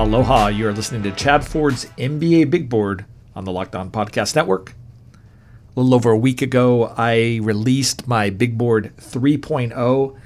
Aloha, 0.00 0.46
you 0.46 0.66
are 0.66 0.72
listening 0.72 1.02
to 1.02 1.12
Chad 1.12 1.46
Ford's 1.46 1.84
NBA 1.98 2.48
Big 2.48 2.70
Board 2.70 3.04
on 3.36 3.44
the 3.44 3.52
Locked 3.52 3.76
On 3.76 3.90
Podcast 3.90 4.34
Network. 4.34 4.74
A 5.12 5.78
little 5.78 5.94
over 5.94 6.10
a 6.10 6.16
week 6.16 6.40
ago, 6.40 6.94
I 6.96 7.38
released 7.42 8.08
my 8.08 8.30
Big 8.30 8.56
Board 8.56 8.94
3.0. 8.96 10.18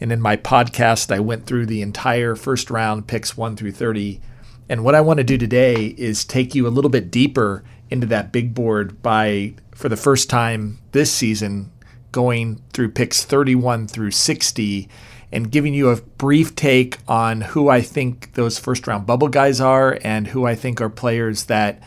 And 0.00 0.10
in 0.10 0.20
my 0.20 0.36
podcast, 0.36 1.14
I 1.14 1.20
went 1.20 1.46
through 1.46 1.66
the 1.66 1.80
entire 1.80 2.34
first 2.34 2.70
round 2.70 3.06
picks 3.06 3.36
1 3.36 3.54
through 3.54 3.70
30. 3.70 4.20
And 4.68 4.82
what 4.82 4.96
I 4.96 5.00
want 5.00 5.18
to 5.18 5.24
do 5.24 5.38
today 5.38 5.94
is 5.96 6.24
take 6.24 6.56
you 6.56 6.66
a 6.66 6.74
little 6.74 6.90
bit 6.90 7.12
deeper 7.12 7.62
into 7.88 8.08
that 8.08 8.32
big 8.32 8.52
board 8.52 9.00
by, 9.00 9.54
for 9.72 9.88
the 9.88 9.96
first 9.96 10.28
time 10.28 10.80
this 10.90 11.12
season, 11.12 11.70
going 12.10 12.60
through 12.72 12.90
picks 12.90 13.24
31 13.24 13.86
through 13.86 14.10
60 14.10 14.88
and 15.32 15.50
giving 15.50 15.74
you 15.74 15.90
a 15.90 15.96
brief 15.96 16.54
take 16.54 16.98
on 17.06 17.40
who 17.40 17.68
I 17.68 17.80
think 17.80 18.34
those 18.34 18.58
first 18.58 18.86
round 18.86 19.06
bubble 19.06 19.28
guys 19.28 19.60
are 19.60 19.98
and 20.02 20.26
who 20.26 20.44
I 20.44 20.54
think 20.54 20.80
are 20.80 20.90
players 20.90 21.44
that 21.44 21.82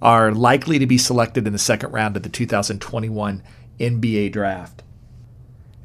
are 0.00 0.32
likely 0.32 0.78
to 0.78 0.86
be 0.86 0.98
selected 0.98 1.46
in 1.46 1.52
the 1.52 1.58
second 1.58 1.92
round 1.92 2.16
of 2.16 2.22
the 2.22 2.28
2021 2.28 3.42
NBA 3.78 4.32
draft. 4.32 4.82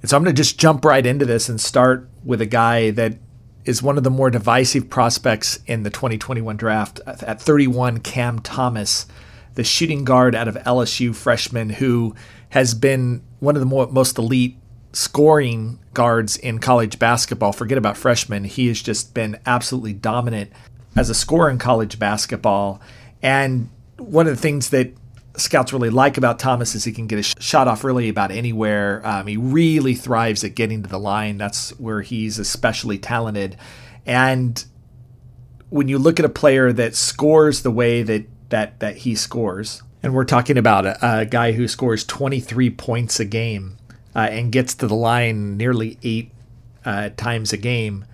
And 0.01 0.09
so 0.09 0.17
I'm 0.17 0.23
going 0.23 0.35
to 0.35 0.41
just 0.41 0.59
jump 0.59 0.85
right 0.85 1.05
into 1.05 1.25
this 1.25 1.49
and 1.49 1.59
start 1.59 2.07
with 2.23 2.39
a 2.39 2.45
guy 2.45 2.91
that 2.91 3.17
is 3.65 3.81
one 3.81 3.97
of 3.97 4.03
the 4.03 4.11
more 4.11 4.29
divisive 4.29 4.89
prospects 4.89 5.59
in 5.65 5.83
the 5.83 5.89
2021 5.89 6.55
draft. 6.55 7.01
At 7.05 7.41
31, 7.41 7.99
Cam 8.01 8.39
Thomas, 8.39 9.07
the 9.55 9.63
shooting 9.63 10.03
guard 10.03 10.35
out 10.35 10.47
of 10.47 10.55
LSU 10.55 11.15
freshman 11.15 11.71
who 11.71 12.15
has 12.49 12.73
been 12.73 13.23
one 13.39 13.55
of 13.55 13.59
the 13.59 13.65
more, 13.65 13.87
most 13.87 14.17
elite 14.17 14.57
scoring 14.95 15.79
guards 15.93 16.37
in 16.37 16.59
college 16.59 16.97
basketball. 16.97 17.51
Forget 17.51 17.77
about 17.77 17.97
freshmen. 17.97 18.45
He 18.45 18.67
has 18.67 18.81
just 18.81 19.13
been 19.13 19.37
absolutely 19.45 19.93
dominant 19.93 20.51
as 20.95 21.09
a 21.09 21.13
scorer 21.13 21.49
in 21.49 21.57
college 21.57 21.99
basketball. 21.99 22.81
And 23.21 23.69
one 23.97 24.27
of 24.27 24.35
the 24.35 24.41
things 24.41 24.69
that 24.69 24.93
scouts 25.35 25.73
really 25.73 25.89
like 25.89 26.17
about 26.17 26.39
Thomas 26.39 26.75
is 26.75 26.85
he 26.85 26.93
can 26.93 27.07
get 27.07 27.19
a 27.19 27.41
shot 27.41 27.67
off 27.67 27.83
really 27.83 28.07
about 28.07 28.31
anywhere. 28.31 29.01
Um, 29.05 29.27
he 29.27 29.35
really 29.35 29.95
thrives 29.95 30.43
at 30.43 30.55
getting 30.55 30.83
to 30.83 30.89
the 30.89 30.99
line. 30.99 31.37
That's 31.37 31.77
where 31.79 32.01
he's 32.01 32.39
especially 32.39 32.97
talented. 32.97 33.57
And 34.05 34.63
when 35.69 35.89
you 35.89 35.97
look 35.97 36.19
at 36.19 36.25
a 36.25 36.29
player 36.29 36.71
that 36.71 36.95
scores 36.95 37.63
the 37.63 37.71
way 37.71 38.01
that 38.03 38.25
that 38.49 38.79
that 38.79 38.97
he 38.97 39.15
scores, 39.15 39.83
and 40.01 40.13
we're 40.13 40.23
talking 40.23 40.57
about 40.57 40.85
a, 40.85 41.19
a 41.19 41.25
guy 41.25 41.51
who 41.51 41.67
scores 41.67 42.05
23 42.05 42.69
points 42.69 43.19
a 43.19 43.25
game 43.25 43.77
uh, 44.15 44.19
and 44.31 44.51
gets 44.51 44.73
to 44.75 44.87
the 44.87 44.95
line 44.95 45.57
nearly 45.57 45.97
eight 46.03 46.31
uh, 46.85 47.09
times 47.17 47.51
a 47.51 47.57
game, 47.57 48.05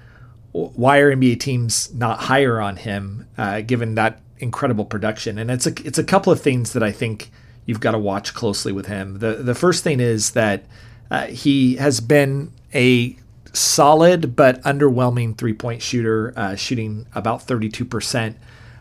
why 0.52 0.98
are 0.98 1.16
NBA 1.16 1.40
teams 1.40 1.94
not 1.94 2.22
higher 2.22 2.60
on 2.60 2.76
him 2.78 3.28
uh, 3.38 3.62
given 3.62 3.96
that 3.96 4.20
incredible 4.40 4.86
production? 4.86 5.38
And 5.38 5.50
it's 5.50 5.68
a 5.68 5.74
it's 5.86 5.98
a 5.98 6.04
couple 6.04 6.34
of 6.34 6.42
things 6.42 6.74
that 6.74 6.84
I 6.84 6.92
think 6.92 7.32
you've 7.66 7.80
got 7.80 7.92
to 7.92 8.00
watch 8.00 8.34
closely 8.34 8.72
with 8.72 8.88
him. 8.88 9.20
The 9.20 9.36
the 9.36 9.56
first 9.56 9.84
thing 9.84 10.00
is 10.00 10.32
that 10.32 10.66
uh, 11.10 11.28
he 11.28 11.76
has 11.76 12.02
been 12.02 12.52
a 12.74 13.16
solid 13.54 14.36
but 14.36 14.62
underwhelming 14.64 15.38
three 15.38 15.54
point 15.54 15.82
shooter, 15.82 16.34
uh, 16.36 16.56
shooting 16.56 17.06
about 17.16 17.44
thirty 17.44 17.70
two 17.70 17.86
percent 17.86 18.38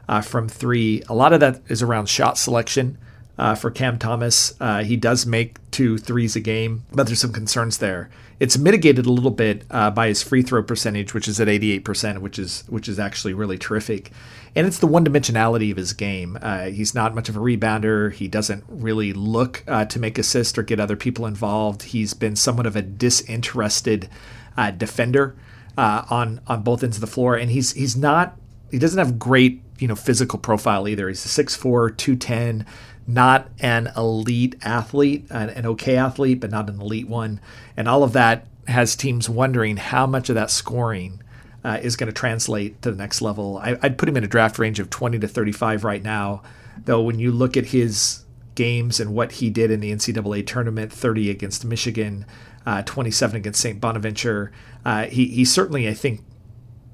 uh, 0.09 0.21
from 0.21 0.49
three. 0.49 1.03
A 1.09 1.15
lot 1.15 1.33
of 1.33 1.41
that 1.41 1.61
is 1.69 1.83
around 1.83 2.09
shot 2.09 2.37
selection 2.37 2.99
uh, 3.41 3.55
for 3.55 3.71
Cam 3.71 3.99
Thomas. 3.99 4.55
Uh, 4.61 4.85
he 4.85 4.97
does 4.97 5.25
make 5.25 5.59
two 5.71 5.97
threes 5.97 6.37
a 6.37 6.41
game, 6.41 6.85
but 6.93 7.07
there's 7.07 7.21
some 7.21 7.33
concerns 7.33 7.79
there. 7.79 8.11
It's 8.39 8.59
mitigated 8.59 9.07
a 9.07 9.13
little 9.13 9.31
bit 9.31 9.65
uh, 9.71 9.91
by 9.91 10.09
his 10.09 10.23
free 10.23 10.43
throw 10.43 10.63
percentage, 10.63 11.15
which 11.15 11.27
is 11.27 11.41
at 11.41 11.49
88%, 11.49 12.19
which 12.19 12.39
is 12.39 12.65
which 12.69 12.87
is 12.87 12.99
actually 12.99 13.33
really 13.33 13.57
terrific. 13.57 14.11
And 14.55 14.67
it's 14.67 14.79
the 14.79 14.87
one 14.87 15.07
dimensionality 15.07 15.71
of 15.71 15.79
his 15.79 15.95
game. 15.95 16.39
Uh, 16.43 16.67
he's 16.67 16.95
not 16.95 17.15
much 17.15 17.31
of 17.31 17.37
a 17.37 17.41
rebounder. 17.41 18.13
He 18.13 18.29
doesn't 18.29 18.65
really 18.69 19.15
look 19.15 19.65
uh, 19.67 19.87
to 19.87 19.99
make 19.99 20.19
assists 20.19 20.59
or 20.59 20.63
get 20.63 20.79
other 20.79 20.97
people 20.97 21.25
involved. 21.25 21.85
He's 21.85 22.13
been 22.13 22.37
somewhat 22.37 22.67
of 22.67 22.77
a 22.77 22.83
disinterested 22.83 24.11
uh, 24.59 24.71
defender 24.71 25.35
on 25.79 26.41
on 26.47 26.63
both 26.63 26.85
ends 26.85 26.99
of 26.99 27.01
the 27.01 27.07
floor, 27.07 27.37
and 27.37 27.51
he's 27.51 27.73
he's 27.73 27.97
not 27.97 28.37
he 28.71 28.79
doesn't 28.79 28.99
have 28.99 29.19
great 29.19 29.63
you 29.79 29.89
know 29.89 29.97
physical 29.97 30.39
profile 30.39 30.87
either. 30.87 31.09
He's 31.09 31.25
a 31.25 31.45
6'4", 31.45 31.97
210 31.97 32.67
not 33.15 33.49
an 33.61 33.91
elite 33.97 34.57
athlete, 34.63 35.27
an, 35.31 35.51
an 35.51 35.67
okay 35.67 35.97
athlete, 35.97 36.41
but 36.41 36.51
not 36.51 36.69
an 36.69 36.81
elite 36.81 37.09
one. 37.09 37.41
And 37.77 37.89
all 37.89 38.03
of 38.03 38.13
that 38.13 38.47
has 38.69 38.95
teams 38.95 39.29
wondering 39.29 39.77
how 39.77 40.07
much 40.07 40.29
of 40.29 40.35
that 40.35 40.51
scoring 40.51 41.23
uh, 41.65 41.79
is 41.83 41.97
going 41.97 42.07
to 42.07 42.13
translate 42.13 42.81
to 42.83 42.91
the 42.91 42.97
next 42.97 43.21
level. 43.21 43.59
I, 43.59 43.75
would 43.75 43.99
put 43.99 44.09
him 44.09 44.17
in 44.17 44.25
a 44.25 44.29
draft 44.29 44.59
range 44.59 44.79
of 44.81 44.91
20 44.91 45.19
to 45.19 45.29
35 45.29 45.85
right 45.85 46.03
now, 46.03 46.43
though, 46.85 47.03
when 47.03 47.19
you 47.19 47.33
look 47.33 47.57
at 47.57 47.67
his 47.67 48.25
games 48.55 49.01
and 49.01 49.15
what 49.15 49.33
he 49.33 49.51
did 49.51 49.71
in 49.71 49.81
the 49.81 49.93
NCAA 49.93 50.47
tournament 50.47 50.93
30 50.93 51.31
against 51.31 51.65
Michigan, 51.65 52.25
uh, 52.67 52.83
27 52.83 53.37
against 53.37 53.61
St. 53.61 53.81
Bonaventure, 53.81 54.53
uh, 54.85 55.05
he, 55.05 55.27
he 55.27 55.45
certainly, 55.45 55.89
I 55.89 55.95
think, 55.95 56.23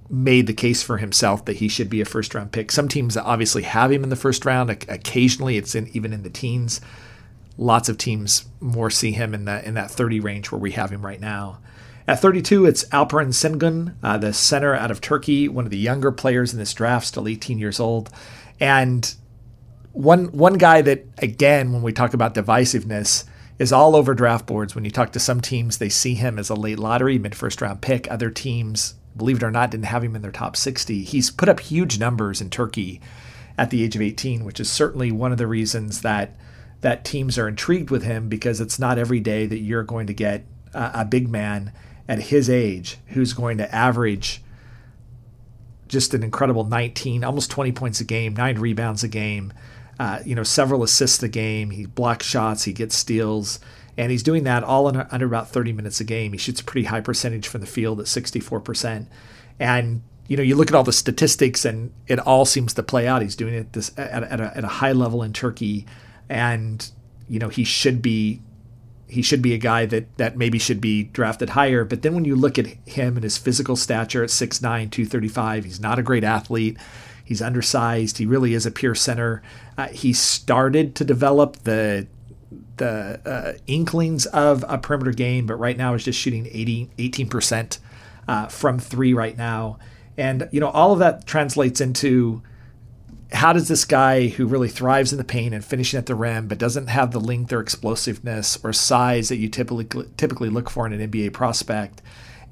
made 0.09 0.47
the 0.47 0.55
case 0.55 0.83
for 0.83 0.99
himself 0.99 1.44
that 1.44 1.56
he 1.56 1.69
should 1.69 1.91
be 1.91 2.00
a 2.00 2.05
first 2.05 2.34
round 2.34 2.53
pick. 2.53 2.71
Some 2.71 2.89
teams 2.89 3.17
obviously 3.17 3.62
have 3.62 3.91
him 3.91 4.03
in 4.03 4.11
the 4.11 4.17
first 4.17 4.44
round. 4.44 4.71
Occasionally, 4.71 5.56
it's 5.56 5.75
in, 5.75 5.89
even 5.89 6.12
in 6.12 6.22
the 6.22 6.31
teens. 6.31 6.81
Lots 7.59 7.89
of 7.89 7.99
teams 7.99 8.47
more 8.61 8.91
see 8.91 9.12
him 9.12 9.34
in 9.34 9.47
that 9.47 9.65
in 9.65 9.75
that 9.75 9.91
30 9.91 10.21
range 10.21 10.53
where 10.53 10.61
we 10.61 10.72
have 10.72 10.91
him 10.91 11.05
right 11.05 11.21
now. 11.21 11.59
At 12.09 12.21
32, 12.21 12.67
it's 12.67 12.84
Alperen 12.84 13.33
Sengun, 13.33 13.94
uh, 14.00 14.17
the 14.17 14.33
center 14.33 14.75
out 14.75 14.93
of 14.93 15.00
Turkey, 15.00 15.49
one 15.49 15.65
of 15.65 15.72
the 15.72 15.78
younger 15.78 16.12
players 16.12 16.53
in 16.53 16.59
this 16.59 16.73
draft, 16.73 17.09
still 17.09 17.27
18 17.27 17.59
years 17.59 17.81
old, 17.81 18.11
and 18.61 19.12
one 19.93 20.27
one 20.27 20.55
guy 20.55 20.83
that 20.83 21.05
again, 21.19 21.73
when 21.73 21.83
we 21.83 21.93
talk 21.93 22.15
about 22.15 22.34
divisiveness, 22.34 23.25
is 23.59 23.73
all 23.73 23.97
over 23.97 24.15
draft 24.15 24.47
boards. 24.47 24.75
When 24.75 24.84
you 24.84 24.91
talk 24.91 25.12
to 25.12 25.21
some 25.21 25.41
teams, 25.41 25.78
they 25.78 25.88
see 25.88 26.15
him 26.15 26.38
as 26.38 26.50
a 26.50 26.55
late 26.55 26.78
lottery, 26.78 27.19
mid 27.19 27.34
first 27.34 27.61
round 27.61 27.81
pick. 27.81 28.09
Other 28.11 28.31
teams 28.31 28.94
believe 29.16 29.38
it 29.38 29.43
or 29.43 29.50
not, 29.50 29.71
didn't 29.71 29.87
have 29.87 30.04
him 30.04 30.16
in 30.16 30.22
their 30.22 30.32
top 30.32 30.56
60. 30.56 31.03
He's 31.04 31.31
put 31.31 31.49
up 31.49 31.60
huge 31.60 31.99
numbers 31.99 32.41
in 32.41 32.50
Turkey 32.50 33.00
at 33.59 33.71
the 33.71 33.82
age 33.82 33.97
of 33.97 34.03
18, 34.03 34.44
which 34.44 34.60
is 34.60 34.71
certainly 34.71 35.10
one 35.10 35.32
of 35.32 35.38
the 35.38 35.47
reasons 35.47 36.03
that 36.03 36.37
that 36.82 37.04
teams 37.04 37.38
are 37.38 37.49
intrigued 37.49 37.91
with 37.91 38.03
him 38.03 38.28
because 38.28 38.60
it's 38.60 38.78
not 38.78 38.99
every 38.99 39.19
day 39.19 39.47
that 39.47 39.59
you're 39.59 39.82
going 39.82 40.06
to 40.06 40.12
get 40.12 40.44
a, 40.75 40.91
a 40.94 41.05
big 41.05 41.28
man 41.28 41.72
at 42.06 42.19
his 42.19 42.50
age 42.50 42.99
who's 43.09 43.32
going 43.32 43.59
to 43.59 43.75
average 43.75 44.43
just 45.88 46.15
an 46.15 46.22
incredible 46.22 46.65
19, 46.65 47.25
almost 47.25 47.50
20 47.50 47.72
points 47.72 48.00
a 48.00 48.05
game, 48.05 48.34
nine 48.34 48.59
rebounds 48.59 49.03
a 49.03 49.09
game, 49.09 49.53
uh, 49.99 50.21
you 50.25 50.34
know, 50.34 50.43
several 50.43 50.82
assists 50.82 51.22
a 51.22 51.28
game. 51.28 51.71
He 51.71 51.87
blocks 51.87 52.26
shots, 52.26 52.65
he 52.65 52.72
gets 52.72 52.94
steals. 52.94 53.58
And 53.98 54.10
he's 54.10 54.22
doing 54.22 54.44
that 54.44 54.62
all 54.62 54.87
under, 54.87 55.08
under 55.10 55.26
about 55.26 55.48
30 55.48 55.72
minutes 55.72 56.00
a 56.00 56.04
game. 56.04 56.32
He 56.32 56.38
shoots 56.38 56.60
a 56.60 56.64
pretty 56.64 56.87
high 56.87 57.00
percentage 57.00 57.48
from 57.48 57.62
the 57.62 57.66
field 57.66 57.98
at 58.00 58.06
64%. 58.06 59.06
And 59.58 60.02
you 60.28 60.37
know, 60.37 60.43
you 60.43 60.56
look 60.56 60.69
at 60.69 60.75
all 60.75 60.82
the 60.82 60.93
statistics 60.93 61.64
and 61.64 61.93
it 62.06 62.19
all 62.19 62.44
seems 62.44 62.75
to 62.75 62.82
play 62.82 63.06
out. 63.06 63.22
He's 63.22 63.37
doing 63.37 63.54
it 63.54 63.72
this 63.72 63.93
at, 63.96 64.25
at, 64.25 64.40
a, 64.40 64.56
at 64.56 64.64
a 64.64 64.69
high 64.69 64.93
level 64.93 65.22
in 65.22 65.32
Turkey, 65.32 65.87
and 66.28 66.88
you 67.28 67.38
know 67.38 67.48
he 67.48 67.64
should 67.64 68.02
be 68.02 68.43
he 69.08 69.22
should 69.22 69.40
be 69.40 69.54
a 69.54 69.58
guy 69.58 69.87
that 69.87 70.16
that 70.16 70.37
maybe 70.37 70.58
should 70.58 70.81
be 70.81 71.04
drafted 71.04 71.50
higher. 71.50 71.84
But 71.84 72.02
then 72.02 72.14
when 72.14 72.25
you 72.25 72.34
look 72.34 72.58
at 72.58 72.66
him 72.87 73.16
and 73.16 73.22
his 73.22 73.38
physical 73.38 73.76
stature 73.76 74.25
at 74.25 74.31
6'9", 74.31 74.60
235, 74.60 75.64
he's 75.64 75.81
not 75.81 75.98
a 75.98 76.02
great 76.02 76.25
athlete. 76.25 76.76
He's 77.25 77.43
undersized. 77.43 78.19
He 78.19 78.26
really 78.26 78.54
is 78.54 78.66
a 78.66 78.70
pure 78.70 78.94
center. 78.94 79.43
Uh, 79.76 79.88
he 79.88 80.12
started 80.12 80.94
to 80.96 81.04
develop 81.04 81.56
the 81.64 82.06
the 82.76 83.20
uh, 83.25 83.58
inklings 83.67 84.26
of 84.26 84.64
a 84.69 84.78
perimeter 84.78 85.12
game, 85.12 85.46
but 85.46 85.56
right 85.56 85.76
now 85.76 85.94
is 85.94 86.05
just 86.05 86.19
shooting 86.19 86.46
80, 86.50 86.90
18% 86.99 87.78
uh, 88.28 88.46
from 88.46 88.78
three 88.78 89.14
right 89.14 89.37
now. 89.37 89.78
And, 90.17 90.49
you 90.52 90.61
know, 90.61 90.69
all 90.69 90.93
of 90.93 90.99
that 91.00 91.26
translates 91.26 91.81
into 91.81 92.43
how 93.32 93.52
does 93.52 93.69
this 93.69 93.84
guy 93.84 94.28
who 94.28 94.46
really 94.46 94.69
thrives 94.69 95.12
in 95.12 95.19
the 95.19 95.25
paint 95.25 95.55
and 95.55 95.64
finishing 95.64 95.99
at 95.99 96.06
the 96.06 96.14
rim, 96.14 96.49
but 96.49 96.58
doesn't 96.58 96.87
have 96.87 97.11
the 97.11 97.20
length 97.20 97.52
or 97.52 97.61
explosiveness 97.61 98.58
or 98.62 98.73
size 98.73 99.29
that 99.29 99.37
you 99.37 99.49
typically 99.49 99.87
typically 100.17 100.49
look 100.49 100.70
for 100.70 100.87
in 100.87 100.93
an 100.93 101.11
NBA 101.11 101.32
prospect, 101.32 102.02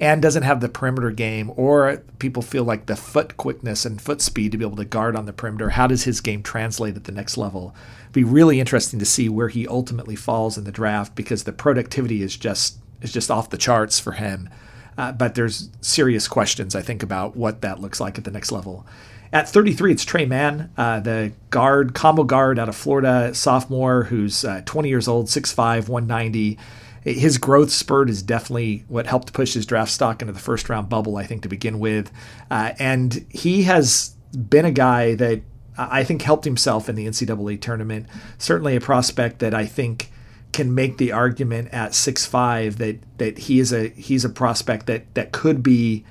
and 0.00 0.20
doesn't 0.20 0.42
have 0.42 0.60
the 0.60 0.68
perimeter 0.68 1.10
game, 1.10 1.52
or 1.56 2.02
people 2.18 2.42
feel 2.42 2.64
like 2.64 2.86
the 2.86 2.96
foot 2.96 3.36
quickness 3.36 3.84
and 3.84 4.02
foot 4.02 4.20
speed 4.20 4.52
to 4.52 4.58
be 4.58 4.64
able 4.64 4.76
to 4.76 4.84
guard 4.84 5.14
on 5.16 5.26
the 5.26 5.32
perimeter, 5.32 5.70
how 5.70 5.86
does 5.86 6.04
his 6.04 6.20
game 6.20 6.42
translate 6.42 6.96
at 6.96 7.04
the 7.04 7.12
next 7.12 7.36
level? 7.36 7.74
be 8.14 8.24
really 8.24 8.60
interesting 8.60 8.98
to 8.98 9.04
see 9.04 9.28
where 9.28 9.48
he 9.48 9.68
ultimately 9.68 10.16
falls 10.16 10.56
in 10.56 10.64
the 10.64 10.72
draft 10.72 11.14
because 11.14 11.44
the 11.44 11.52
productivity 11.52 12.22
is 12.22 12.36
just 12.36 12.78
is 13.02 13.12
just 13.12 13.30
off 13.30 13.50
the 13.50 13.58
charts 13.58 14.00
for 14.00 14.12
him. 14.12 14.48
Uh, 14.96 15.12
but 15.12 15.34
there's 15.34 15.68
serious 15.82 16.26
questions 16.28 16.74
I 16.74 16.80
think 16.80 17.02
about 17.02 17.36
what 17.36 17.60
that 17.60 17.80
looks 17.80 18.00
like 18.00 18.16
at 18.16 18.24
the 18.24 18.30
next 18.30 18.52
level. 18.52 18.86
At 19.32 19.48
33, 19.48 19.92
it's 19.92 20.04
Tre 20.04 20.24
Mann, 20.24 20.70
uh, 20.76 21.00
the 21.00 21.32
guard, 21.50 21.92
combo 21.92 22.22
guard 22.22 22.56
out 22.58 22.68
of 22.68 22.76
Florida, 22.76 23.34
sophomore, 23.34 24.04
who's 24.04 24.44
uh, 24.44 24.62
20 24.64 24.88
years 24.88 25.08
old, 25.08 25.26
6'5, 25.26 25.88
190. 25.88 26.56
His 27.04 27.36
growth 27.36 27.70
spurt 27.70 28.08
is 28.08 28.22
definitely 28.22 28.84
what 28.88 29.06
helped 29.06 29.32
push 29.34 29.54
his 29.54 29.66
draft 29.66 29.90
stock 29.90 30.22
into 30.22 30.32
the 30.32 30.40
first 30.40 30.68
round 30.68 30.88
bubble, 30.88 31.16
I 31.16 31.24
think, 31.24 31.42
to 31.42 31.48
begin 31.48 31.78
with. 31.78 32.10
Uh, 32.50 32.72
and 32.78 33.26
he 33.28 33.64
has 33.64 34.14
been 34.34 34.64
a 34.64 34.72
guy 34.72 35.14
that 35.16 35.42
I 35.76 36.04
think 36.04 36.22
helped 36.22 36.44
himself 36.44 36.88
in 36.88 36.94
the 36.94 37.06
NCAA 37.06 37.60
tournament. 37.60 38.06
Certainly 38.38 38.76
a 38.76 38.80
prospect 38.80 39.40
that 39.40 39.54
I 39.54 39.66
think 39.66 40.10
can 40.52 40.72
make 40.72 40.98
the 40.98 41.10
argument 41.10 41.68
at 41.72 41.94
six 41.94 42.24
five 42.24 42.78
that 42.78 43.00
that 43.18 43.38
he 43.38 43.58
is 43.58 43.72
a 43.72 43.88
he's 43.88 44.24
a 44.24 44.28
prospect 44.28 44.86
that 44.86 45.12
that 45.14 45.32
could 45.32 45.62
be 45.62 46.04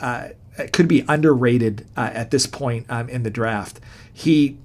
uh, 0.00 0.28
could 0.72 0.88
be 0.88 1.04
underrated 1.06 1.86
uh, 1.96 2.10
at 2.12 2.30
this 2.30 2.46
point 2.46 2.86
um, 2.88 3.08
in 3.08 3.22
the 3.22 3.30
draft. 3.30 3.78
He, 4.12 4.58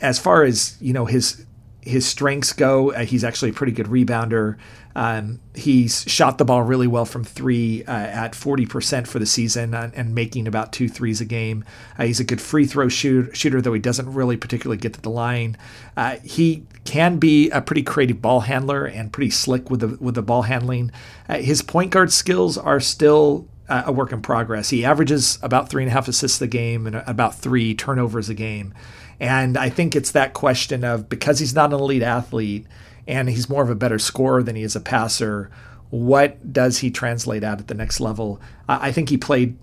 as 0.00 0.18
far 0.18 0.42
as 0.44 0.76
you 0.80 0.92
know, 0.92 1.04
his 1.04 1.44
his 1.88 2.06
strengths 2.06 2.52
go, 2.52 2.92
uh, 2.92 3.00
he's 3.00 3.24
actually 3.24 3.50
a 3.50 3.54
pretty 3.54 3.72
good 3.72 3.86
rebounder. 3.86 4.56
Um, 4.94 5.40
he's 5.54 6.02
shot 6.08 6.38
the 6.38 6.44
ball 6.44 6.62
really 6.62 6.86
well 6.86 7.04
from 7.04 7.24
three 7.24 7.84
uh, 7.84 7.92
at 7.92 8.32
40% 8.32 9.06
for 9.06 9.18
the 9.18 9.26
season 9.26 9.72
and, 9.72 9.94
and, 9.94 10.14
making 10.14 10.48
about 10.48 10.72
two 10.72 10.88
threes 10.88 11.20
a 11.20 11.24
game. 11.24 11.64
Uh, 11.96 12.04
he's 12.04 12.18
a 12.18 12.24
good 12.24 12.40
free 12.40 12.66
throw 12.66 12.88
shoot, 12.88 13.36
shooter, 13.36 13.60
though 13.60 13.72
he 13.72 13.80
doesn't 13.80 14.12
really 14.12 14.36
particularly 14.36 14.76
get 14.76 14.94
to 14.94 15.00
the 15.00 15.10
line. 15.10 15.56
Uh, 15.96 16.16
he 16.24 16.64
can 16.84 17.18
be 17.18 17.48
a 17.50 17.60
pretty 17.60 17.82
creative 17.82 18.20
ball 18.20 18.40
handler 18.40 18.84
and 18.84 19.12
pretty 19.12 19.30
slick 19.30 19.70
with 19.70 19.80
the 19.80 19.96
with 20.02 20.14
the 20.14 20.22
ball 20.22 20.42
handling. 20.42 20.90
Uh, 21.28 21.38
his 21.38 21.62
point 21.62 21.90
guard 21.90 22.12
skills 22.12 22.58
are 22.58 22.80
still 22.80 23.46
uh, 23.68 23.84
a 23.86 23.92
work 23.92 24.12
in 24.12 24.20
progress. 24.20 24.70
He 24.70 24.84
averages 24.84 25.38
about 25.42 25.68
three 25.68 25.82
and 25.82 25.90
a 25.90 25.92
half 25.92 26.08
assists 26.08 26.40
a 26.40 26.46
game 26.46 26.86
and 26.86 26.96
about 27.06 27.36
three 27.36 27.74
turnovers 27.74 28.28
a 28.28 28.34
game. 28.34 28.74
And 29.20 29.56
I 29.56 29.68
think 29.68 29.96
it's 29.96 30.12
that 30.12 30.32
question 30.32 30.84
of 30.84 31.08
because 31.08 31.38
he's 31.38 31.54
not 31.54 31.72
an 31.72 31.80
elite 31.80 32.02
athlete 32.02 32.66
and 33.06 33.28
he's 33.28 33.48
more 33.48 33.62
of 33.62 33.70
a 33.70 33.74
better 33.74 33.98
scorer 33.98 34.42
than 34.42 34.54
he 34.54 34.62
is 34.62 34.76
a 34.76 34.80
passer. 34.80 35.50
What 35.90 36.52
does 36.52 36.78
he 36.78 36.90
translate 36.90 37.42
out 37.42 37.58
at 37.58 37.68
the 37.68 37.74
next 37.74 38.00
level? 38.00 38.40
I 38.68 38.92
think 38.92 39.08
he 39.08 39.16
played 39.16 39.56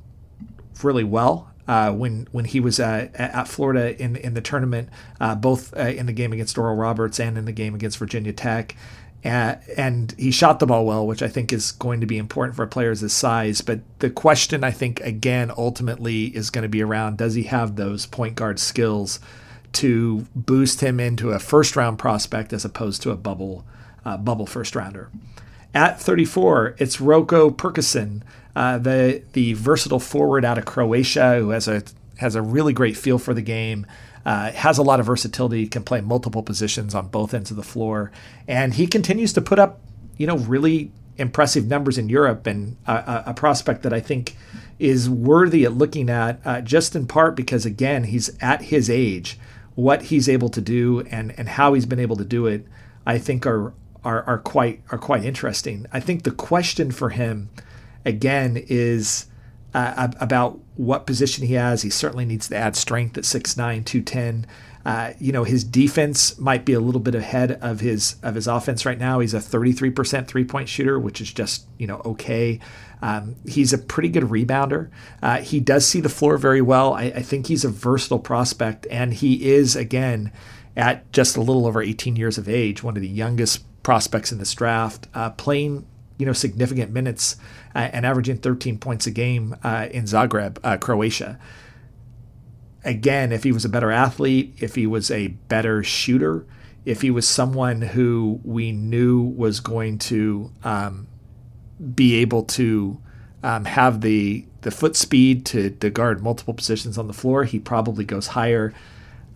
really 0.83 1.03
well 1.03 1.51
uh, 1.67 1.91
when 1.91 2.27
when 2.31 2.45
he 2.45 2.59
was 2.59 2.79
uh, 2.79 3.07
at 3.13 3.47
Florida 3.47 3.99
in 4.01 4.15
in 4.17 4.33
the 4.33 4.41
tournament, 4.41 4.89
uh, 5.19 5.35
both 5.35 5.75
uh, 5.77 5.81
in 5.81 6.05
the 6.05 6.13
game 6.13 6.33
against 6.33 6.57
Oral 6.57 6.75
Roberts 6.75 7.19
and 7.19 7.37
in 7.37 7.45
the 7.45 7.51
game 7.51 7.75
against 7.75 7.97
Virginia 7.97 8.33
Tech. 8.33 8.75
Uh, 9.23 9.55
and 9.75 10.13
he 10.19 10.29
shot 10.29 10.59
the 10.59 10.67
ball 10.67 10.85
well, 10.85 11.07
which 11.07 11.23
I 11.23 11.27
think 11.27 11.51
is 11.51 11.71
going 11.71 11.99
to 12.01 12.05
be 12.05 12.19
important 12.19 12.55
for 12.55 12.61
a 12.61 12.67
player 12.67 12.91
his 12.91 13.11
size. 13.11 13.61
But 13.61 13.79
the 13.97 14.11
question, 14.11 14.63
I 14.63 14.69
think, 14.69 15.01
again, 15.01 15.51
ultimately 15.57 16.25
is 16.25 16.51
going 16.51 16.61
to 16.61 16.69
be 16.69 16.83
around 16.83 17.17
does 17.17 17.33
he 17.33 17.43
have 17.43 17.75
those 17.75 18.05
point 18.05 18.35
guard 18.35 18.59
skills 18.59 19.19
to 19.75 20.25
boost 20.35 20.81
him 20.81 20.99
into 20.99 21.31
a 21.31 21.39
first 21.39 21.75
round 21.75 21.99
prospect 21.99 22.53
as 22.53 22.65
opposed 22.65 23.01
to 23.03 23.11
a 23.11 23.15
bubble 23.15 23.65
uh, 24.03 24.17
bubble 24.17 24.45
first 24.45 24.75
rounder. 24.75 25.09
At 25.73 25.99
34, 25.99 26.75
it's 26.77 26.97
Roko 26.97 27.53
Prkačin, 27.53 28.21
uh, 28.55 28.77
the 28.77 29.23
the 29.33 29.53
versatile 29.53 29.99
forward 29.99 30.45
out 30.45 30.57
of 30.57 30.65
Croatia 30.65 31.39
who 31.39 31.49
has 31.49 31.67
a 31.67 31.83
has 32.17 32.35
a 32.35 32.41
really 32.41 32.73
great 32.73 32.95
feel 32.95 33.19
for 33.19 33.33
the 33.33 33.41
game. 33.41 33.85
Uh, 34.25 34.51
has 34.53 34.79
a 34.79 34.83
lot 34.83 34.99
of 34.99 35.05
versatility, 35.05 35.67
can 35.67 35.83
play 35.83 36.01
multiple 36.01 36.41
positions 36.41 36.95
on 36.95 37.07
both 37.09 37.31
ends 37.31 37.51
of 37.51 37.57
the 37.57 37.63
floor, 37.63 38.11
and 38.47 38.73
he 38.73 38.87
continues 38.87 39.31
to 39.31 39.39
put 39.39 39.59
up, 39.59 39.79
you 40.17 40.25
know, 40.25 40.37
really 40.37 40.91
impressive 41.17 41.67
numbers 41.67 41.99
in 41.99 42.09
Europe, 42.09 42.47
and 42.47 42.75
a, 42.87 43.25
a 43.27 43.33
prospect 43.35 43.83
that 43.83 43.93
I 43.93 43.99
think 43.99 44.35
is 44.79 45.07
worthy 45.07 45.63
of 45.63 45.77
looking 45.77 46.09
at, 46.09 46.39
uh, 46.43 46.61
just 46.61 46.95
in 46.95 47.05
part 47.05 47.35
because 47.35 47.65
again 47.65 48.05
he's 48.05 48.31
at 48.41 48.63
his 48.63 48.89
age 48.89 49.37
what 49.75 50.03
he's 50.03 50.27
able 50.27 50.49
to 50.49 50.61
do 50.61 51.01
and 51.01 51.37
and 51.37 51.49
how 51.49 51.73
he's 51.73 51.85
been 51.85 51.99
able 51.99 52.15
to 52.15 52.25
do 52.25 52.47
it, 52.47 52.65
I 53.05 53.17
think 53.17 53.45
are 53.45 53.73
are 54.03 54.23
are 54.23 54.39
quite 54.39 54.81
are 54.91 54.97
quite 54.97 55.23
interesting. 55.23 55.85
I 55.91 55.99
think 55.99 56.23
the 56.23 56.31
question 56.31 56.91
for 56.91 57.09
him 57.09 57.49
again 58.05 58.63
is 58.67 59.27
uh, 59.73 60.09
about 60.19 60.59
what 60.75 61.05
position 61.05 61.45
he 61.45 61.53
has. 61.55 61.81
He 61.81 61.89
certainly 61.89 62.25
needs 62.25 62.47
to 62.47 62.55
add 62.55 62.77
strength 62.77 63.17
at 63.17 63.25
6'9", 63.25 63.83
210. 63.83 64.47
Uh, 64.85 65.13
you 65.19 65.33
know, 65.33 65.43
his 65.43 65.63
defense 65.63 66.37
might 66.39 66.63
be 66.63 66.71
a 66.71 66.79
little 66.79 67.01
bit 67.01 67.15
ahead 67.15 67.53
of 67.61 67.79
his 67.79 68.15
of 68.21 68.35
his 68.35 68.47
offense 68.47 68.85
right 68.85 68.99
now. 68.99 69.19
He's 69.19 69.33
a 69.33 69.39
33% 69.39 70.27
three 70.27 70.45
point 70.45 70.69
shooter, 70.69 70.99
which 70.99 71.19
is 71.19 71.33
just 71.33 71.65
you 71.77 71.87
know 71.87 72.01
okay. 72.05 72.59
Um, 73.05 73.35
he's 73.45 73.73
a 73.73 73.77
pretty 73.77 74.09
good 74.09 74.23
rebounder. 74.23 74.89
Uh, 75.21 75.37
he 75.37 75.59
does 75.59 75.85
see 75.85 75.99
the 75.99 76.09
floor 76.09 76.37
very 76.37 76.61
well. 76.61 76.93
I, 76.93 77.03
I, 77.03 77.21
think 77.21 77.47
he's 77.47 77.63
a 77.63 77.69
versatile 77.69 78.19
prospect, 78.19 78.87
and 78.89 79.13
he 79.13 79.51
is 79.51 79.75
again 79.75 80.31
at 80.75 81.11
just 81.11 81.37
a 81.37 81.41
little 81.41 81.67
over 81.67 81.81
18 81.81 82.15
years 82.15 82.37
of 82.37 82.49
age, 82.49 82.81
one 82.81 82.95
of 82.95 83.01
the 83.01 83.07
youngest 83.07 83.63
prospects 83.83 84.31
in 84.31 84.39
this 84.39 84.53
draft, 84.53 85.07
uh, 85.13 85.29
playing 85.31 85.85
you 86.17 86.25
know 86.25 86.33
significant 86.33 86.91
minutes 86.91 87.35
uh, 87.75 87.89
and 87.91 88.05
averaging 88.05 88.37
13 88.37 88.79
points 88.79 89.05
a 89.05 89.11
game 89.11 89.55
uh, 89.63 89.87
in 89.91 90.05
Zagreb, 90.05 90.57
uh, 90.63 90.77
Croatia 90.77 91.37
again, 92.85 93.31
if 93.31 93.43
he 93.43 93.51
was 93.51 93.65
a 93.65 93.69
better 93.69 93.91
athlete, 93.91 94.53
if 94.59 94.75
he 94.75 94.87
was 94.87 95.11
a 95.11 95.27
better 95.27 95.83
shooter, 95.83 96.45
if 96.85 97.01
he 97.01 97.09
was 97.09 97.27
someone 97.27 97.81
who 97.81 98.39
we 98.43 98.71
knew 98.71 99.23
was 99.23 99.59
going 99.59 99.97
to 99.97 100.51
um, 100.63 101.07
be 101.93 102.15
able 102.15 102.43
to 102.43 102.99
um, 103.43 103.65
have 103.65 104.01
the 104.01 104.45
the 104.61 104.71
foot 104.71 104.95
speed 104.95 105.45
to, 105.45 105.69
to 105.69 105.91
guard 105.91 106.23
multiple 106.23 106.53
positions 106.53 106.97
on 106.97 107.05
the 107.05 107.13
floor, 107.13 107.43
he 107.43 107.59
probably 107.59 108.03
goes 108.03 108.27
higher. 108.27 108.73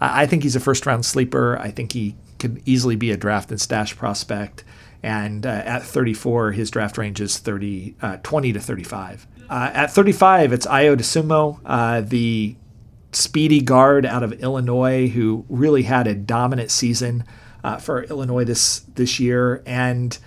I, 0.02 0.24
I 0.24 0.26
think 0.26 0.42
he's 0.42 0.56
a 0.56 0.60
first 0.60 0.86
round 0.88 1.06
sleeper. 1.06 1.58
I 1.60 1.70
think 1.70 1.92
he 1.92 2.16
could 2.40 2.64
easily 2.66 2.96
be 2.96 3.12
a 3.12 3.18
draft 3.18 3.52
and 3.52 3.62
stash 3.62 3.96
prospect. 3.96 4.64
And 5.04 5.46
uh, 5.46 5.50
at 5.50 5.84
34, 5.84 6.54
his 6.54 6.72
draft 6.72 6.98
range 6.98 7.22
is 7.22 7.38
30, 7.38 7.96
uh, 8.02 8.18
20 8.24 8.54
to 8.54 8.60
35. 8.60 9.28
Uh, 9.50 9.72
at 9.74 9.92
35, 9.92 10.54
it's 10.54 10.66
Ayo 10.66 10.98
Dosunmu, 10.98 11.60
uh, 11.64 12.02
the 12.02 12.56
speedy 13.12 13.62
guard 13.62 14.06
out 14.06 14.24
of 14.24 14.34
Illinois 14.34 15.08
who 15.10 15.46
really 15.50 15.84
had 15.84 16.08
a 16.08 16.16
dominant 16.16 16.72
season 16.72 17.24
uh, 17.64 17.78
for 17.78 18.04
Illinois 18.04 18.46
this 18.46 18.80
this 18.96 19.20
year 19.20 19.64
and 19.66 20.18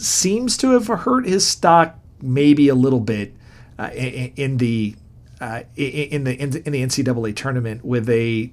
seems 0.00 0.56
to 0.58 0.70
have 0.70 0.86
hurt 0.86 1.26
his 1.26 1.46
stock 1.46 1.98
maybe 2.20 2.68
a 2.68 2.74
little 2.74 3.00
bit 3.00 3.34
uh, 3.78 3.90
in, 3.94 4.32
in, 4.36 4.56
the 4.58 4.94
uh, 5.40 5.62
in 5.76 6.24
the 6.24 6.34
in 6.34 6.50
the 6.50 6.82
NCAA 6.82 7.34
tournament 7.36 7.84
with 7.84 8.08
a 8.08 8.50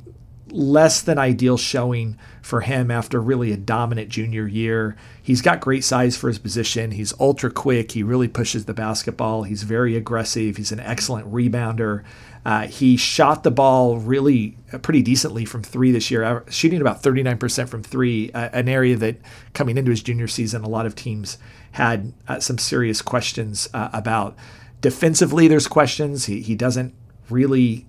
less 0.55 1.01
than 1.01 1.17
ideal 1.17 1.57
showing 1.57 2.17
for 2.41 2.61
him 2.61 2.89
after 2.89 3.21
really 3.21 3.51
a 3.51 3.57
dominant 3.57 4.09
junior 4.09 4.47
year. 4.47 4.95
He's 5.21 5.41
got 5.41 5.59
great 5.59 5.83
size 5.83 6.15
for 6.15 6.27
his 6.27 6.39
position. 6.39 6.91
He's 6.91 7.13
ultra 7.19 7.51
quick. 7.51 7.91
He 7.91 8.03
really 8.03 8.27
pushes 8.27 8.65
the 8.65 8.73
basketball. 8.73 9.43
He's 9.43 9.63
very 9.63 9.95
aggressive. 9.95 10.57
He's 10.57 10.71
an 10.71 10.79
excellent 10.79 11.31
rebounder. 11.31 12.03
Uh, 12.45 12.67
he 12.67 12.95
shot 12.95 13.43
the 13.43 13.51
ball 13.51 13.97
really 13.97 14.55
uh, 14.71 14.77
pretty 14.77 15.01
decently 15.01 15.45
from 15.45 15.63
three 15.63 15.91
this 15.91 16.11
year, 16.11 16.43
shooting 16.49 16.79
about 16.79 17.01
39% 17.01 17.67
from 17.67 17.81
three, 17.81 18.31
uh, 18.33 18.49
an 18.53 18.69
area 18.69 18.95
that 18.95 19.17
coming 19.53 19.77
into 19.77 19.89
his 19.89 20.03
junior 20.03 20.27
season, 20.27 20.63
a 20.63 20.69
lot 20.69 20.85
of 20.85 20.95
teams 20.95 21.39
had 21.71 22.13
uh, 22.27 22.39
some 22.39 22.59
serious 22.59 23.01
questions 23.01 23.67
uh, 23.73 23.89
about. 23.91 24.37
Defensively, 24.79 25.47
there's 25.47 25.67
questions. 25.67 26.27
He, 26.27 26.41
he 26.41 26.55
doesn't 26.55 26.93
really 27.29 27.87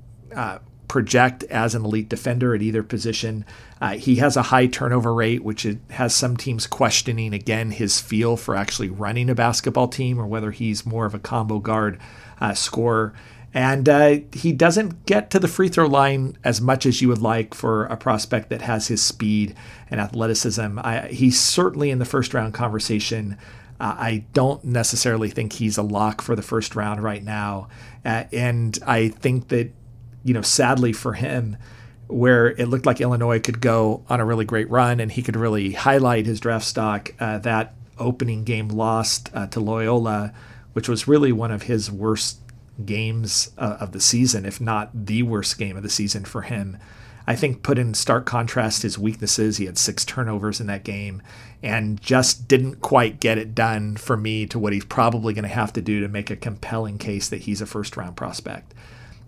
project 0.89 1.43
as 1.45 1.75
an 1.75 1.85
elite 1.85 2.09
defender 2.09 2.55
at 2.55 2.63
either 2.63 2.83
position. 2.83 3.45
Uh, 3.81 3.95
he 3.95 4.17
has 4.17 4.37
a 4.37 4.43
high 4.43 4.67
turnover 4.67 5.13
rate, 5.13 5.45
which 5.45 5.67
has 5.91 6.15
some 6.15 6.37
teams 6.37 6.67
questioning 6.67 7.35
again 7.35 7.71
his 7.71 8.01
feel 8.01 8.37
for 8.37 8.57
actually 8.57 8.89
running 8.89 9.29
a 9.29 9.35
basketball 9.35 9.89
team 9.89 10.19
or 10.19 10.27
whether 10.27 10.51
he's 10.51 10.87
more 10.87 11.07
of 11.07 11.15
a 11.15 11.19
combo 11.19 11.59
guard 11.59 11.99
uh, 12.41 12.55
scorer. 12.55 13.13
And 13.55 13.89
uh, 13.89 14.19
he 14.33 14.53
doesn't 14.53 15.07
get 15.07 15.31
to 15.31 15.39
the 15.39 15.49
free 15.49 15.69
throw 15.69 15.87
line 15.87 16.37
as 16.45 16.61
much 16.61 16.85
as 16.85 17.01
you 17.01 17.09
would 17.09 17.23
like 17.23 17.55
for 17.55 17.87
a 17.87 17.97
prospect 17.97 18.51
that 18.51 18.61
has 18.61 18.89
his 18.89 19.01
speed 19.01 19.55
and 19.91 19.99
athleticism. 19.99 20.79
I, 20.79 21.09
he's 21.09 21.41
certainly 21.41 21.91
in 21.91 21.99
the 21.99 22.05
first 22.05 22.35
round 22.35 22.53
conversation. 22.53 23.39
Uh, 23.81 23.95
I 23.99 24.25
don't 24.35 24.63
necessarily 24.65 25.31
think 25.31 25.55
he's 25.55 25.79
a 25.79 25.83
lock 25.83 26.21
for 26.21 26.37
the 26.37 26.43
first 26.43 26.77
round 26.77 27.03
right 27.03 27.23
now. 27.25 27.69
Uh, 28.05 28.25
and 28.31 28.79
I 28.87 29.09
think 29.09 29.49
that, 29.49 29.73
you 30.27 30.35
know, 30.35 30.43
sadly 30.43 30.93
for 30.93 31.13
him, 31.13 31.57
where 32.09 32.49
it 32.49 32.67
looked 32.67 32.85
like 32.85 33.01
Illinois 33.01 33.39
could 33.39 33.61
go 33.61 34.03
on 34.09 34.19
a 34.19 34.25
really 34.25 34.45
great 34.45 34.69
run 34.69 34.99
and 34.99 35.13
he 35.13 35.23
could 35.23 35.37
really 35.37 35.73
highlight 35.73 36.27
his 36.27 36.41
draft 36.41 36.65
stock. 36.65 37.15
Uh, 37.21 37.39
that 37.39 37.75
opening 37.97 38.43
game 38.43 38.69
lost 38.69 39.31
uh, 39.35 39.47
to 39.47 39.61
Loyola, 39.61 40.33
which 40.73 40.89
was 40.89 41.07
really 41.07 41.31
one 41.31 41.53
of 41.53 41.63
his 41.63 41.93
worst 41.93 42.41
games 42.85 43.53
uh, 43.57 43.77
of 43.79 43.93
the 43.93 44.01
season, 44.01 44.45
if 44.45 44.61
not 44.61 45.07
the 45.07 45.23
worst 45.23 45.59
game 45.59 45.77
of 45.77 45.85
the 45.85 45.89
season 45.89 46.25
for 46.25 46.43
him. 46.43 46.77
I 47.29 47.37
think 47.37 47.63
put 47.63 47.79
in 47.79 47.95
stark 47.95 48.27
contrast 48.27 48.83
his 48.83 48.99
weaknesses. 48.99 49.59
He 49.59 49.67
had 49.67 49.79
six 49.79 50.05
turnovers 50.05 50.61
in 50.61 50.67
that 50.67 50.85
game 50.85 51.23
and 51.63 52.01
just 52.01 52.49
didn't 52.49 52.81
quite 52.81 53.21
get 53.21 53.39
it 53.39 53.55
done 53.55 53.97
for 53.97 54.17
me 54.17 54.47
to 54.47 54.59
what 54.59 54.73
he's 54.73 54.85
probably 54.85 55.35
going 55.35 55.45
to 55.45 55.49
have 55.49 55.73
to 55.75 55.83
do 55.83 56.01
to 56.01 56.09
make 56.09 56.31
a 56.31 56.37
compelling 56.37 56.99
case 56.99 57.29
that 57.29 57.43
he's 57.43 57.61
a 57.61 57.67
first 57.67 57.97
round 57.97 58.17
prospect. 58.17 58.75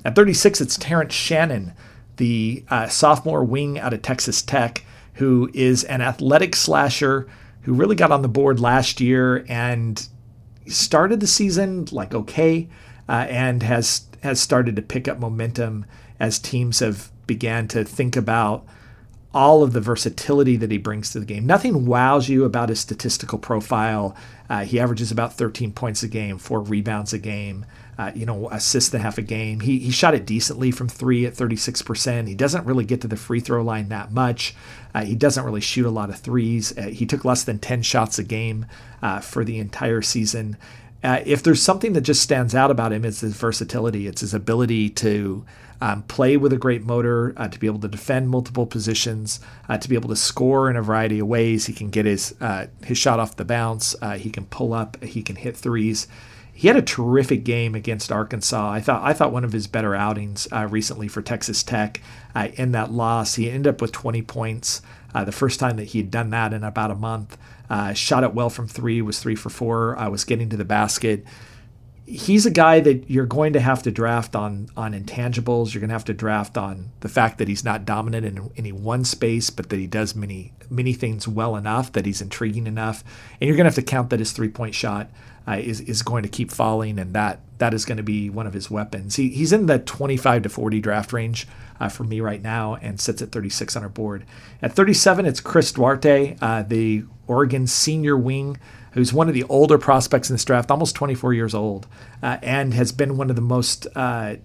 At 0.04 0.14
36, 0.14 0.60
it's 0.60 0.76
Terrence 0.76 1.14
Shannon, 1.14 1.72
the 2.16 2.64
uh, 2.68 2.88
sophomore 2.88 3.44
wing 3.44 3.78
out 3.78 3.92
of 3.92 4.02
Texas 4.02 4.42
Tech, 4.42 4.84
who 5.14 5.50
is 5.52 5.84
an 5.84 6.00
athletic 6.00 6.54
slasher 6.54 7.28
who 7.62 7.74
really 7.74 7.96
got 7.96 8.12
on 8.12 8.22
the 8.22 8.28
board 8.28 8.60
last 8.60 9.00
year 9.00 9.44
and 9.48 10.08
started 10.66 11.20
the 11.20 11.26
season 11.26 11.86
like 11.90 12.14
okay 12.14 12.68
uh, 13.08 13.26
and 13.28 13.62
has 13.62 14.06
has 14.22 14.40
started 14.40 14.76
to 14.76 14.82
pick 14.82 15.08
up 15.08 15.18
momentum 15.18 15.84
as 16.20 16.38
teams 16.38 16.80
have 16.80 17.10
began 17.26 17.68
to 17.68 17.84
think 17.84 18.16
about 18.16 18.64
all 19.34 19.62
of 19.62 19.72
the 19.72 19.80
versatility 19.80 20.56
that 20.56 20.70
he 20.70 20.78
brings 20.78 21.12
to 21.12 21.20
the 21.20 21.26
game. 21.26 21.46
Nothing 21.46 21.86
wows 21.86 22.28
you 22.28 22.44
about 22.44 22.70
his 22.70 22.80
statistical 22.80 23.38
profile. 23.38 24.16
Uh, 24.48 24.64
he 24.64 24.80
averages 24.80 25.12
about 25.12 25.34
13 25.34 25.72
points 25.72 26.02
a 26.02 26.08
game, 26.08 26.38
four 26.38 26.60
rebounds 26.60 27.12
a 27.12 27.18
game, 27.18 27.66
uh, 27.98 28.12
you 28.14 28.24
know, 28.24 28.48
assists 28.50 28.94
a 28.94 28.98
half 28.98 29.18
a 29.18 29.22
game. 29.22 29.60
He, 29.60 29.80
he 29.80 29.90
shot 29.90 30.14
it 30.14 30.24
decently 30.24 30.70
from 30.70 30.88
three 30.88 31.26
at 31.26 31.34
36%. 31.34 32.28
He 32.28 32.34
doesn't 32.34 32.64
really 32.64 32.84
get 32.84 33.00
to 33.00 33.08
the 33.08 33.16
free 33.16 33.40
throw 33.40 33.62
line 33.62 33.88
that 33.88 34.12
much. 34.12 34.54
Uh, 34.94 35.04
he 35.04 35.16
doesn't 35.16 35.44
really 35.44 35.60
shoot 35.60 35.86
a 35.86 35.90
lot 35.90 36.08
of 36.08 36.18
threes. 36.18 36.76
Uh, 36.78 36.82
he 36.82 37.04
took 37.06 37.24
less 37.24 37.42
than 37.42 37.58
10 37.58 37.82
shots 37.82 38.18
a 38.18 38.24
game 38.24 38.66
uh, 39.02 39.18
for 39.18 39.44
the 39.44 39.58
entire 39.58 40.00
season. 40.00 40.56
Uh, 41.02 41.20
if 41.26 41.42
there's 41.42 41.62
something 41.62 41.92
that 41.92 42.00
just 42.00 42.22
stands 42.22 42.54
out 42.54 42.70
about 42.70 42.92
him, 42.92 43.04
it's 43.04 43.20
his 43.20 43.36
versatility. 43.36 44.06
It's 44.06 44.20
his 44.20 44.34
ability 44.34 44.90
to 44.90 45.44
um, 45.80 46.02
play 46.04 46.36
with 46.36 46.52
a 46.52 46.56
great 46.56 46.84
motor, 46.84 47.34
uh, 47.36 47.48
to 47.48 47.58
be 47.58 47.66
able 47.66 47.78
to 47.80 47.88
defend 47.88 48.28
multiple 48.28 48.66
positions, 48.66 49.40
uh, 49.68 49.78
to 49.78 49.88
be 49.88 49.94
able 49.94 50.08
to 50.08 50.16
score 50.16 50.68
in 50.68 50.76
a 50.76 50.82
variety 50.82 51.20
of 51.20 51.28
ways. 51.28 51.66
He 51.66 51.72
can 51.72 51.90
get 51.90 52.04
his 52.04 52.34
uh, 52.40 52.66
his 52.84 52.98
shot 52.98 53.20
off 53.20 53.36
the 53.36 53.44
bounce. 53.44 53.94
Uh, 54.02 54.16
he 54.16 54.30
can 54.30 54.46
pull 54.46 54.72
up. 54.72 55.02
He 55.02 55.22
can 55.22 55.36
hit 55.36 55.56
threes. 55.56 56.08
He 56.58 56.66
had 56.66 56.76
a 56.76 56.82
terrific 56.82 57.44
game 57.44 57.76
against 57.76 58.10
Arkansas. 58.10 58.68
I 58.68 58.80
thought 58.80 59.00
I 59.04 59.12
thought 59.12 59.30
one 59.32 59.44
of 59.44 59.52
his 59.52 59.68
better 59.68 59.94
outings 59.94 60.48
uh, 60.50 60.66
recently 60.68 61.06
for 61.06 61.22
Texas 61.22 61.62
Tech. 61.62 62.00
in 62.34 62.72
that 62.72 62.90
loss, 62.90 63.36
he 63.36 63.48
ended 63.48 63.72
up 63.72 63.80
with 63.80 63.92
20 63.92 64.22
points. 64.22 64.82
the 65.14 65.30
first 65.30 65.60
time 65.60 65.76
that 65.76 65.84
he 65.84 65.98
had 65.98 66.10
done 66.10 66.30
that 66.30 66.52
in 66.52 66.64
about 66.64 66.90
a 66.90 66.96
month. 66.96 67.38
Uh, 67.70 67.92
shot 67.92 68.24
it 68.24 68.34
well 68.34 68.50
from 68.50 68.66
three, 68.66 69.00
was 69.00 69.20
three 69.20 69.36
for 69.36 69.50
four. 69.50 69.96
I 70.00 70.08
was 70.08 70.24
getting 70.24 70.48
to 70.48 70.56
the 70.56 70.64
basket. 70.64 71.24
He's 72.04 72.44
a 72.44 72.50
guy 72.50 72.80
that 72.80 73.08
you're 73.08 73.24
going 73.24 73.52
to 73.52 73.60
have 73.60 73.84
to 73.84 73.92
draft 73.92 74.34
on 74.34 74.68
on 74.76 74.94
intangibles. 74.94 75.72
You're 75.72 75.80
going 75.80 75.90
to 75.90 75.94
have 75.94 76.06
to 76.06 76.14
draft 76.14 76.58
on 76.58 76.90
the 77.02 77.08
fact 77.08 77.38
that 77.38 77.46
he's 77.46 77.62
not 77.62 77.84
dominant 77.84 78.26
in 78.26 78.50
any 78.56 78.72
one 78.72 79.04
space, 79.04 79.48
but 79.50 79.68
that 79.68 79.76
he 79.76 79.86
does 79.86 80.16
many 80.16 80.54
many 80.68 80.92
things 80.92 81.28
well 81.28 81.54
enough 81.54 81.92
that 81.92 82.04
he's 82.04 82.20
intriguing 82.20 82.66
enough. 82.66 83.04
And 83.40 83.46
you're 83.46 83.56
going 83.56 83.66
to 83.66 83.70
have 83.70 83.76
to 83.76 83.82
count 83.82 84.10
that 84.10 84.18
his 84.18 84.32
three 84.32 84.48
point 84.48 84.74
shot 84.74 85.08
uh, 85.48 85.56
is 85.56 85.80
is 85.82 86.02
going 86.02 86.22
to 86.22 86.28
keep 86.28 86.50
falling, 86.50 86.98
and 86.98 87.14
that 87.14 87.40
that 87.58 87.72
is 87.72 87.84
going 87.84 87.96
to 87.96 88.02
be 88.02 88.28
one 88.28 88.46
of 88.46 88.52
his 88.52 88.70
weapons. 88.70 89.16
He, 89.16 89.30
he's 89.30 89.52
in 89.52 89.66
the 89.66 89.78
25 89.78 90.42
to 90.42 90.48
40 90.48 90.80
draft 90.80 91.12
range 91.12 91.48
uh, 91.80 91.88
for 91.88 92.04
me 92.04 92.20
right 92.20 92.42
now, 92.42 92.76
and 92.76 93.00
sits 93.00 93.22
at 93.22 93.32
36 93.32 93.74
on 93.76 93.82
our 93.82 93.88
board. 93.88 94.24
At 94.62 94.72
37, 94.72 95.26
it's 95.26 95.40
Chris 95.40 95.72
Duarte, 95.72 96.36
uh, 96.40 96.62
the 96.62 97.04
Oregon 97.26 97.66
senior 97.66 98.16
wing, 98.16 98.58
who's 98.92 99.12
one 99.12 99.28
of 99.28 99.34
the 99.34 99.44
older 99.44 99.78
prospects 99.78 100.28
in 100.28 100.34
this 100.34 100.44
draft, 100.44 100.70
almost 100.70 100.94
24 100.94 101.32
years 101.32 101.54
old, 101.54 101.86
uh, 102.22 102.38
and 102.42 102.74
has 102.74 102.92
been 102.92 103.16
one 103.16 103.30
of 103.30 103.36
the 103.36 103.42
most 103.42 103.86
uh, 103.96 104.36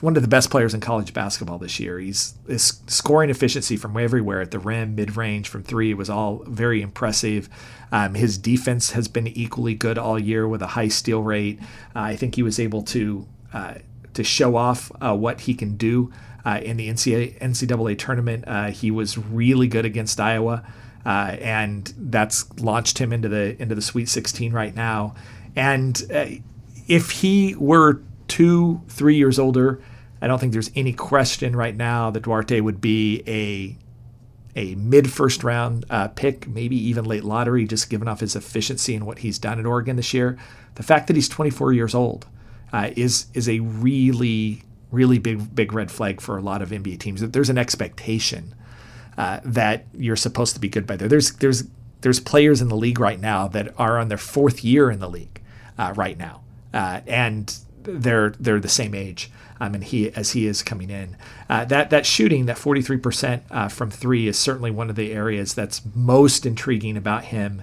one 0.00 0.16
of 0.16 0.22
the 0.22 0.28
best 0.28 0.50
players 0.50 0.74
in 0.74 0.80
college 0.80 1.12
basketball 1.12 1.58
this 1.58 1.78
year. 1.78 1.98
He's 1.98 2.34
his 2.46 2.80
scoring 2.86 3.30
efficiency 3.30 3.76
from 3.76 3.96
everywhere 3.96 4.40
at 4.40 4.50
the 4.50 4.58
rim, 4.58 4.94
mid 4.94 5.16
range, 5.16 5.48
from 5.48 5.62
three 5.62 5.94
was 5.94 6.10
all 6.10 6.42
very 6.46 6.82
impressive. 6.82 7.48
Um, 7.92 8.14
his 8.14 8.36
defense 8.36 8.92
has 8.92 9.08
been 9.08 9.28
equally 9.28 9.74
good 9.74 9.98
all 9.98 10.18
year 10.18 10.48
with 10.48 10.62
a 10.62 10.68
high 10.68 10.88
steal 10.88 11.22
rate. 11.22 11.60
Uh, 11.94 12.00
I 12.00 12.16
think 12.16 12.34
he 12.34 12.42
was 12.42 12.58
able 12.58 12.82
to 12.82 13.26
uh, 13.52 13.74
to 14.14 14.24
show 14.24 14.56
off 14.56 14.90
uh, 15.00 15.16
what 15.16 15.42
he 15.42 15.54
can 15.54 15.76
do 15.76 16.12
uh, 16.44 16.60
in 16.62 16.76
the 16.76 16.88
NCAA, 16.88 17.38
NCAA 17.38 17.98
tournament. 17.98 18.44
Uh, 18.46 18.70
he 18.70 18.90
was 18.90 19.16
really 19.16 19.68
good 19.68 19.84
against 19.84 20.20
Iowa 20.20 20.64
uh, 21.06 21.36
and 21.40 21.92
that's 21.98 22.50
launched 22.58 22.98
him 22.98 23.12
into 23.12 23.28
the 23.28 23.60
into 23.60 23.74
the 23.74 23.82
Sweet 23.82 24.08
16 24.08 24.52
right 24.52 24.74
now. 24.74 25.14
And 25.54 26.02
if 26.88 27.10
he 27.10 27.54
were 27.54 28.02
two, 28.28 28.82
three 28.88 29.16
years 29.16 29.38
older, 29.38 29.82
I 30.20 30.26
don't 30.26 30.38
think 30.38 30.52
there's 30.52 30.70
any 30.74 30.92
question 30.92 31.54
right 31.54 31.76
now 31.76 32.10
that 32.10 32.22
Duarte 32.22 32.60
would 32.60 32.80
be 32.80 33.22
a 33.26 33.76
a 34.56 34.74
mid 34.76 35.10
first 35.10 35.42
round 35.42 35.84
uh, 35.90 36.08
pick, 36.08 36.46
maybe 36.46 36.76
even 36.76 37.04
late 37.04 37.24
lottery, 37.24 37.66
just 37.66 37.90
given 37.90 38.06
off 38.06 38.20
his 38.20 38.36
efficiency 38.36 38.94
and 38.94 39.04
what 39.04 39.18
he's 39.18 39.38
done 39.38 39.58
at 39.58 39.66
Oregon 39.66 39.96
this 39.96 40.14
year. 40.14 40.38
The 40.76 40.82
fact 40.82 41.08
that 41.08 41.16
he's 41.16 41.28
24 41.28 41.72
years 41.72 41.94
old 41.94 42.26
uh, 42.72 42.90
is 42.96 43.26
is 43.34 43.48
a 43.48 43.60
really 43.60 44.62
really 44.90 45.18
big 45.18 45.54
big 45.54 45.72
red 45.72 45.90
flag 45.90 46.20
for 46.20 46.38
a 46.38 46.42
lot 46.42 46.62
of 46.62 46.70
NBA 46.70 47.00
teams. 47.00 47.20
There's 47.20 47.50
an 47.50 47.58
expectation 47.58 48.54
uh, 49.18 49.40
that 49.44 49.86
you're 49.92 50.16
supposed 50.16 50.54
to 50.54 50.60
be 50.60 50.68
good 50.68 50.86
by 50.86 50.96
there. 50.96 51.08
There's 51.08 51.32
there's 51.34 51.64
there's 52.00 52.20
players 52.20 52.60
in 52.60 52.68
the 52.68 52.76
league 52.76 53.00
right 53.00 53.20
now 53.20 53.48
that 53.48 53.74
are 53.78 53.98
on 53.98 54.08
their 54.08 54.18
fourth 54.18 54.64
year 54.64 54.90
in 54.90 55.00
the 55.00 55.08
league 55.08 55.42
uh, 55.78 55.92
right 55.96 56.16
now, 56.18 56.42
uh, 56.72 57.00
and 57.06 57.56
they're 57.84 58.30
they're 58.40 58.60
the 58.60 58.68
same 58.68 58.94
age. 58.94 59.30
Um, 59.60 59.74
and 59.74 59.84
he 59.84 60.10
as 60.10 60.32
he 60.32 60.46
is 60.46 60.62
coming 60.62 60.90
in, 60.90 61.16
uh, 61.48 61.64
that 61.66 61.90
that 61.90 62.04
shooting 62.04 62.46
that 62.46 62.56
43% 62.56 63.42
uh, 63.50 63.68
from 63.68 63.90
three 63.90 64.26
is 64.26 64.36
certainly 64.36 64.70
one 64.70 64.90
of 64.90 64.96
the 64.96 65.12
areas 65.12 65.54
that's 65.54 65.80
most 65.94 66.44
intriguing 66.44 66.96
about 66.96 67.26
him. 67.26 67.62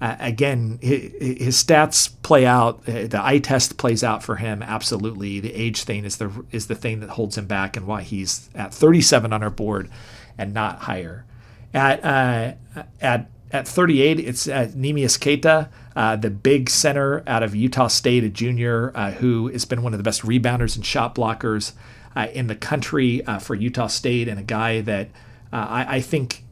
Uh, 0.00 0.16
again, 0.18 0.78
his, 0.82 1.12
his, 1.38 1.62
stats 1.62 2.10
play 2.22 2.44
out. 2.44 2.84
The 2.84 3.20
eye 3.22 3.38
test 3.38 3.78
plays 3.78 4.02
out 4.02 4.22
for 4.22 4.36
him 4.36 4.62
absolutely. 4.62 5.40
The 5.40 5.54
age 5.54 5.84
thing 5.84 6.04
is 6.04 6.16
the 6.16 6.30
is 6.50 6.66
the 6.66 6.74
thing 6.74 7.00
that 7.00 7.10
holds 7.10 7.36
him 7.36 7.46
back, 7.46 7.76
and 7.76 7.86
why 7.86 8.02
he's 8.02 8.48
at 8.54 8.72
37 8.74 9.32
on 9.32 9.42
our 9.42 9.50
board 9.50 9.90
and 10.38 10.52
not 10.52 10.80
higher. 10.80 11.24
At 11.72 12.04
uh, 12.04 12.82
at 13.00 13.30
at 13.52 13.68
38, 13.68 14.18
it's 14.20 14.48
uh, 14.48 14.68
Neemias 14.74 15.20
Queta, 15.20 15.68
uh, 15.94 16.16
the 16.16 16.30
big 16.30 16.68
center 16.68 17.22
out 17.26 17.42
of 17.42 17.54
Utah 17.54 17.86
State, 17.86 18.24
a 18.24 18.28
junior 18.28 18.92
uh, 18.94 19.12
who 19.12 19.48
has 19.48 19.64
been 19.64 19.82
one 19.82 19.94
of 19.94 19.98
the 19.98 20.04
best 20.04 20.22
rebounders 20.22 20.74
and 20.74 20.84
shot 20.84 21.14
blockers 21.14 21.72
uh, 22.16 22.26
in 22.32 22.48
the 22.48 22.56
country 22.56 23.24
uh, 23.26 23.38
for 23.38 23.54
Utah 23.54 23.86
State, 23.86 24.28
and 24.28 24.40
a 24.40 24.42
guy 24.42 24.80
that 24.80 25.08
uh, 25.52 25.66
I, 25.68 25.96
I, 25.96 26.00
think 26.00 26.42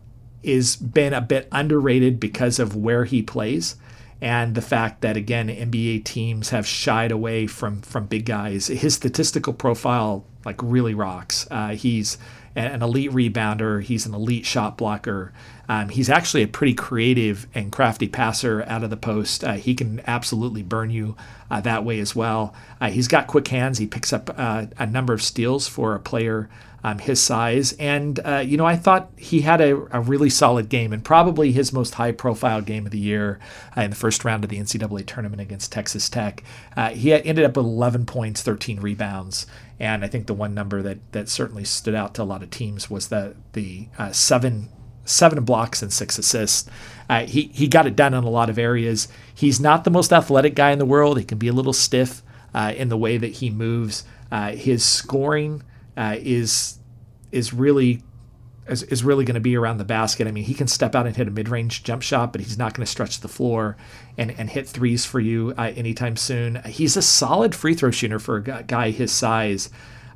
is 0.43 0.77
been 0.77 1.13
a 1.13 1.21
bit 1.21 1.49
underrated 1.51 2.21
because 2.21 2.59
of 2.59 2.77
where 2.77 3.05
he 3.05 3.23
plays 3.23 3.77
and 4.21 4.55
the 4.55 4.63
fact 4.63 5.01
that 5.01 5.17
again 5.17 5.49
NBA 5.49 6.05
teams 6.05 6.51
have 6.51 6.67
shied 6.67 7.11
away 7.11 7.47
from 7.47 7.81
from 7.83 8.07
big 8.07 8.25
guys. 8.25 8.69
His 8.69 8.95
statistical 8.95 9.53
profile 9.53 10.25
like 10.45 10.61
really 10.63 10.95
rocks. 10.95 11.49
He's 11.73 12.19
an 12.55 12.83
elite 12.83 13.11
rebounder. 13.11 13.83
He's 13.83 14.07
an 14.07 14.15
elite 14.15 14.47
shot 14.47 14.79
blocker. 14.79 15.33
Um, 15.69 15.89
he's 15.89 16.11
actually 16.11 16.43
a 16.43 16.49
pretty 16.49 16.75
creative 16.75 17.47
and 17.55 17.73
crafty 17.73 18.09
passer 18.09 18.65
out 18.67 18.85
of 18.85 18.91
the 18.91 18.97
post. 18.97 19.45
Uh, 19.45 19.55
he 19.55 19.75
can 19.75 20.03
absolutely 20.07 20.63
burn 20.63 20.91
you 20.91 21.17
uh, 21.51 21.61
that 21.63 21.85
way 21.85 22.01
as 22.01 22.15
well. 22.15 22.55
Uh, 22.81 22.91
he's 22.91 23.09
got 23.09 23.27
quick 23.27 23.49
hands. 23.49 23.79
He 23.79 23.87
picks 23.87 24.13
up 24.13 24.31
uh, 24.37 24.67
a 24.79 24.87
number 24.87 25.13
of 25.13 25.23
steals 25.23 25.69
for 25.69 25.95
a 25.95 26.01
player 26.01 26.49
um, 26.83 26.99
his 26.99 27.23
size. 27.23 27.73
And, 27.75 28.21
uh, 28.27 28.43
you 28.45 28.59
know, 28.59 28.67
I 28.67 28.77
thought 28.77 29.11
he 29.17 29.41
had 29.41 29.63
a, 29.63 29.75
a, 29.97 30.03
really 30.03 30.29
solid 30.29 30.69
game 30.69 30.93
and 30.93 31.03
probably 31.03 31.51
his 31.51 31.73
most 31.73 31.95
high 31.95 32.13
profile 32.13 32.61
game 32.61 32.85
of 32.85 32.93
the 32.93 32.99
year 32.99 33.41
uh, 33.75 33.81
in 33.81 33.91
the 33.91 33.97
first 33.97 34.23
round 34.23 34.45
of 34.45 34.51
the 34.51 34.59
NCAA 34.59 35.07
tournament 35.07 35.41
against 35.41 35.73
Texas 35.73 36.11
Tech. 36.11 36.45
he 36.93 37.15
ended 37.15 37.43
up 37.43 37.57
with 37.57 37.65
11 37.65 38.05
points, 38.05 38.43
13 38.43 38.81
rebounds. 38.81 39.47
And 39.81 40.05
I 40.05 40.09
think 40.09 40.27
the 40.27 40.35
one 40.35 40.55
number 40.55 40.83
that 40.83 40.99
that 41.13 41.29
certainly 41.29 41.65
stood 41.65 41.95
out 41.95 42.15
to 42.15 42.23
a 42.23 42.25
lot 42.25 42.43
of 42.43 42.51
teams 42.51 42.89
was 42.89 43.09
the 43.09 43.35
the 43.55 43.89
uh, 43.99 44.13
seven 44.13 44.69
seven 45.05 45.45
blocks 45.45 45.83
and 45.83 45.93
six 45.93 46.19
assists. 46.19 46.69
Uh, 47.09 47.27
he 47.27 47.51
he 47.55 47.69
got 47.69 47.87
it 47.87 47.97
done 47.97 48.15
in 48.15 48.25
a 48.25 48.31
lot 48.31 48.51
of 48.51 48.59
areas. 48.59 49.09
He's 49.35 49.61
not 49.61 49.85
the 49.85 49.91
most 49.91 50.13
athletic 50.13 50.55
guy 50.55 50.71
in 50.71 50.79
the 50.79 50.87
world. 50.87 51.19
He 51.19 51.25
can 51.25 51.39
be 51.39 51.49
a 51.49 51.53
little 51.53 51.73
stiff 51.73 52.23
uh, 52.55 52.73
in 52.77 52.89
the 52.89 52.97
way 52.97 53.19
that 53.19 53.33
he 53.33 53.51
moves. 53.51 54.05
Uh, 54.31 54.53
his 54.53 54.85
scoring 54.85 55.63
uh, 55.97 56.17
is 56.19 56.79
is 57.33 57.53
really 57.53 58.03
is, 58.69 58.83
is 58.85 59.05
really 59.05 59.25
going 59.25 59.35
to 59.35 59.41
be 59.41 59.57
around 59.57 59.79
the 59.79 59.85
basket. 59.85 60.27
I 60.27 60.31
mean, 60.31 60.45
he 60.45 60.55
can 60.55 60.67
step 60.67 60.95
out 60.95 61.07
and 61.07 61.17
hit 61.17 61.29
a 61.29 61.31
mid 61.31 61.49
range 61.49 61.83
jump 61.83 62.03
shot, 62.03 62.33
but 62.33 62.41
he's 62.41 62.57
not 62.57 62.75
going 62.75 62.85
to 62.85 62.91
stretch 62.91 63.21
the 63.21 63.29
floor 63.29 63.77
and, 64.17 64.31
and 64.31 64.49
hit 64.49 64.67
threes 64.67 65.05
for 65.05 65.21
you 65.21 65.53
uh, 65.59 65.73
anytime 65.77 66.17
soon. 66.17 66.63
He's 66.67 66.97
a 66.97 67.03
solid 67.03 67.55
free 67.55 67.75
throw 67.75 67.91
shooter 67.91 68.19
for 68.19 68.37
a 68.37 68.63
guy 68.63 68.91
his 68.91 69.13
size. 69.13 69.69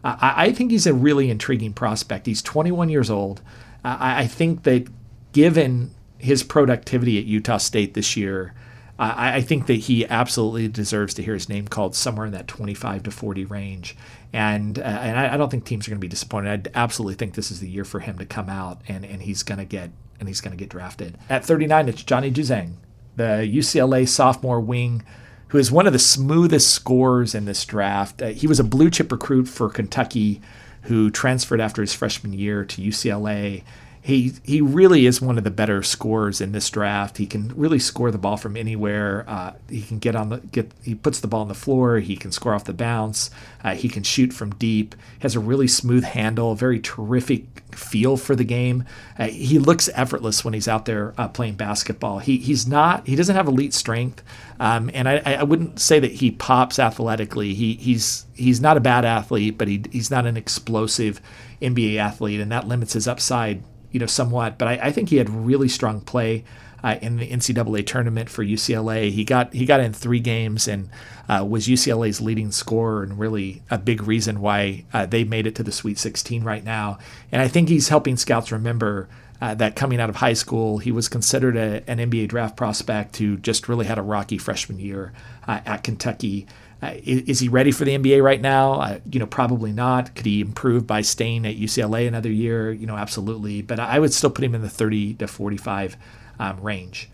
I, 0.03 0.35
I, 0.37 0.53
think 0.53 0.71
he's 0.71 0.87
a 0.87 0.95
really 0.95 1.29
intriguing 1.29 1.73
prospect. 1.73 2.27
He's 2.27 2.41
21 2.41 2.89
years 2.89 3.11
old. 3.11 3.43
I, 3.85 4.23
I, 4.23 4.27
think 4.27 4.65
that 4.65 4.89
given 5.33 5.93
his 6.19 6.43
productivity 6.43 7.19
at 7.19 7.25
Utah 7.25 7.59
State 7.59 7.95
this 7.95 8.17
year, 8.17 8.55
I, 8.99 9.37
I, 9.37 9.41
think 9.41 9.67
that 9.67 9.75
he 9.75 10.07
absolutely 10.07 10.69
deserves 10.69 11.15
to 11.15 11.23
hear 11.23 11.35
his 11.35 11.49
name 11.49 11.69
called 11.69 11.95
somewhere 11.95 12.27
in 12.27 12.33
that 12.33 12.49
25 12.49 13.05
to 13.05 13.11
40 13.11 13.45
range. 13.45 13.97
And 14.33 14.79
uh, 14.79 14.83
and 14.83 15.19
I, 15.19 15.35
I, 15.35 15.37
don't 15.37 15.51
think 15.51 15.65
teams 15.65 15.87
are 15.87 15.91
going 15.91 16.01
to 16.01 16.05
be 16.05 16.09
disappointed. 16.09 16.71
I 16.75 16.79
absolutely 16.79 17.15
think 17.15 17.35
this 17.35 17.51
is 17.51 17.61
the 17.61 17.69
year 17.69 17.85
for 17.85 18.01
him 18.01 18.19
to 18.19 18.27
come 18.27 18.49
out 18.49 18.81
and, 18.89 19.05
and 19.05 19.23
he's 19.23 19.43
going 19.43 19.59
to 19.59 19.65
get 19.65 19.91
and 20.19 20.29
he's 20.29 20.41
going 20.41 20.57
to 20.57 20.59
get 20.59 20.69
drafted. 20.69 21.17
At 21.31 21.45
39, 21.45 21.89
it's 21.89 22.03
Johnny 22.03 22.31
Juzang, 22.31 22.75
the 23.17 23.49
UCLA 23.49 24.09
sophomore 24.09 24.61
wing 24.61 25.05
who 25.49 25.59
is 25.59 25.73
one 25.73 25.87
of 25.87 25.93
the 25.93 25.99
smoothest 25.99 26.71
scorers 26.71 27.35
in 27.35 27.47
this 27.47 27.65
draft. 27.65 28.23
Uh, 28.23 28.29
he 28.29 28.47
was 28.47 28.61
a 28.61 28.65
blue 28.65 28.91
chip 28.91 29.11
recruit 29.11 29.49
for 29.49 29.69
Kentucky 29.69 30.41
who 30.83 31.11
transferred 31.11 31.61
after 31.61 31.83
his 31.83 31.93
freshman 31.95 32.33
year 32.33 32.65
to 32.65 32.83
UCLA 32.83 33.63
he 34.09 34.33
he 34.43 34.63
really 34.63 35.05
is 35.05 35.21
one 35.21 35.37
of 35.37 35.45
the 35.45 35.51
better 35.51 35.83
scorers 35.83 36.41
in 36.41 36.53
this 36.53 36.71
draft. 36.71 37.19
He 37.19 37.27
can 37.27 37.53
really 37.55 37.79
score 37.79 38.11
the 38.11 38.17
ball 38.17 38.39
from 38.39 38.57
anywhere. 38.57 39.27
Uh, 39.29 39.53
he 39.69 39.83
can 39.83 39.99
get 39.99 40.17
on 40.17 40.31
the 40.31 40.39
get. 40.39 40.73
He 40.83 40.95
puts 40.95 41.21
the 41.21 41.29
ball 41.29 41.43
on 41.43 41.49
the 41.49 41.55
floor. 41.55 41.99
He 41.99 42.17
can 42.17 42.33
score 42.33 42.55
off 42.55 42.65
the 42.65 42.73
bounce. 42.73 43.31
Uh, 43.63 43.75
he 43.75 43.91
can 43.91 44.03
shoot 44.03 44.33
from 44.33 44.55
deep. 44.55 44.95
Has 45.19 45.37
a 45.37 45.41
really 45.41 45.69
smooth 45.69 46.05
handle. 46.05 46.55
Very 46.55 46.81
terrific 46.81 47.63
feel 47.75 48.17
for 48.17 48.35
the 48.35 48.45
game. 48.45 48.87
Uh, 49.19 49.27
he 49.27 49.59
looks 49.59 49.91
effortless 49.93 50.43
when 50.43 50.55
he's 50.55 50.69
out 50.69 50.87
there 50.87 51.13
uh, 51.19 51.29
playing 51.29 51.57
basketball. 51.57 52.19
He 52.19 52.39
he's 52.39 52.67
not. 52.67 53.07
He 53.07 53.15
doesn't 53.15 53.37
have 53.37 53.47
elite 53.47 53.75
strength, 53.75 54.23
um, 54.59 54.91
and 54.95 55.07
I, 55.07 55.19
I 55.19 55.43
wouldn't 55.43 55.81
say 55.81 56.01
that 56.01 56.13
he 56.13 56.31
pops 56.31 56.79
athletically. 56.79 57.53
He 57.53 57.75
he's 57.75 58.25
he's 58.33 58.59
not 58.59 58.79
a 58.79 58.81
bad 58.81 59.05
athlete, 59.05 59.59
but 59.59 59.69
he 59.69 59.83
he's 59.93 60.11
not 60.11 60.25
an 60.25 60.39
explosive 60.39 61.21
NBA 61.61 61.99
athlete, 61.99 62.41
and 62.41 62.51
that 62.53 62.67
limits 62.67 62.95
his 62.95 63.07
upside 63.07 63.63
you 63.91 64.01
know, 64.01 64.07
somewhat. 64.07 64.59
But 64.59 64.69
I, 64.69 64.79
I 64.85 64.93
think 64.93 65.09
he 65.09 65.17
had 65.17 65.31
really 65.31 65.69
strong 65.69 66.01
play 66.01 66.45
uh, 66.83 66.97
in 67.01 67.17
the 67.17 67.29
NCAA 67.29 67.87
tournament 67.87 68.29
for 68.29 68.45
UCLA. 68.45 69.11
He 69.11 69.25
got 69.25 69.53
he 69.53 69.67
got 69.67 69.81
in 69.81 69.93
three 69.93 70.21
games 70.21 70.69
and 70.69 70.89
uh, 71.29 71.45
was 71.49 71.67
UCLA's 71.67 72.21
leading 72.21 72.53
scorer 72.53 73.03
and 73.03 73.19
really 73.19 73.63
a 73.71 73.79
big 73.79 74.03
reason 74.03 74.41
why 74.41 74.85
uh, 74.93 75.07
they 75.07 75.25
made 75.25 75.47
it 75.47 75.55
to 75.57 75.63
the 75.63 75.73
Sweet 75.73 75.99
16 75.99 76.45
right 76.45 76.65
now. 76.65 76.99
And 77.33 77.43
I 77.43 77.49
think 77.49 77.69
he's 77.69 77.89
helping 77.89 78.17
scouts 78.17 78.53
remember. 78.53 79.09
Uh, 79.41 79.55
that 79.55 79.77
coming 79.77 80.01
out 80.01 80.11
of 80.11 80.17
high 80.17 80.33
school, 80.33 80.79
he 80.79 80.91
was 80.91 81.09
considered 81.09 81.57
a, 81.57 81.89
an 81.89 81.99
NBA 81.99 82.27
draft 82.27 82.57
prospect 82.57 83.19
who 83.19 83.37
just 83.37 83.69
really 83.69 83.87
had 83.87 83.97
a 83.97 84.03
rocky 84.03 84.37
freshman 84.37 84.81
year 84.81 85.13
uh, 85.47 85.61
at 85.65 85.85
Kentucky. 85.85 86.45
Uh, 86.81 86.93
is, 87.03 87.23
is, 87.23 87.41
he 87.41 87.49
ready 87.49 87.73
for 87.73 87.85
the 87.85 87.99
NBA 87.99 88.23
right 88.23 88.41
now? 88.41 88.75
Uh, 88.75 89.01
you 89.11 89.19
know, 89.19 89.27
probably 89.27 89.73
not. 89.73 90.15
Could 90.15 90.27
he 90.27 90.41
improve 90.41 90.87
by 90.87 91.01
staying 91.01 91.45
at 91.45 91.57
UCLA 91.57 92.07
another 92.07 92.31
year? 92.31 92.71
You 92.71 92.87
know, 92.87 92.97
absolutely. 92.97 93.63
But 93.63 93.81
I 93.81 93.99
would 93.99 94.13
still 94.15 94.31
put 94.31 94.45
him 94.45 94.55
in 94.55 94.63
the 94.63 94.69
30 94.69 95.15
to 95.15 95.27
45 95.27 95.97
um, 96.39 96.61
range. 96.61 97.11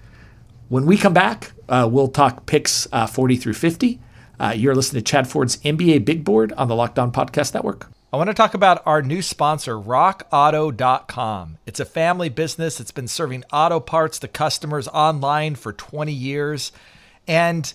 When 0.68 0.84
we 0.84 0.96
come 0.96 1.14
back, 1.14 1.52
uh, 1.68 1.88
we'll 1.90 2.08
talk 2.08 2.46
picks 2.46 2.86
uh, 2.92 3.06
40 3.06 3.36
through 3.36 3.54
50. 3.54 4.00
Uh, 4.38 4.52
you're 4.56 4.74
listening 4.74 5.02
to 5.02 5.10
Chad 5.10 5.28
Ford's 5.28 5.56
NBA 5.58 6.04
Big 6.04 6.24
Board 6.24 6.52
on 6.54 6.68
the 6.68 6.74
Locked 6.74 6.98
On 6.98 7.12
Podcast 7.12 7.54
Network. 7.54 7.88
I 8.12 8.16
want 8.16 8.30
to 8.30 8.34
talk 8.34 8.54
about 8.54 8.82
our 8.86 9.02
new 9.02 9.22
sponsor, 9.22 9.74
RockAuto.com. 9.74 11.58
It's 11.66 11.80
a 11.80 11.84
family 11.84 12.28
business 12.28 12.78
that's 12.78 12.92
been 12.92 13.08
serving 13.08 13.44
auto 13.52 13.80
parts 13.80 14.20
to 14.20 14.28
customers 14.28 14.86
online 14.88 15.56
for 15.56 15.72
20 15.72 16.12
years. 16.12 16.70
And 17.26 17.72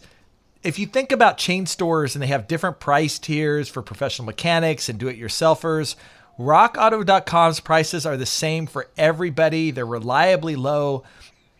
if 0.63 0.77
you 0.77 0.85
think 0.85 1.11
about 1.11 1.37
chain 1.37 1.65
stores 1.65 2.15
and 2.15 2.21
they 2.21 2.27
have 2.27 2.47
different 2.47 2.79
price 2.79 3.17
tiers 3.17 3.69
for 3.69 3.81
professional 3.81 4.25
mechanics 4.25 4.89
and 4.89 4.99
do 4.99 5.07
it 5.07 5.19
yourselfers, 5.19 5.95
rockauto.com's 6.37 7.59
prices 7.59 8.05
are 8.05 8.17
the 8.17 8.25
same 8.25 8.67
for 8.67 8.87
everybody. 8.97 9.71
They're 9.71 9.85
reliably 9.85 10.55
low. 10.55 11.03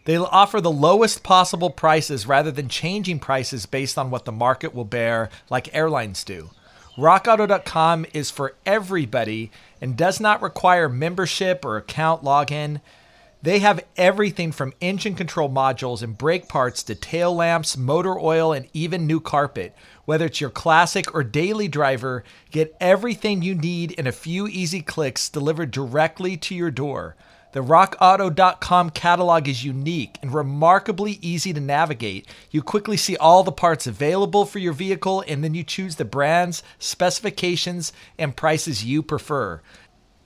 They 0.06 0.18
offer 0.18 0.60
the 0.60 0.72
lowest 0.72 1.24
possible 1.24 1.70
prices 1.70 2.26
rather 2.26 2.52
than 2.52 2.68
changing 2.68 3.20
prices 3.20 3.66
based 3.66 3.98
on 3.98 4.10
what 4.10 4.26
the 4.26 4.32
market 4.32 4.74
will 4.74 4.86
bear, 4.86 5.30
like 5.50 5.74
airlines 5.74 6.24
do. 6.24 6.50
RockAuto.com 6.98 8.06
is 8.14 8.30
for 8.30 8.56
everybody 8.66 9.52
and 9.80 9.96
does 9.96 10.20
not 10.20 10.42
require 10.42 10.90
membership 10.90 11.64
or 11.64 11.78
account 11.78 12.24
login. 12.24 12.82
They 13.42 13.60
have 13.60 13.86
everything 13.96 14.52
from 14.52 14.74
engine 14.82 15.16
control 15.16 15.50
modules 15.50 16.04
and 16.04 16.18
brake 16.18 16.50
parts 16.50 16.84
to 16.84 16.96
tail 16.96 17.34
lamps, 17.34 17.78
motor 17.78 18.20
oil, 18.20 18.52
and 18.52 18.68
even 18.74 19.08
new 19.08 19.22
carpet. 19.22 19.74
Whether 20.04 20.26
it's 20.26 20.42
your 20.42 20.50
classic 20.50 21.16
or 21.16 21.24
daily 21.24 21.70
driver, 21.70 22.26
get 22.52 22.76
everything 22.82 23.42
you 23.42 23.56
need 23.56 23.92
in 23.94 24.08
a 24.08 24.12
few 24.12 24.48
easy 24.48 24.82
clicks 24.82 25.30
delivered 25.30 25.72
directly 25.72 26.36
to 26.36 26.54
your 26.54 26.70
door. 26.70 27.16
The 27.52 27.62
rockauto.com 27.62 28.92
catalog 28.92 29.48
is 29.48 29.64
unique 29.64 30.20
and 30.22 30.34
remarkably 30.34 31.18
easy 31.22 31.54
to 31.54 31.60
navigate. 31.60 32.28
You 32.52 32.62
quickly 32.62 32.98
see 32.98 33.18
all 33.18 33.44
the 33.44 33.52
parts 33.52 33.88
available 33.88 34.46
for 34.46 34.60
your 34.60 34.74
vehicle 34.74 35.24
and 35.28 35.44
then 35.44 35.56
you 35.56 35.64
choose 35.64 35.96
the 35.96 36.06
brands, 36.06 36.62
specifications, 36.78 37.92
and 38.20 38.36
prices 38.36 38.84
you 38.84 39.02
prefer. 39.02 39.62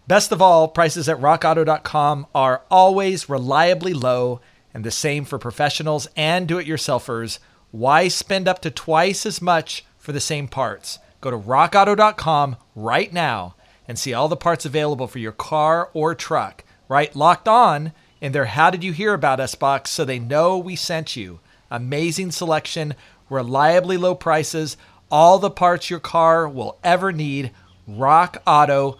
Best 0.06 0.34
of 0.34 0.42
all, 0.42 0.68
prices 0.68 1.08
at 1.08 1.20
rockauto.com 1.20 2.28
are 2.36 2.64
always 2.70 3.30
reliably 3.30 3.94
low 3.94 4.42
and 4.74 4.84
the 4.84 4.92
same 4.92 5.24
for 5.24 5.40
professionals 5.40 6.10
and 6.18 6.46
do 6.46 6.58
it 6.58 6.68
yourselfers. 6.68 7.40
Why 7.72 8.10
spend 8.10 8.50
up 8.50 8.60
to 8.64 8.72
twice 8.72 9.26
as 9.26 9.42
much 9.42 9.86
for 9.98 10.12
the 10.12 10.20
same 10.20 10.50
parts? 10.50 11.00
Go 11.22 11.32
to 11.32 11.38
rockauto.com 11.38 12.58
right 12.76 13.14
now 13.14 13.56
and 13.88 13.98
see 13.98 14.14
all 14.14 14.28
the 14.28 14.36
parts 14.36 14.66
available 14.66 15.08
for 15.08 15.20
your 15.20 15.32
car 15.32 15.90
or 15.94 16.14
truck. 16.16 16.66
Right 16.90 17.16
locked 17.16 17.48
on 17.48 17.94
in 18.20 18.34
their 18.34 18.46
How 18.46 18.70
Did 18.72 18.84
You 18.84 18.92
Hear 18.92 19.14
About 19.14 19.40
Us 19.40 19.56
box 19.56 19.90
so 19.90 20.04
they 20.04 20.20
know 20.20 20.58
we 20.58 20.76
sent 20.76 21.16
you. 21.16 21.40
Amazing 21.72 22.32
selection, 22.32 22.96
reliably 23.30 23.96
low 23.96 24.16
prices, 24.16 24.76
all 25.10 25.40
the 25.40 25.50
parts 25.50 25.90
your 25.90 26.02
car 26.02 26.48
will 26.48 26.78
ever 26.84 27.14
need. 27.14 27.52
RockAuto.com 27.90 29.00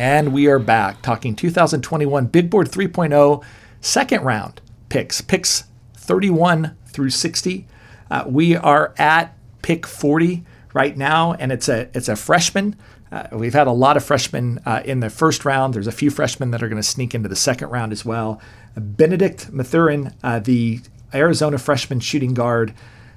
And 0.00 0.32
we 0.32 0.46
are 0.46 0.58
back 0.58 1.02
talking 1.02 1.36
2021 1.36 2.28
Big 2.28 2.48
Board 2.48 2.70
3.0 2.70 3.44
second 3.82 4.24
round 4.24 4.62
picks, 4.88 5.20
picks 5.20 5.64
31 5.92 6.74
through 6.86 7.10
60. 7.10 7.68
Uh, 8.10 8.24
we 8.26 8.56
are 8.56 8.94
at 8.96 9.36
pick 9.60 9.86
40 9.86 10.42
right 10.72 10.96
now, 10.96 11.34
and 11.34 11.52
it's 11.52 11.68
a 11.68 11.90
it's 11.92 12.08
a 12.08 12.16
freshman. 12.16 12.76
Uh, 13.12 13.26
we've 13.32 13.52
had 13.52 13.66
a 13.66 13.72
lot 13.72 13.98
of 13.98 14.02
freshmen 14.02 14.58
uh, 14.64 14.80
in 14.86 15.00
the 15.00 15.10
first 15.10 15.44
round. 15.44 15.74
There's 15.74 15.86
a 15.86 15.92
few 15.92 16.08
freshmen 16.08 16.50
that 16.52 16.62
are 16.62 16.68
going 16.68 16.80
to 16.80 16.88
sneak 16.88 17.14
into 17.14 17.28
the 17.28 17.36
second 17.36 17.68
round 17.68 17.92
as 17.92 18.02
well. 18.02 18.40
Bennedict 18.74 19.52
Mathurin, 19.52 20.14
uh, 20.22 20.38
the 20.38 20.80
Arizona 21.12 21.58
freshman 21.58 22.00
shooting 22.00 22.32
guard 22.32 22.72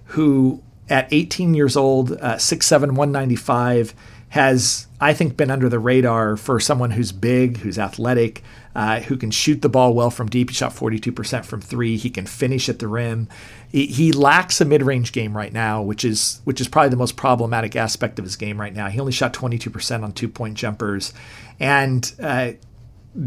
who, 0.08 0.62
at 0.90 1.08
18 1.14 1.54
years 1.54 1.78
old, 1.78 2.12
uh, 2.12 2.36
6'7, 2.36 2.98
195, 2.98 3.96
has, 4.34 4.88
I 5.00 5.14
think, 5.14 5.38
been 5.38 5.52
under 5.52 5.70
the 5.70 5.78
radar 5.78 6.38
for 6.38 6.60
someone 6.60 6.90
who's 6.90 7.12
big, 7.12 7.58
who's 7.58 7.78
athletic, 7.78 8.42
uh, 8.74 9.00
who 9.02 9.16
can 9.16 9.30
shoot 9.30 9.62
the 9.62 9.70
ball 9.70 9.94
well 9.94 10.10
from 10.10 10.28
deep. 10.28 10.50
He 10.50 10.56
shot 10.56 10.72
42% 10.72 11.46
from 11.46 11.62
three. 11.62 11.98
He 11.98 12.10
can 12.10 12.26
finish 12.26 12.68
at 12.68 12.80
the 12.80 12.88
rim. 12.88 13.30
He, 13.70 13.86
he 13.86 14.12
lacks 14.12 14.60
a 14.60 14.66
mid-range 14.66 15.12
game 15.12 15.38
right 15.38 15.54
now, 15.54 15.84
which 15.84 16.04
is 16.04 16.42
which 16.46 16.60
is 16.60 16.68
probably 16.68 16.90
the 16.90 16.98
most 16.98 17.16
problematic 17.16 17.76
aspect 17.76 18.18
of 18.18 18.26
his 18.26 18.36
game 18.36 18.60
right 18.60 18.74
now. 18.74 18.90
He 18.90 19.00
only 19.00 19.12
shot 19.12 19.36
22% 19.36 20.04
on 20.04 20.14
two-point 20.14 20.56
jumpers, 20.56 21.14
and 21.60 22.12
uh, 22.20 22.54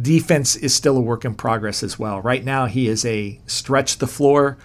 defense 0.02 0.56
is 0.56 0.74
still 0.74 0.96
a 0.96 1.00
work 1.00 1.24
in 1.24 1.36
progress 1.36 1.84
as 1.84 2.00
well. 2.00 2.20
Right 2.20 2.44
now, 2.44 2.66
he 2.66 2.88
is 2.88 3.04
a 3.04 3.38
stretch 3.46 3.98
the 3.98 4.08
floor 4.08 4.58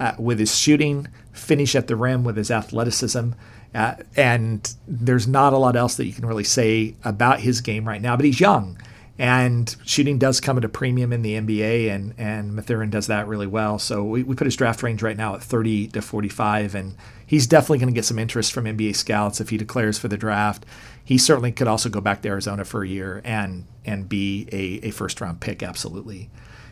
uh, 0.00 0.14
with 0.18 0.40
his 0.40 0.58
shooting, 0.58 1.06
finish 1.32 1.76
at 1.76 1.86
the 1.86 1.94
rim 1.94 2.24
with 2.24 2.36
his 2.36 2.50
athleticism. 2.50 3.30
Uh, 3.74 3.96
and 4.16 4.74
there's 4.86 5.26
not 5.26 5.52
a 5.52 5.58
lot 5.58 5.74
else 5.74 5.96
that 5.96 6.06
you 6.06 6.12
can 6.12 6.26
really 6.26 6.44
say 6.44 6.94
about 7.04 7.40
his 7.40 7.60
game 7.60 7.86
right 7.86 8.00
now, 8.00 8.16
but 8.16 8.24
he's 8.24 8.38
young. 8.38 8.78
And 9.18 9.74
shooting 9.84 10.18
does 10.18 10.40
come 10.40 10.58
at 10.58 10.64
a 10.64 10.68
premium 10.68 11.12
in 11.12 11.22
the 11.22 11.34
NBA, 11.34 11.88
and, 11.88 12.14
and 12.18 12.54
Mathurin 12.54 12.90
does 12.90 13.06
that 13.06 13.28
really 13.28 13.46
well. 13.46 13.78
So 13.78 14.02
we, 14.02 14.24
we 14.24 14.34
put 14.34 14.46
his 14.46 14.56
draft 14.56 14.82
range 14.82 15.02
right 15.02 15.16
now 15.16 15.36
at 15.36 15.42
30 15.42 15.88
to 15.88 16.02
45, 16.02 16.74
and 16.74 16.96
he's 17.24 17.46
definitely 17.46 17.78
going 17.78 17.92
to 17.92 17.94
get 17.94 18.04
some 18.04 18.18
interest 18.18 18.52
from 18.52 18.64
NBA 18.64 18.96
scouts 18.96 19.40
if 19.40 19.50
he 19.50 19.56
declares 19.56 19.98
for 19.98 20.08
the 20.08 20.16
draft. 20.16 20.66
He 21.04 21.16
certainly 21.16 21.52
could 21.52 21.68
also 21.68 21.88
go 21.88 22.00
back 22.00 22.22
to 22.22 22.28
Arizona 22.28 22.64
for 22.64 22.82
a 22.82 22.88
year 22.88 23.20
and 23.24 23.66
and 23.84 24.08
be 24.08 24.48
a, 24.50 24.88
a 24.88 24.90
first 24.90 25.20
round 25.20 25.40
pick, 25.40 25.62
absolutely. 25.62 26.30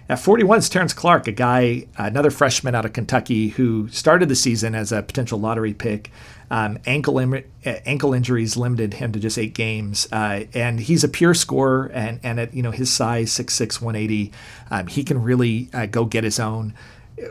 At 0.09 0.19
41 0.19 0.59
is 0.59 0.69
Terrence 0.69 0.93
Clarke, 0.93 1.29
a 1.29 1.33
guy, 1.33 1.87
another 1.97 2.31
freshman 2.31 2.75
out 2.75 2.85
of 2.85 2.93
Kentucky 2.93 3.49
who 3.49 3.89
started 3.89 4.29
the 4.29 4.35
season 4.35 4.75
as 4.75 4.91
a 4.91 5.03
potential 5.03 5.39
lottery 5.39 5.75
pick. 5.75 6.11
Um, 6.53 6.79
ankle 6.85 7.19
Im- 7.19 7.45
ankle 7.65 8.13
injuries 8.13 8.59
limited 8.59 8.93
him 8.93 9.11
to 9.13 9.19
just 9.19 9.39
eight 9.39 9.55
games, 9.55 10.07
uh, 10.13 10.45
and 10.53 10.79
he's 10.79 11.03
a 11.03 11.09
pure 11.09 11.33
scorer. 11.33 11.91
And, 11.95 12.21
and 12.23 12.39
at 12.39 12.53
you 12.53 12.63
know 12.63 12.73
his 12.73 12.93
size, 12.93 13.31
6'6", 13.31 13.81
180, 13.81 14.31
um, 14.71 14.87
he 14.87 15.03
can 15.03 15.23
really 15.23 15.71
uh, 15.73 15.87
go 15.87 16.05
get 16.05 16.25
his 16.25 16.39
own. 16.39 16.75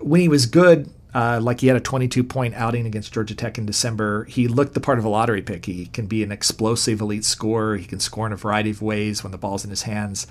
When 0.02 0.22
he 0.22 0.28
was 0.28 0.48
good, 0.48 0.90
uh, 1.14 1.40
like 1.40 1.62
he 1.62 1.68
had 1.68 1.78
a 1.78 1.82
22 1.82 2.24
point 2.24 2.56
outing 2.56 2.88
against 2.88 3.14
Georgia 3.14 3.36
Tech 3.36 3.60
in 3.60 3.68
December. 3.68 4.24
He 4.26 4.48
looked 4.48 4.74
the 4.74 4.80
part 4.80 4.98
of 4.98 5.06
a 5.06 5.10
lottery 5.10 5.44
pick. 5.44 5.68
He 5.68 5.86
can 5.86 6.08
be 6.08 6.24
an 6.24 6.32
explosive 6.32 7.00
elite 7.00 7.24
scorer. 7.24 7.78
He 7.78 7.86
can 7.86 8.00
score 8.00 8.26
in 8.26 8.34
a 8.34 8.38
variety 8.38 8.72
of 8.72 8.82
ways 8.82 9.24
when 9.24 9.32
the 9.32 9.38
ball's 9.38 9.64
in 9.64 9.70
his 9.70 9.84
hands. 9.84 10.26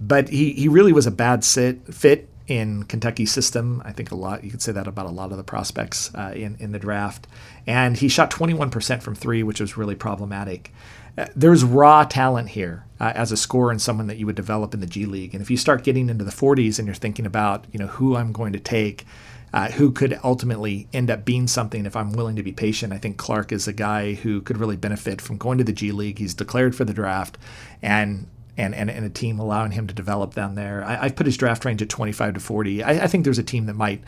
But 0.00 0.28
he, 0.28 0.52
he 0.52 0.68
really 0.68 0.92
was 0.92 1.06
a 1.08 1.10
bad 1.10 1.42
sit, 1.42 1.92
fit 1.92 2.28
in 2.46 2.84
Kentucky's 2.84 3.32
system. 3.32 3.82
I 3.84 3.92
think 3.92 4.10
a 4.10 4.14
lot, 4.14 4.44
you 4.44 4.50
could 4.50 4.62
say 4.62 4.72
that 4.72 4.86
about 4.86 5.06
a 5.06 5.10
lot 5.10 5.30
of 5.30 5.36
the 5.36 5.44
prospects 5.44 6.14
uh, 6.14 6.32
in, 6.34 6.56
in 6.60 6.72
the 6.72 6.78
draft. 6.78 7.26
And 7.66 7.96
he 7.96 8.08
shot 8.08 8.30
21% 8.30 9.02
from 9.02 9.14
three, 9.14 9.42
which 9.42 9.60
was 9.60 9.76
really 9.76 9.94
problematic. 9.94 10.72
Uh, 11.16 11.26
there's 11.34 11.64
raw 11.64 12.04
talent 12.04 12.50
here 12.50 12.84
uh, 13.00 13.12
as 13.14 13.32
a 13.32 13.36
scorer 13.36 13.70
and 13.70 13.80
someone 13.80 14.08
that 14.08 14.18
you 14.18 14.26
would 14.26 14.34
develop 14.34 14.74
in 14.74 14.80
the 14.80 14.86
G 14.86 15.06
League. 15.06 15.34
And 15.34 15.40
if 15.40 15.50
you 15.50 15.56
start 15.56 15.84
getting 15.84 16.08
into 16.08 16.24
the 16.24 16.30
40s 16.30 16.78
and 16.78 16.86
you're 16.86 16.94
thinking 16.94 17.24
about, 17.24 17.64
you 17.72 17.78
know, 17.78 17.86
who 17.86 18.16
I'm 18.16 18.32
going 18.32 18.52
to 18.52 18.60
take, 18.60 19.06
uh, 19.54 19.70
who 19.70 19.92
could 19.92 20.18
ultimately 20.24 20.88
end 20.92 21.10
up 21.12 21.24
being 21.24 21.46
something 21.46 21.86
if 21.86 21.94
I'm 21.94 22.12
willing 22.12 22.34
to 22.34 22.42
be 22.42 22.50
patient. 22.50 22.92
I 22.92 22.98
think 22.98 23.16
Clarke 23.16 23.52
is 23.52 23.68
a 23.68 23.72
guy 23.72 24.14
who 24.14 24.40
could 24.40 24.58
really 24.58 24.76
benefit 24.76 25.20
from 25.20 25.38
going 25.38 25.58
to 25.58 25.64
the 25.64 25.72
G 25.72 25.92
League. 25.92 26.18
He's 26.18 26.34
declared 26.34 26.74
for 26.74 26.84
the 26.84 26.92
draft, 26.92 27.38
and 27.80 28.26
and, 28.56 28.74
and, 28.74 28.90
and 28.90 29.04
a 29.04 29.10
team 29.10 29.38
allowing 29.38 29.72
him 29.72 29.86
to 29.86 29.94
develop 29.94 30.34
down 30.34 30.54
there. 30.54 30.84
I, 30.84 31.04
have 31.04 31.16
put 31.16 31.26
his 31.26 31.36
draft 31.36 31.64
range 31.64 31.82
at 31.82 31.88
25 31.88 32.34
to 32.34 32.40
40. 32.40 32.82
I, 32.82 33.04
I, 33.04 33.06
think 33.06 33.24
there's 33.24 33.38
a 33.38 33.42
team 33.44 33.66
that 33.66 33.74
might 33.74 34.02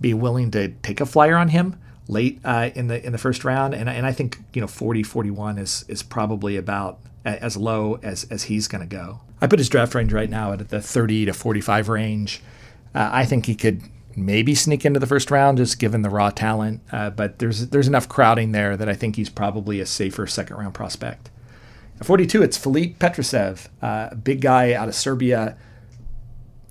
be 0.00 0.14
willing 0.14 0.50
to 0.52 0.68
take 0.68 1.00
a 1.00 1.06
flyer 1.06 1.36
on 1.36 1.48
him 1.48 1.76
late 2.08 2.40
uh, 2.44 2.70
in 2.74 2.88
the 2.88 3.04
in 3.04 3.12
the 3.12 3.18
first 3.18 3.44
round, 3.44 3.74
and, 3.74 3.88
and 3.88 4.06
I 4.06 4.12
think 4.12 4.38
you 4.52 4.60
know 4.60 4.66
40, 4.66 5.02
41 5.02 5.58
is 5.58 5.84
is 5.88 6.02
probably 6.02 6.56
about 6.56 6.98
as 7.24 7.56
low 7.56 7.98
as 8.02 8.24
as 8.24 8.44
he's 8.44 8.68
going 8.68 8.80
to 8.80 8.96
go. 8.96 9.20
I 9.40 9.46
put 9.46 9.58
his 9.58 9.68
draft 9.68 9.94
range 9.94 10.12
right 10.12 10.30
now 10.30 10.52
at 10.52 10.68
the 10.68 10.80
30 10.80 11.26
to 11.26 11.32
45 11.32 11.88
range. 11.88 12.42
Uh, 12.94 13.08
I 13.12 13.24
think 13.24 13.46
he 13.46 13.54
could 13.54 13.82
maybe 14.16 14.54
sneak 14.54 14.84
into 14.84 15.00
the 15.00 15.06
first 15.06 15.30
round 15.30 15.58
just 15.58 15.78
given 15.78 16.02
the 16.02 16.10
raw 16.10 16.30
talent, 16.30 16.80
uh, 16.92 17.10
but 17.10 17.38
there's 17.38 17.68
there's 17.68 17.88
enough 17.88 18.08
crowding 18.08 18.52
there 18.52 18.76
that 18.76 18.88
I 18.88 18.94
think 18.94 19.16
he's 19.16 19.30
probably 19.30 19.80
a 19.80 19.86
safer 19.86 20.26
second 20.26 20.56
round 20.56 20.74
prospect. 20.74 21.29
At 22.00 22.06
42, 22.06 22.42
it's 22.42 22.56
Filip 22.56 22.98
Petrusev, 22.98 23.68
uh, 23.82 24.08
a 24.10 24.16
big 24.16 24.40
guy 24.40 24.72
out 24.72 24.88
of 24.88 24.94
Serbia. 24.94 25.56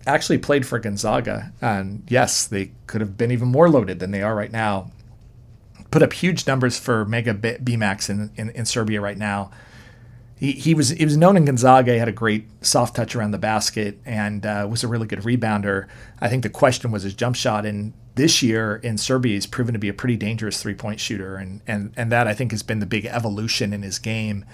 Actually 0.08 0.40
played 0.40 0.66
for 0.66 0.80
Gonzaga, 0.80 1.54
and 1.62 2.04
yes, 2.08 2.48
they 2.48 2.72
could 2.88 3.02
have 3.02 3.16
been 3.18 3.32
even 3.32 3.48
more 3.48 3.70
loaded 3.70 4.00
than 4.00 4.12
they 4.12 4.24
are 4.24 4.36
right 4.36 4.52
now. 4.52 4.92
Put 5.92 6.02
up 6.02 6.14
huge 6.14 6.48
numbers 6.48 6.80
for 6.80 7.06
Mega 7.06 7.34
Bemax 7.34 8.10
in, 8.10 8.32
in, 8.36 8.50
in 8.52 8.66
Serbia 8.66 9.02
right 9.02 9.18
now 9.18 9.52
he, 10.40 10.54
he 10.54 10.74
was 10.74 10.90
he 10.90 11.04
was 11.04 11.18
known 11.18 11.36
in 11.36 11.46
Gonzaga. 11.46 11.92
He 11.92 12.00
had 12.00 12.08
a 12.08 12.14
great 12.14 12.48
soft 12.62 12.96
touch 12.96 13.16
around 13.16 13.32
the 13.32 13.38
basket 13.38 14.00
and 14.06 14.46
uh, 14.46 14.66
was 14.70 14.84
a 14.84 14.88
really 14.88 15.06
good 15.06 15.20
rebounder. 15.20 15.88
I 16.22 16.30
think 16.30 16.44
the 16.44 16.50
question 16.50 16.92
was 16.92 17.04
his 17.04 17.14
jump 17.14 17.36
shot. 17.36 17.66
And 17.66 17.94
this 18.16 18.42
year 18.42 18.78
in 18.78 18.98
Serbia, 18.98 19.34
he's 19.34 19.46
proven 19.46 19.74
to 19.74 19.80
be 19.80 19.90
a 19.90 19.94
pretty 19.94 20.16
dangerous 20.16 20.62
three 20.62 20.74
point 20.74 21.02
shooter, 21.02 21.36
and 21.36 21.62
and 21.68 21.94
and 21.98 22.10
that 22.12 22.26
I 22.26 22.34
think 22.34 22.52
has 22.52 22.64
been 22.64 22.80
the 22.80 22.86
big 22.86 23.06
evolution 23.06 23.74
in 23.74 23.84
his 23.84 24.00
game, 24.00 24.46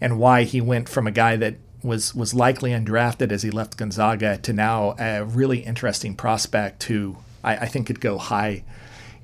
and 0.00 0.18
why 0.18 0.44
he 0.44 0.60
went 0.60 0.88
from 0.88 1.06
a 1.06 1.12
guy 1.12 1.36
that 1.36 1.56
was 1.82 2.14
was 2.14 2.34
likely 2.34 2.70
undrafted 2.70 3.32
as 3.32 3.42
he 3.42 3.50
left 3.50 3.76
Gonzaga 3.76 4.36
to 4.38 4.52
now 4.52 4.94
a 4.98 5.24
really 5.24 5.60
interesting 5.60 6.14
prospect 6.14 6.84
who 6.84 7.16
I, 7.42 7.56
I 7.56 7.66
think 7.66 7.86
could 7.86 8.00
go 8.00 8.18
high 8.18 8.64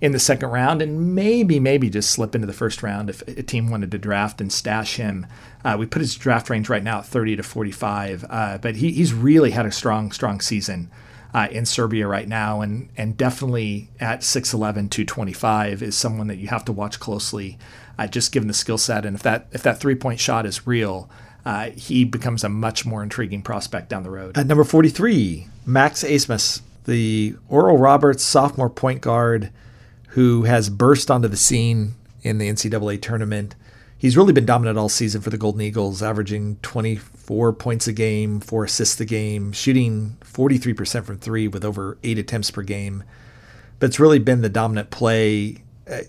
in 0.00 0.12
the 0.12 0.18
second 0.18 0.50
round 0.50 0.82
and 0.82 1.14
maybe, 1.14 1.58
maybe 1.58 1.88
just 1.88 2.10
slip 2.10 2.34
into 2.34 2.46
the 2.46 2.52
first 2.52 2.82
round 2.82 3.08
if 3.08 3.22
a 3.22 3.42
team 3.42 3.70
wanted 3.70 3.90
to 3.90 3.98
draft 3.98 4.40
and 4.40 4.52
stash 4.52 4.96
him. 4.96 5.26
Uh, 5.64 5.76
we 5.78 5.86
put 5.86 6.02
his 6.02 6.14
draft 6.14 6.50
range 6.50 6.68
right 6.68 6.82
now 6.82 6.98
at 6.98 7.06
30 7.06 7.36
to 7.36 7.42
45, 7.42 8.24
uh, 8.28 8.58
but 8.58 8.76
he, 8.76 8.92
he's 8.92 9.14
really 9.14 9.52
had 9.52 9.66
a 9.66 9.72
strong, 9.72 10.12
strong 10.12 10.40
season. 10.40 10.90
Uh, 11.34 11.48
in 11.50 11.66
Serbia 11.66 12.06
right 12.06 12.28
now, 12.28 12.62
and 12.62 12.88
and 12.96 13.14
definitely 13.14 13.90
at 14.00 14.20
6'11", 14.20 14.72
225 14.88 15.82
is 15.82 15.94
someone 15.94 16.28
that 16.28 16.36
you 16.36 16.48
have 16.48 16.64
to 16.64 16.72
watch 16.72 16.98
closely, 16.98 17.58
uh, 17.98 18.06
just 18.06 18.32
given 18.32 18.48
the 18.48 18.54
skill 18.54 18.78
set. 18.78 19.04
And 19.04 19.16
if 19.16 19.22
that 19.22 19.46
if 19.52 19.62
that 19.62 19.80
three 19.80 19.94
point 19.94 20.20
shot 20.20 20.46
is 20.46 20.66
real, 20.66 21.10
uh, 21.44 21.70
he 21.70 22.04
becomes 22.04 22.44
a 22.44 22.48
much 22.48 22.84
more 22.84 23.02
intriguing 23.02 23.42
prospect 23.42 23.88
down 23.88 24.02
the 24.02 24.10
road. 24.10 24.36
At 24.36 24.46
number 24.46 24.64
43, 24.64 25.46
Max 25.64 26.02
Abmas, 26.02 26.60
the 26.84 27.36
Oral 27.48 27.78
Roberts 27.78 28.24
sophomore 28.24 28.70
point 28.70 29.00
guard 29.00 29.50
who 30.10 30.44
has 30.44 30.70
burst 30.70 31.10
onto 31.10 31.28
the 31.28 31.36
scene 31.36 31.94
in 32.22 32.38
the 32.38 32.48
NCAA 32.48 33.00
tournament. 33.00 33.54
He's 33.98 34.16
really 34.16 34.32
been 34.32 34.46
dominant 34.46 34.78
all 34.78 34.88
season 34.88 35.20
for 35.20 35.30
the 35.30 35.38
Golden 35.38 35.60
Eagles, 35.60 36.02
averaging 36.02 36.56
24 36.62 37.52
points 37.54 37.86
a 37.86 37.92
game, 37.92 38.40
four 38.40 38.64
assists 38.64 39.00
a 39.00 39.04
game, 39.04 39.52
shooting 39.52 40.16
43% 40.22 41.04
from 41.04 41.18
three 41.18 41.48
with 41.48 41.64
over 41.64 41.98
eight 42.02 42.18
attempts 42.18 42.50
per 42.50 42.62
game. 42.62 43.04
But 43.78 43.86
it's 43.86 44.00
really 44.00 44.18
been 44.18 44.42
the 44.42 44.48
dominant 44.48 44.90
play 44.90 45.58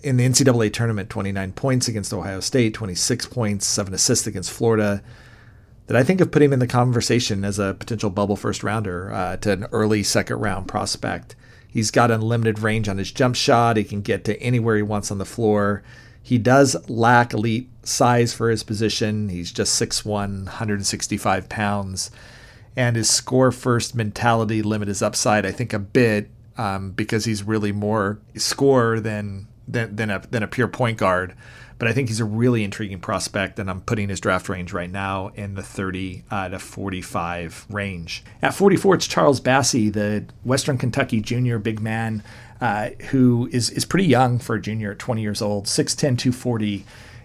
in 0.02 0.16
the 0.16 0.28
NCAA 0.28 0.72
tournament 0.72 1.08
29 1.08 1.52
points 1.52 1.88
against 1.88 2.12
Ohio 2.12 2.40
State, 2.40 2.74
26 2.74 3.26
points, 3.26 3.66
seven 3.66 3.94
assists 3.94 4.26
against 4.26 4.50
Florida. 4.50 5.02
That 5.86 5.96
I 5.96 6.02
think 6.02 6.20
of 6.20 6.30
putting 6.30 6.48
him 6.48 6.54
in 6.54 6.58
the 6.58 6.66
conversation 6.66 7.44
as 7.44 7.58
a 7.58 7.74
potential 7.78 8.10
bubble 8.10 8.36
first 8.36 8.62
rounder 8.62 9.10
uh, 9.12 9.36
to 9.38 9.52
an 9.52 9.66
early 9.72 10.02
second 10.02 10.38
round 10.38 10.68
prospect. 10.68 11.34
He's 11.66 11.90
got 11.90 12.10
unlimited 12.10 12.58
range 12.58 12.88
on 12.88 12.98
his 12.98 13.12
jump 13.12 13.36
shot. 13.36 13.76
He 13.76 13.84
can 13.84 14.02
get 14.02 14.24
to 14.24 14.40
anywhere 14.42 14.76
he 14.76 14.82
wants 14.82 15.10
on 15.10 15.18
the 15.18 15.24
floor. 15.24 15.82
He 16.22 16.36
does 16.36 16.76
lack 16.90 17.32
elite 17.32 17.70
size 17.84 18.34
for 18.34 18.50
his 18.50 18.62
position. 18.62 19.30
He's 19.30 19.50
just 19.52 19.80
6'1, 19.80 20.44
165 20.44 21.48
pounds. 21.48 22.10
And 22.76 22.96
his 22.96 23.08
score 23.08 23.50
first 23.50 23.94
mentality 23.94 24.60
limit 24.60 24.88
his 24.88 25.02
upside, 25.02 25.46
I 25.46 25.52
think, 25.52 25.72
a 25.72 25.78
bit 25.78 26.30
um, 26.58 26.90
because 26.90 27.24
he's 27.24 27.42
really 27.42 27.72
more 27.72 28.20
scorer 28.36 29.00
than, 29.00 29.46
than, 29.68 29.96
than, 29.96 30.10
a, 30.10 30.22
than 30.30 30.42
a 30.42 30.48
pure 30.48 30.68
point 30.68 30.98
guard 30.98 31.34
but 31.78 31.86
I 31.86 31.92
think 31.92 32.08
he's 32.08 32.20
a 32.20 32.24
really 32.24 32.64
intriguing 32.64 32.98
prospect, 32.98 33.58
and 33.58 33.70
I'm 33.70 33.80
putting 33.80 34.08
his 34.08 34.20
draft 34.20 34.48
range 34.48 34.72
right 34.72 34.90
now 34.90 35.28
in 35.34 35.54
the 35.54 35.62
30 35.62 36.24
uh, 36.30 36.48
to 36.48 36.58
45 36.58 37.66
range. 37.70 38.24
At 38.42 38.52
44, 38.54 38.96
it's 38.96 39.06
Charles 39.06 39.40
Bassey, 39.40 39.92
the 39.92 40.24
Western 40.42 40.76
Kentucky 40.76 41.20
junior 41.20 41.58
big 41.58 41.80
man, 41.80 42.24
uh, 42.60 42.90
who 43.10 43.48
is, 43.52 43.70
is 43.70 43.84
pretty 43.84 44.06
young 44.06 44.40
for 44.40 44.56
a 44.56 44.60
junior 44.60 44.92
at 44.92 44.98
20 44.98 45.22
years 45.22 45.40
old, 45.40 45.66
6'10, 45.66 46.18
240. 46.18 46.84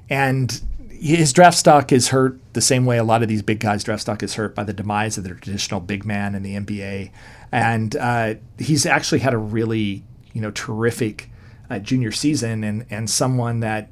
And 0.10 0.62
his 0.92 1.34
draft 1.34 1.58
stock 1.58 1.92
is 1.92 2.10
hurt 2.10 2.40
the 2.54 2.62
same 2.62 2.86
way 2.86 3.00
a 3.00 3.04
lot 3.04 3.24
of 3.24 3.30
these 3.30 3.42
big 3.42 3.60
guys' 3.60 3.84
draft 3.84 4.04
stock 4.04 4.22
is 4.22 4.36
hurt 4.36 4.54
by 4.54 4.64
the 4.64 4.74
demise 4.74 5.18
of 5.18 5.24
the 5.24 5.32
traditional 5.32 5.80
big 5.80 6.06
man 6.06 6.36
in 6.36 6.44
the 6.44 6.56
NBA. 6.56 7.12
And 7.52 7.96
uh, 7.96 8.36
he's 8.60 8.86
actually 8.86 9.20
had 9.20 9.34
a 9.34 9.38
really, 9.38 10.04
you 10.34 10.42
know, 10.42 10.52
terrific 10.52 11.32
junior 11.80 12.12
season 12.12 12.64
and, 12.64 12.86
and 12.90 13.10
someone 13.10 13.60
that 13.62 13.90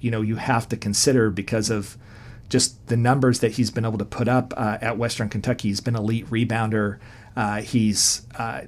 you 0.00 0.10
know 0.10 0.20
you 0.20 0.36
have 0.36 0.68
to 0.68 0.76
consider 0.76 1.30
because 1.30 1.70
of 1.70 1.96
just 2.48 2.86
the 2.88 2.96
numbers 2.96 3.40
that 3.40 3.52
he's 3.52 3.70
been 3.70 3.86
able 3.86 3.96
to 3.96 4.04
put 4.04 4.28
up 4.28 4.52
uh, 4.58 4.76
at 4.82 4.98
Western 4.98 5.30
Kentucky. 5.30 5.68
He's 5.68 5.80
been 5.80 5.96
elite 5.96 6.28
rebounder. 6.28 6.98
Uh, 7.34 7.62
he's 7.62 8.26
uh, 8.36 8.62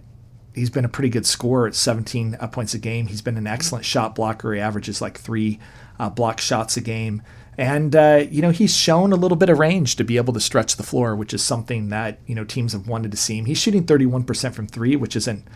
he's 0.54 0.70
been 0.70 0.86
a 0.86 0.88
pretty 0.88 1.10
good 1.10 1.26
scorer 1.26 1.66
at 1.66 1.74
17 1.74 2.38
uh, 2.40 2.46
points 2.46 2.72
a 2.72 2.78
game. 2.78 3.08
He's 3.08 3.20
been 3.20 3.36
an 3.36 3.46
excellent 3.46 3.84
shot 3.84 4.14
blocker. 4.14 4.54
He 4.54 4.60
averages 4.60 5.02
like 5.02 5.18
three 5.18 5.58
uh, 5.98 6.08
block 6.08 6.40
shots 6.40 6.78
a 6.78 6.80
game. 6.80 7.22
And, 7.56 7.94
you 8.32 8.42
know, 8.42 8.50
he's 8.50 8.76
shown 8.76 9.12
a 9.12 9.16
little 9.16 9.36
bit 9.36 9.48
of 9.48 9.60
range 9.60 9.94
to 9.96 10.04
be 10.04 10.16
able 10.16 10.32
to 10.32 10.40
stretch 10.40 10.74
the 10.74 10.82
floor, 10.82 11.14
which 11.14 11.32
is 11.32 11.40
something 11.40 11.88
that, 11.90 12.18
you 12.26 12.34
know, 12.34 12.42
teams 12.42 12.72
have 12.72 12.88
wanted 12.88 13.12
to 13.12 13.16
see 13.16 13.38
him. 13.38 13.44
He's 13.44 13.58
shooting 13.58 13.86
31% 13.86 14.54
from 14.54 14.66
three, 14.66 14.96
which 14.96 15.14
isn't 15.14 15.46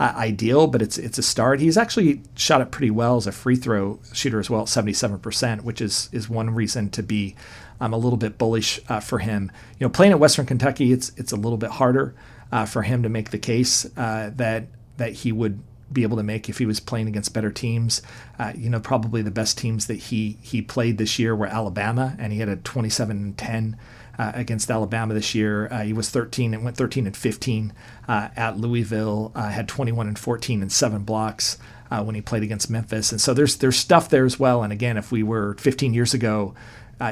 uh, 0.00 0.12
ideal, 0.16 0.66
but 0.66 0.82
it's 0.82 0.98
it's 0.98 1.18
a 1.18 1.22
start. 1.22 1.60
He's 1.60 1.76
actually 1.76 2.22
shot 2.34 2.60
it 2.60 2.70
pretty 2.70 2.90
well 2.90 3.16
as 3.16 3.26
a 3.26 3.32
free 3.32 3.56
throw 3.56 4.00
shooter 4.12 4.40
as 4.40 4.50
well, 4.50 4.64
77%, 4.64 5.62
which 5.62 5.80
is 5.80 6.08
is 6.12 6.28
one 6.28 6.50
reason 6.50 6.90
to 6.90 7.02
be 7.02 7.36
um, 7.80 7.92
a 7.92 7.98
little 7.98 8.16
bit 8.16 8.36
bullish 8.36 8.80
uh, 8.88 9.00
for 9.00 9.18
him. 9.20 9.52
You 9.78 9.86
know, 9.86 9.90
playing 9.90 10.12
at 10.12 10.18
Western 10.18 10.46
Kentucky, 10.46 10.92
it's 10.92 11.12
it's 11.16 11.32
a 11.32 11.36
little 11.36 11.58
bit 11.58 11.70
harder 11.70 12.14
uh, 12.50 12.66
for 12.66 12.82
him 12.82 13.02
to 13.02 13.08
make 13.08 13.30
the 13.30 13.38
case 13.38 13.86
uh, 13.96 14.30
that 14.36 14.66
that 14.96 15.12
he 15.12 15.32
would 15.32 15.60
be 15.92 16.02
able 16.02 16.16
to 16.16 16.22
make 16.22 16.48
if 16.48 16.58
he 16.58 16.66
was 16.66 16.80
playing 16.80 17.06
against 17.06 17.32
better 17.32 17.52
teams. 17.52 18.02
Uh, 18.38 18.52
you 18.56 18.68
know, 18.68 18.80
probably 18.80 19.22
the 19.22 19.30
best 19.30 19.56
teams 19.56 19.86
that 19.86 19.96
he 19.96 20.38
he 20.42 20.60
played 20.60 20.98
this 20.98 21.18
year 21.20 21.36
were 21.36 21.46
Alabama, 21.46 22.16
and 22.18 22.32
he 22.32 22.40
had 22.40 22.48
a 22.48 22.56
27 22.56 23.16
and 23.16 23.38
10 23.38 23.76
uh, 24.18 24.32
against 24.34 24.70
Alabama 24.70 25.14
this 25.14 25.34
year. 25.34 25.68
Uh, 25.70 25.82
he 25.82 25.92
was 25.92 26.10
13 26.10 26.54
and 26.54 26.64
went 26.64 26.76
13 26.76 27.06
and 27.06 27.16
15 27.16 27.72
uh, 28.08 28.28
at 28.36 28.58
Louisville. 28.58 29.32
Uh, 29.34 29.48
had 29.48 29.68
21 29.68 30.08
and 30.08 30.18
14 30.18 30.62
and 30.62 30.72
seven 30.72 31.02
blocks 31.02 31.58
uh, 31.90 32.02
when 32.02 32.14
he 32.14 32.20
played 32.20 32.42
against 32.42 32.70
Memphis. 32.70 33.12
And 33.12 33.20
so 33.20 33.34
there's 33.34 33.56
there's 33.56 33.76
stuff 33.76 34.08
there 34.08 34.24
as 34.24 34.38
well. 34.38 34.62
And 34.62 34.72
again, 34.72 34.96
if 34.96 35.10
we 35.12 35.22
were 35.22 35.54
15 35.58 35.94
years 35.94 36.14
ago, 36.14 36.54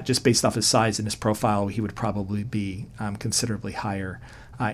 just 0.04 0.24
based 0.24 0.42
off 0.42 0.54
his 0.54 0.66
size 0.66 0.98
and 0.98 1.06
his 1.06 1.14
profile, 1.14 1.68
he 1.68 1.82
would 1.82 1.94
probably 1.94 2.44
be 2.44 2.86
um, 2.98 3.16
considerably 3.16 3.72
higher 3.72 4.20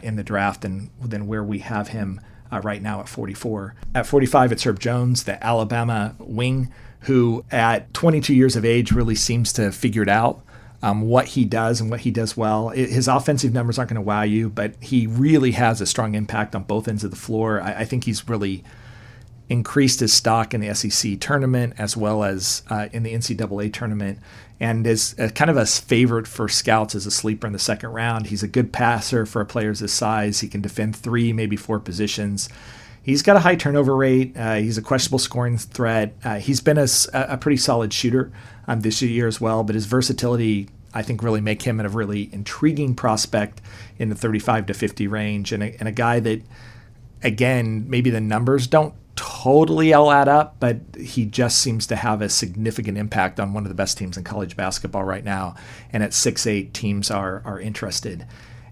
in 0.03 0.17
the 0.17 0.23
draft 0.23 0.61
than 0.61 0.91
than 1.01 1.27
where 1.27 1.43
we 1.43 1.59
have 1.61 1.88
him. 1.88 2.21
Uh, 2.51 2.62
right 2.64 2.81
now 2.81 2.99
at 2.99 3.07
44. 3.11 3.75
At 3.95 4.07
45, 4.07 4.53
it's 4.53 4.64
Herb 4.64 4.81
Jones, 4.81 5.25
the 5.25 5.45
Alabama 5.45 6.17
wing, 6.19 6.73
who 7.01 7.45
at 7.51 7.93
22 7.93 8.35
years 8.35 8.57
of 8.57 8.64
age 8.64 8.91
really 8.91 9.14
seems 9.14 9.53
to 9.53 9.64
have 9.64 9.75
figured 9.75 10.09
out 10.09 10.43
um, 10.83 11.03
what 11.03 11.29
he 11.29 11.45
does 11.45 11.81
and 11.81 11.91
what 11.91 12.01
he 12.01 12.11
does 12.11 12.37
well. 12.37 12.71
It, 12.71 12.91
his 12.91 13.09
offensive 13.09 13.53
numbers 13.53 13.79
aren't 13.79 13.91
going 13.91 13.97
to 13.97 14.03
wow 14.03 14.23
you, 14.23 14.49
but 14.49 14.75
he 14.81 15.07
really 15.07 15.53
has 15.53 15.81
a 15.81 15.87
strong 15.87 16.14
impact 16.14 16.55
on 16.55 16.62
both 16.62 16.88
ends 16.88 17.05
of 17.05 17.11
the 17.11 17.17
floor. 17.17 17.61
I, 17.61 17.81
I 17.81 17.85
think 17.85 18.05
he's 18.05 18.29
really 18.29 18.64
increased 19.49 20.01
his 20.01 20.12
stock 20.12 20.53
in 20.53 20.61
the 20.61 20.75
SEC 20.75 21.19
tournament 21.21 21.75
as 21.79 21.97
well 21.97 22.23
as 22.23 22.62
uh, 22.69 22.88
in 22.93 23.03
the 23.03 23.14
NCAA 23.14 23.73
tournament, 23.73 24.19
and 24.61 24.87
is 24.87 25.14
a, 25.19 25.31
kind 25.31 25.51
of 25.51 25.57
a 25.57 25.67
favorite 25.67 26.27
for 26.27 26.49
scouts 26.49 26.95
as 26.95 27.07
a 27.07 27.11
sleeper 27.11 27.47
in 27.47 27.53
the 27.53 27.59
second 27.59 27.91
round. 27.91 28.27
He's 28.27 28.43
a 28.43 28.49
good 28.49 28.73
passer 28.73 29.25
for 29.25 29.41
a 29.41 29.47
player 29.47 29.73
his 29.73 29.93
size. 29.93 30.41
He 30.41 30.49
can 30.49 30.61
defend 30.61 30.97
three, 30.97 31.33
maybe 31.33 31.57
four 31.57 31.81
positions. 31.81 32.49
He's 33.03 33.23
got 33.23 33.37
a 33.37 33.41
high 33.41 33.57
turnover 33.57 33.97
rate. 33.97 34.37
Uh, 34.37 34.57
he's 34.57 34.77
a 34.77 34.83
questionable 34.83 35.19
scoring 35.19 35.57
threat. 35.57 36.14
Uh, 36.23 36.41
he's 36.41 36.61
been 36.61 36.77
a, 36.77 36.87
a, 37.14 37.38
pretty 37.38 37.57
solid 37.57 37.93
shooter 37.93 38.31
um, 38.68 38.81
this 38.81 39.02
year 39.02 39.26
as 39.26 39.40
well, 39.40 39.64
but 39.64 39.74
his 39.74 39.87
versatility, 39.87 40.68
I 40.94 41.02
think, 41.02 41.22
really 41.22 41.40
make 41.40 41.62
him 41.62 41.81
a 41.81 41.88
really 41.88 42.28
intriguing 42.33 42.94
prospect 42.94 43.61
in 43.98 44.11
the 44.11 44.14
35 44.14 44.66
to 44.66 44.74
50 44.74 45.09
range, 45.09 45.52
and 45.52 45.62
a, 45.62 45.74
and 45.78 45.88
a 45.88 45.92
guy 45.92 46.20
that, 46.20 46.42
again, 47.22 47.88
maybe 47.88 48.11
the 48.11 48.20
numbers 48.20 48.66
don't 48.66 48.94
totally 49.16 49.92
all 49.92 50.12
add 50.12 50.28
up, 50.28 50.57
but 50.61 50.78
he 50.96 51.24
just 51.24 51.59
seems 51.59 51.88
to 51.88 51.96
have 51.96 52.22
a 52.22 52.28
significant 52.28 52.96
impact 52.96 53.40
on 53.40 53.52
one 53.52 53.64
of 53.64 53.68
the 53.68 53.74
best 53.74 53.98
teams 53.98 54.16
in 54.16 54.22
college 54.22 54.57
basketball 54.57 55.02
right 55.02 55.24
now. 55.24 55.57
And 55.92 56.04
at 56.04 56.14
six 56.14 56.46
eight, 56.46 56.72
teams 56.72 57.11
are 57.11 57.42
are 57.44 57.59
interested. 57.59 58.24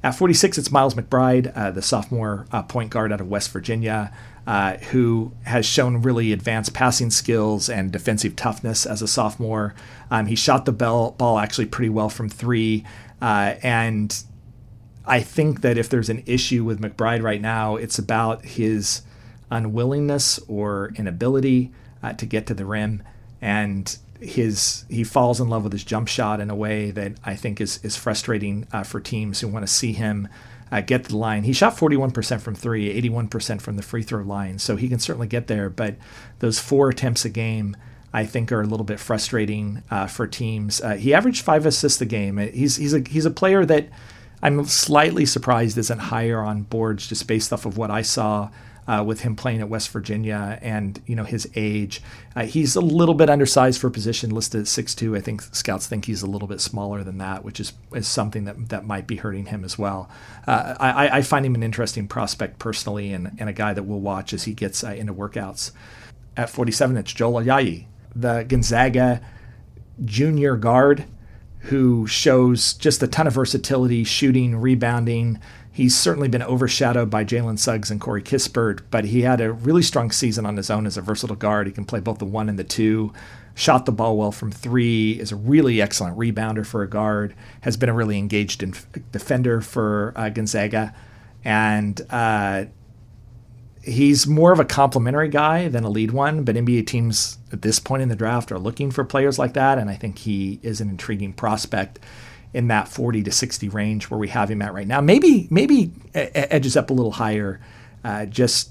At 0.04 0.12
46, 0.12 0.58
it's 0.58 0.70
Miles 0.70 0.94
McBride, 0.94 1.52
uh, 1.56 1.72
the 1.72 1.82
sophomore 1.82 2.46
uh, 2.52 2.62
point 2.62 2.90
guard 2.90 3.12
out 3.12 3.20
of 3.20 3.28
West 3.28 3.50
Virginia, 3.50 4.12
uh, 4.46 4.76
who 4.76 5.32
has 5.42 5.66
shown 5.66 6.02
really 6.02 6.32
advanced 6.32 6.72
passing 6.72 7.10
skills 7.10 7.68
and 7.68 7.90
defensive 7.90 8.36
toughness 8.36 8.86
as 8.86 9.02
a 9.02 9.08
sophomore. 9.08 9.74
Um, 10.10 10.26
he 10.26 10.36
shot 10.36 10.64
the 10.64 10.72
ball, 10.72 11.12
ball 11.12 11.38
actually 11.38 11.66
pretty 11.66 11.88
well 11.88 12.08
from 12.08 12.28
three. 12.28 12.84
Uh, 13.20 13.54
and 13.62 14.22
I 15.04 15.20
think 15.20 15.62
that 15.62 15.76
if 15.76 15.88
there's 15.88 16.08
an 16.08 16.22
issue 16.26 16.64
with 16.64 16.80
McBride 16.80 17.22
right 17.22 17.40
now, 17.40 17.76
it's 17.76 17.98
about 17.98 18.44
his 18.44 19.02
unwillingness 19.50 20.38
or 20.48 20.92
inability 20.96 21.72
uh, 22.02 22.12
to 22.14 22.26
get 22.26 22.46
to 22.46 22.54
the 22.54 22.64
rim. 22.64 23.02
And 23.40 23.96
his 24.20 24.84
he 24.88 25.04
falls 25.04 25.40
in 25.40 25.48
love 25.48 25.64
with 25.64 25.72
his 25.72 25.84
jump 25.84 26.08
shot 26.08 26.40
in 26.40 26.50
a 26.50 26.54
way 26.54 26.90
that 26.90 27.12
I 27.24 27.34
think 27.34 27.60
is 27.60 27.78
is 27.84 27.96
frustrating 27.96 28.66
uh, 28.72 28.82
for 28.82 29.00
teams 29.00 29.40
who 29.40 29.48
want 29.48 29.66
to 29.66 29.72
see 29.72 29.92
him 29.92 30.28
uh, 30.70 30.80
get 30.80 31.04
to 31.04 31.10
the 31.10 31.16
line. 31.16 31.44
He 31.44 31.52
shot 31.52 31.76
41% 31.76 32.40
from 32.40 32.54
three, 32.54 33.00
81% 33.02 33.60
from 33.60 33.76
the 33.76 33.82
free 33.82 34.02
throw 34.02 34.22
line, 34.22 34.58
so 34.58 34.76
he 34.76 34.88
can 34.88 34.98
certainly 34.98 35.26
get 35.26 35.46
there. 35.46 35.70
But 35.70 35.96
those 36.40 36.58
four 36.58 36.88
attempts 36.88 37.24
a 37.24 37.28
game, 37.28 37.76
I 38.12 38.24
think, 38.26 38.50
are 38.52 38.60
a 38.60 38.66
little 38.66 38.84
bit 38.84 38.98
frustrating 39.00 39.82
uh, 39.90 40.06
for 40.06 40.26
teams. 40.26 40.80
Uh, 40.80 40.96
he 40.96 41.14
averaged 41.14 41.44
five 41.44 41.66
assists 41.66 42.00
a 42.00 42.06
game. 42.06 42.38
He's 42.38 42.76
he's 42.76 42.94
a 42.94 43.00
he's 43.00 43.26
a 43.26 43.30
player 43.30 43.64
that 43.64 43.88
I'm 44.42 44.64
slightly 44.64 45.24
surprised 45.24 45.78
isn't 45.78 45.98
higher 45.98 46.40
on 46.40 46.62
boards 46.62 47.08
just 47.08 47.26
based 47.26 47.52
off 47.52 47.64
of 47.66 47.78
what 47.78 47.90
I 47.90 48.02
saw 48.02 48.50
uh, 48.88 49.02
with 49.06 49.20
him 49.20 49.34
playing 49.34 49.60
at 49.60 49.68
West 49.68 49.90
Virginia 49.90 50.58
and 50.62 51.00
you 51.06 51.16
know 51.16 51.24
his 51.24 51.48
age. 51.54 52.02
Uh, 52.34 52.44
he's 52.44 52.76
a 52.76 52.80
little 52.80 53.14
bit 53.14 53.28
undersized 53.28 53.80
for 53.80 53.90
position, 53.90 54.30
listed 54.30 54.60
at 54.60 54.66
6'2". 54.66 55.16
I 55.16 55.20
think 55.20 55.42
scouts 55.42 55.86
think 55.86 56.04
he's 56.04 56.22
a 56.22 56.26
little 56.26 56.48
bit 56.48 56.60
smaller 56.60 57.02
than 57.02 57.18
that, 57.18 57.44
which 57.44 57.60
is, 57.60 57.72
is 57.92 58.06
something 58.06 58.44
that 58.44 58.68
that 58.68 58.86
might 58.86 59.06
be 59.06 59.16
hurting 59.16 59.46
him 59.46 59.64
as 59.64 59.78
well. 59.78 60.08
Uh, 60.46 60.74
I, 60.78 61.18
I, 61.18 61.22
find 61.22 61.44
him 61.44 61.54
an 61.54 61.62
interesting 61.62 62.06
prospect 62.06 62.58
personally, 62.58 63.12
and, 63.12 63.32
and 63.38 63.48
a 63.48 63.52
guy 63.52 63.72
that 63.72 63.82
we'll 63.82 64.00
watch 64.00 64.32
as 64.32 64.44
he 64.44 64.54
gets 64.54 64.84
uh, 64.84 64.88
into 64.90 65.12
workouts. 65.12 65.72
At 66.36 66.50
47, 66.50 66.96
it's 66.96 67.12
Joel 67.12 67.42
Ayayi, 67.42 67.86
the 68.14 68.44
Gonzaga 68.44 69.22
junior 70.04 70.56
guard 70.56 71.06
who 71.66 72.06
shows 72.06 72.74
just 72.74 73.02
a 73.02 73.08
ton 73.08 73.26
of 73.26 73.32
versatility, 73.32 74.04
shooting, 74.04 74.56
rebounding, 74.56 75.40
He's 75.76 75.94
certainly 75.94 76.28
been 76.28 76.42
overshadowed 76.42 77.10
by 77.10 77.26
Jalen 77.26 77.58
Suggs 77.58 77.90
and 77.90 78.00
Corey 78.00 78.22
Kispert, 78.22 78.80
but 78.90 79.04
he 79.04 79.20
had 79.20 79.42
a 79.42 79.52
really 79.52 79.82
strong 79.82 80.10
season 80.10 80.46
on 80.46 80.56
his 80.56 80.70
own 80.70 80.86
as 80.86 80.96
a 80.96 81.02
versatile 81.02 81.36
guard. 81.36 81.66
He 81.66 81.72
can 81.74 81.84
play 81.84 82.00
both 82.00 82.16
the 82.16 82.24
one 82.24 82.48
and 82.48 82.58
the 82.58 82.64
two. 82.64 83.12
Shot 83.54 83.84
the 83.84 83.92
ball 83.92 84.16
well 84.16 84.32
from 84.32 84.50
three. 84.50 85.20
Is 85.20 85.32
a 85.32 85.36
really 85.36 85.82
excellent 85.82 86.16
rebounder 86.16 86.64
for 86.64 86.82
a 86.82 86.88
guard. 86.88 87.34
Has 87.60 87.76
been 87.76 87.90
a 87.90 87.92
really 87.92 88.16
engaged 88.16 88.64
defender 89.12 89.60
for 89.60 90.14
uh, 90.16 90.30
Gonzaga, 90.30 90.94
and 91.44 92.00
uh, 92.08 92.64
he's 93.82 94.26
more 94.26 94.52
of 94.52 94.60
a 94.60 94.64
complementary 94.64 95.28
guy 95.28 95.68
than 95.68 95.84
a 95.84 95.90
lead 95.90 96.10
one. 96.10 96.42
But 96.42 96.56
NBA 96.56 96.86
teams 96.86 97.36
at 97.52 97.60
this 97.60 97.80
point 97.80 98.00
in 98.00 98.08
the 98.08 98.16
draft 98.16 98.50
are 98.50 98.58
looking 98.58 98.90
for 98.90 99.04
players 99.04 99.38
like 99.38 99.52
that, 99.52 99.76
and 99.76 99.90
I 99.90 99.94
think 99.96 100.20
he 100.20 100.58
is 100.62 100.80
an 100.80 100.88
intriguing 100.88 101.34
prospect 101.34 101.98
in 102.52 102.68
that 102.68 102.88
40 102.88 103.22
to 103.24 103.30
60 103.30 103.68
range 103.68 104.10
where 104.10 104.18
we 104.18 104.28
have 104.28 104.50
him 104.50 104.62
at 104.62 104.72
right 104.72 104.86
now. 104.86 105.00
Maybe 105.00 105.46
maybe 105.50 105.92
edges 106.14 106.76
up 106.76 106.90
a 106.90 106.94
little 106.94 107.12
higher, 107.12 107.60
uh, 108.04 108.26
just 108.26 108.70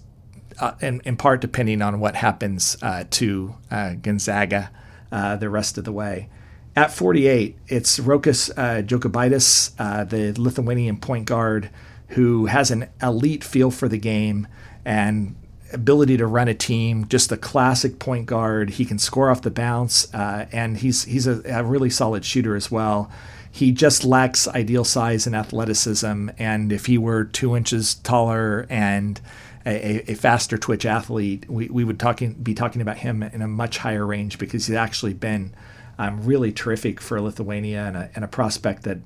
uh, 0.59 0.73
in, 0.81 1.01
in, 1.01 1.17
part 1.17 1.41
depending 1.41 1.81
on 1.81 1.99
what 1.99 2.15
happens 2.15 2.77
uh, 2.81 3.03
to 3.11 3.55
uh, 3.69 3.93
Gonzaga 3.93 4.71
uh, 5.11 5.35
the 5.35 5.49
rest 5.49 5.77
of 5.77 5.83
the 5.83 5.91
way. 5.91 6.29
At 6.75 6.91
48, 6.91 7.57
it's 7.67 7.99
Rokas 7.99 8.51
uh, 8.57 8.81
Jokubaitis, 8.81 9.71
uh, 9.79 10.03
the 10.03 10.33
Lithuanian 10.38 10.97
point 10.97 11.25
guard, 11.25 11.69
who 12.09 12.47
has 12.47 12.69
an 12.71 12.89
elite 13.01 13.43
feel 13.43 13.71
for 13.71 13.88
the 13.88 13.97
game 13.97 14.47
and 14.83 15.35
ability 15.71 16.17
to 16.17 16.27
run 16.27 16.47
a 16.47 16.53
team. 16.53 17.07
Just 17.07 17.31
a 17.31 17.38
classic 17.38 17.97
point 17.97 18.25
guard. 18.25 18.71
He 18.71 18.85
can 18.85 18.99
score 18.99 19.29
off 19.29 19.41
the 19.41 19.51
bounce, 19.51 20.11
and 20.13 20.77
he's 20.77 21.05
he's 21.05 21.27
a, 21.27 21.41
a 21.45 21.63
really 21.63 21.89
solid 21.89 22.25
shooter 22.25 22.55
as 22.55 22.69
well 22.69 23.09
he 23.55 23.71
just 23.71 24.03
lacks 24.03 24.49
ideal 24.49 24.83
size 24.83 25.25
and 25.25 25.33
athleticism. 25.33 26.27
And 26.37 26.73
if 26.73 26.87
he 26.87 26.97
were 26.97 27.23
two 27.23 27.55
inches 27.55 27.95
taller 27.95 28.67
and 28.69 29.21
a, 29.65 30.11
a 30.11 30.15
faster 30.15 30.57
twitch 30.57 30.85
athlete, 30.85 31.49
we, 31.49 31.69
we 31.69 31.85
would 31.85 31.97
talking, 31.97 32.33
be 32.33 32.53
talking 32.53 32.81
about 32.81 32.97
him 32.97 33.23
in 33.23 33.41
a 33.41 33.47
much 33.47 33.77
higher 33.77 34.05
range 34.05 34.39
because 34.39 34.67
he's 34.67 34.75
actually 34.75 35.13
been 35.13 35.55
um, 35.97 36.21
really 36.25 36.51
terrific 36.51 36.99
for 36.99 37.21
Lithuania 37.21 37.85
and 37.85 37.95
a, 37.95 38.09
and 38.13 38.25
a 38.25 38.27
prospect 38.27 38.83
that 38.83 38.97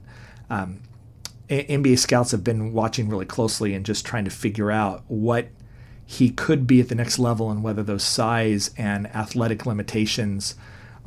um, 0.50 0.82
NBA 1.48 2.00
scouts 2.00 2.32
have 2.32 2.44
been 2.44 2.74
watching 2.74 3.08
really 3.08 3.28
closely 3.28 3.76
and 3.76 3.86
just 3.86 4.04
trying 4.04 4.26
to 4.26 4.32
figure 4.32 4.72
out 4.72 5.04
what 5.10 5.50
he 6.08 6.32
could 6.32 6.66
be 6.66 6.82
at 6.82 6.90
the 6.90 6.96
next 6.96 7.20
level 7.20 7.52
and 7.52 7.62
whether 7.62 7.84
those 7.84 8.02
size 8.02 8.72
and 8.80 9.06
athletic 9.16 9.68
limitations 9.68 10.56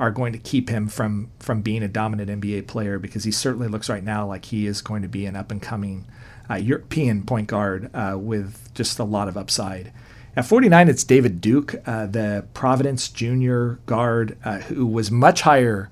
are 0.03 0.11
going 0.11 0.33
to 0.33 0.37
keep 0.37 0.67
him 0.67 0.89
from 0.89 1.31
from 1.39 1.61
being 1.61 1.81
a 1.81 1.87
dominant 1.87 2.29
NBA 2.41 2.67
player 2.67 2.99
because 2.99 3.23
he 3.23 3.31
certainly 3.31 3.69
looks 3.69 3.87
right 3.87 4.03
now 4.03 4.27
like 4.27 4.43
he 4.43 4.67
is 4.67 4.81
going 4.81 5.01
to 5.01 5.07
be 5.07 5.25
an 5.25 5.37
up 5.37 5.49
and 5.49 5.61
coming 5.61 6.05
uh, 6.49 6.55
European 6.55 7.23
point 7.23 7.47
guard 7.47 7.89
uh, 7.95 8.17
with 8.19 8.69
just 8.73 8.99
a 8.99 9.05
lot 9.05 9.29
of 9.29 9.37
upside. 9.37 9.93
At 10.35 10.45
49, 10.45 10.89
it's 10.89 11.05
David 11.05 11.39
Duke, 11.39 11.75
uh, 11.85 12.07
the 12.07 12.45
Providence 12.53 13.07
junior 13.07 13.79
guard, 13.85 14.37
uh, 14.43 14.57
who 14.57 14.85
was 14.85 15.09
much 15.09 15.43
higher 15.43 15.89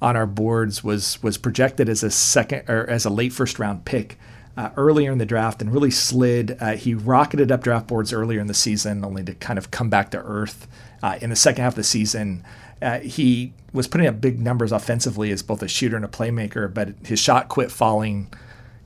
on 0.00 0.16
our 0.16 0.26
boards, 0.26 0.82
was 0.82 1.22
was 1.22 1.38
projected 1.38 1.88
as 1.88 2.02
a 2.02 2.10
second 2.10 2.68
or 2.68 2.90
as 2.90 3.04
a 3.04 3.10
late 3.10 3.32
first 3.32 3.60
round 3.60 3.84
pick 3.84 4.18
uh, 4.56 4.70
earlier 4.76 5.12
in 5.12 5.18
the 5.18 5.26
draft 5.26 5.62
and 5.62 5.72
really 5.72 5.92
slid. 5.92 6.56
Uh, 6.60 6.72
he 6.72 6.94
rocketed 6.94 7.52
up 7.52 7.62
draft 7.62 7.86
boards 7.86 8.12
earlier 8.12 8.40
in 8.40 8.48
the 8.48 8.54
season, 8.54 9.04
only 9.04 9.22
to 9.22 9.34
kind 9.34 9.56
of 9.56 9.70
come 9.70 9.88
back 9.88 10.10
to 10.10 10.18
earth 10.18 10.66
uh, 11.00 11.16
in 11.20 11.30
the 11.30 11.36
second 11.36 11.62
half 11.62 11.74
of 11.74 11.76
the 11.76 11.84
season. 11.84 12.42
Uh, 12.82 13.00
he 13.00 13.52
was 13.72 13.86
putting 13.86 14.06
up 14.06 14.20
big 14.20 14.40
numbers 14.40 14.72
offensively 14.72 15.30
as 15.30 15.42
both 15.42 15.62
a 15.62 15.68
shooter 15.68 15.96
and 15.96 16.04
a 16.04 16.08
playmaker, 16.08 16.72
but 16.72 16.94
his 17.04 17.18
shot 17.18 17.48
quit 17.48 17.70
falling. 17.70 18.32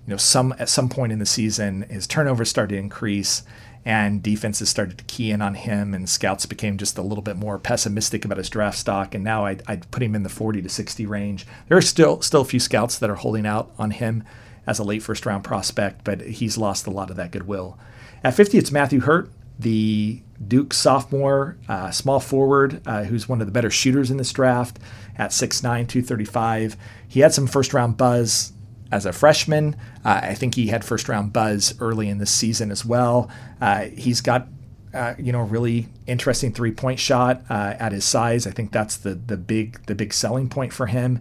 You 0.07 0.13
know, 0.13 0.17
some 0.17 0.55
at 0.59 0.69
some 0.69 0.89
point 0.89 1.13
in 1.13 1.19
the 1.19 1.27
season, 1.27 1.83
his 1.91 2.07
turnovers 2.07 2.49
started 2.49 2.75
to 2.75 2.81
increase, 2.81 3.43
and 3.85 4.23
defenses 4.23 4.69
started 4.69 4.99
to 4.99 5.05
key 5.05 5.31
in 5.31 5.43
on 5.43 5.55
him, 5.55 5.95
and 5.95 6.09
scouts 6.09 6.47
became 6.47 6.77
just 6.77 6.99
a 6.99 7.03
little 7.03 7.23
bit 7.23 7.37
more 7.37 7.59
pessimistic 7.59 8.25
about 8.25 8.39
his 8.39 8.51
draft 8.51 8.79
stock. 8.79 9.15
And 9.15 9.25
now 9.25 9.47
I'd, 9.47 9.63
I'd 9.67 9.91
put 9.91 10.03
him 10.03 10.15
in 10.15 10.23
the 10.23 10.29
40 10.29 10.63
to 10.63 10.69
60 10.69 11.07
range. 11.07 11.47
There 11.69 11.79
are 11.79 11.83
still 11.83 12.21
still 12.21 12.43
a 12.43 12.45
few 12.45 12.61
scouts 12.61 12.99
that 12.99 13.11
are 13.11 13.17
holding 13.17 13.47
out 13.47 13.73
on 13.79 13.93
him 13.93 14.23
as 14.67 14.79
a 14.79 14.85
late 14.85 15.03
first 15.03 15.25
round 15.25 15.45
prospect, 15.45 16.05
but 16.05 16.21
he's 16.21 16.59
lost 16.59 16.87
a 16.87 16.91
lot 16.91 17.11
of 17.11 17.17
that 17.17 17.31
goodwill. 17.31 17.79
At 18.23 18.35
50, 18.35 18.59
it's 18.59 18.73
Matthew 18.73 19.01
Hurt, 19.01 19.31
the 19.59 20.23
Duke 20.47 20.75
sophomore, 20.75 21.57
uh, 21.69 21.91
small 21.91 22.21
forward, 22.21 22.83
uh, 22.87 23.05
who's 23.05 23.29
one 23.29 23.41
of 23.41 23.47
the 23.47 23.53
better 23.53 23.71
shooters 23.71 24.11
in 24.11 24.17
this 24.17 24.33
draft 24.33 24.79
at 25.17 25.31
6'9, 25.31 25.63
235. 25.63 26.77
He 27.09 27.21
had 27.21 27.33
some 27.33 27.47
first 27.47 27.73
round 27.73 27.97
buzz 27.97 28.53
as 28.93 29.07
a 29.07 29.13
freshman. 29.13 29.75
Uh, 30.05 30.21
I 30.23 30.35
think 30.35 30.55
he 30.55 30.67
had 30.69 30.85
first 30.85 31.09
round 31.09 31.33
buzz 31.33 31.75
early 31.81 32.09
in 32.09 32.19
the 32.19 32.27
season 32.27 32.71
as 32.71 32.85
well. 32.85 33.31
Uh, 33.61 33.85
he's 33.97 34.21
got 34.21 34.49
uh, 34.97 35.15
you 35.19 35.31
know, 35.31 35.43
really 35.43 35.89
interesting 36.07 36.53
three 36.53 36.73
point 36.73 36.99
shot 36.99 37.43
uh, 37.51 37.75
at 37.79 37.93
his 37.93 38.05
size. 38.05 38.47
I 38.47 38.51
think 38.51 38.73
that's 38.73 38.97
the 38.97 39.15
the 39.15 39.37
big 39.37 39.85
the 39.87 39.95
big 39.95 40.15
selling 40.15 40.49
point 40.49 40.73
for 40.73 40.87
him. 40.87 41.21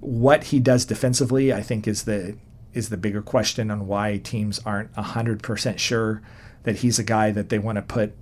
What 0.00 0.44
he 0.44 0.58
does 0.58 0.86
defensively, 0.86 1.52
I 1.52 1.60
think, 1.60 1.86
is 1.86 2.04
the 2.04 2.38
is 2.72 2.88
the 2.88 2.96
bigger 2.96 3.20
question 3.20 3.70
on 3.70 3.86
why 3.86 4.16
teams 4.16 4.58
aren't 4.64 4.94
hundred 4.94 5.42
percent 5.42 5.80
sure 5.80 6.22
that 6.64 6.76
he's 6.76 6.98
a 6.98 7.04
guy 7.04 7.30
that 7.30 7.48
they 7.48 7.58
want 7.58 7.76
to 7.76 7.82
put 7.82 8.14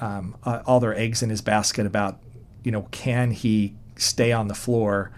um, 0.00 0.36
uh, 0.44 0.62
all 0.66 0.80
their 0.80 0.96
eggs 0.96 1.22
in 1.22 1.30
his 1.30 1.40
basket 1.40 1.86
about, 1.86 2.18
you 2.62 2.70
know, 2.70 2.88
can 2.90 3.30
he 3.30 3.74
stay 3.96 4.32
on 4.32 4.48
the 4.48 4.54
floor 4.54 5.10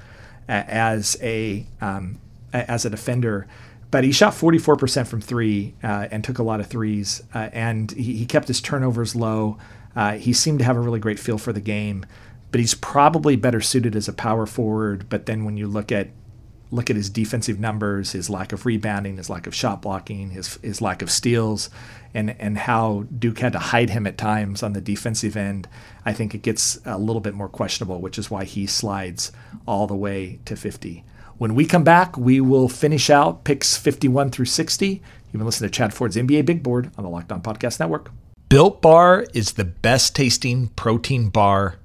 as 0.49 1.17
a 1.21 1.67
um, 1.81 2.21
as 2.53 2.85
a 2.85 2.91
defender? 2.91 3.47
But 3.91 4.05
he 4.05 4.13
shot 4.13 4.35
44% 4.35 5.07
from 5.09 5.21
three 5.21 5.75
uh, 5.83 6.07
and 6.11 6.23
took 6.23 6.39
a 6.39 6.45
lot 6.45 6.61
of 6.61 6.69
threes, 6.69 7.23
uh, 7.35 7.51
and 7.53 7.91
he, 7.91 8.15
he, 8.19 8.27
kept 8.27 8.47
his 8.47 8.61
turnovers 8.61 9.17
low. 9.17 9.59
Uh, 9.97 10.13
he 10.13 10.33
seemed 10.33 10.61
to 10.61 10.65
have 10.65 10.77
a 10.77 10.81
really 10.81 11.01
great 11.01 11.19
feel 11.19 11.39
for 11.39 11.53
the 11.53 11.61
game, 11.61 12.07
but 12.53 12.61
he's 12.61 12.75
probably 12.75 13.35
better 13.35 13.61
suited 13.61 13.97
as 13.97 14.07
a 14.07 14.13
power 14.13 14.47
forward. 14.47 15.09
But 15.09 15.27
then 15.27 15.45
when 15.45 15.57
you 15.57 15.67
look 15.67 15.91
at 15.91 16.11
look 16.73 16.89
at 16.89 16.95
his 16.95 17.11
defensive 17.11 17.59
numbers, 17.59 18.13
his 18.13 18.31
lack 18.31 18.53
of 18.53 18.65
rebounding, 18.65 19.17
his 19.17 19.29
lack 19.29 19.49
of 19.49 19.55
shot 19.55 19.83
blocking, 19.83 20.31
his 20.31 20.55
his 20.63 20.81
lack 20.81 21.03
of 21.03 21.11
steals, 21.11 21.69
and 22.15 22.31
and 22.41 22.59
how 22.59 23.05
Duke 23.17 23.39
had 23.39 23.53
to 23.53 23.59
hide 23.59 23.91
him 23.91 24.07
at 24.07 24.19
times 24.19 24.63
on 24.63 24.73
the 24.73 24.81
defensive 24.81 25.37
end, 25.37 25.69
I 26.05 26.13
think 26.13 26.35
it 26.35 26.43
gets 26.43 26.81
a 26.85 26.99
little 26.99 27.21
bit 27.21 27.35
more 27.35 27.49
questionable, 27.49 28.01
which 28.01 28.19
is 28.19 28.31
why 28.31 28.45
he 28.45 28.67
slides 28.67 29.33
all 29.67 29.87
the 29.87 29.95
way 29.95 30.41
to 30.45 30.57
50. 30.57 31.05
When 31.39 31.55
we 31.55 31.65
come 31.65 31.85
back, 31.85 32.17
we 32.19 32.41
will 32.41 32.69
finish 32.69 33.09
out 33.09 33.45
picks 33.45 33.77
51 33.77 34.31
through 34.31 34.45
60. 34.45 34.87
You've 34.87 35.33
been 35.33 35.47
listening 35.47 35.71
to 35.71 35.77
Chad 35.77 35.95
Ford's 35.95 36.17
NBA 36.17 36.45
Big 36.45 36.63
Board 36.63 36.91
on 36.99 37.05
the 37.05 37.11
Locked 37.11 37.33
On 37.33 37.41
Podcast 37.41 37.81
Network. 37.81 38.11
Built 38.49 38.83
Bar 38.83 39.27
is 39.33 39.53
the 39.53 39.65
best 39.65 40.15
tasting 40.15 40.69
protein 40.69 41.29
bar 41.29 41.77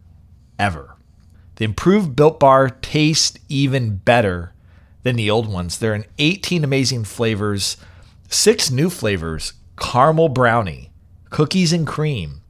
ever. 0.58 0.96
The 1.56 1.66
improved 1.66 2.16
Built 2.16 2.40
Bar 2.40 2.70
tastes 2.70 3.38
even 3.48 3.98
better 3.98 4.52
than 5.04 5.16
the 5.16 5.30
old 5.30 5.48
ones. 5.48 5.78
They're 5.78 5.94
in 5.94 6.06
18 6.18 6.64
amazing 6.64 7.04
flavors, 7.04 7.78
six 8.28 8.72
new 8.72 8.90
flavors 8.90 9.54
caramel 9.78 10.30
brownie, 10.30 10.92
cookies 11.30 11.74
and 11.74 11.86
cream, 11.86 12.42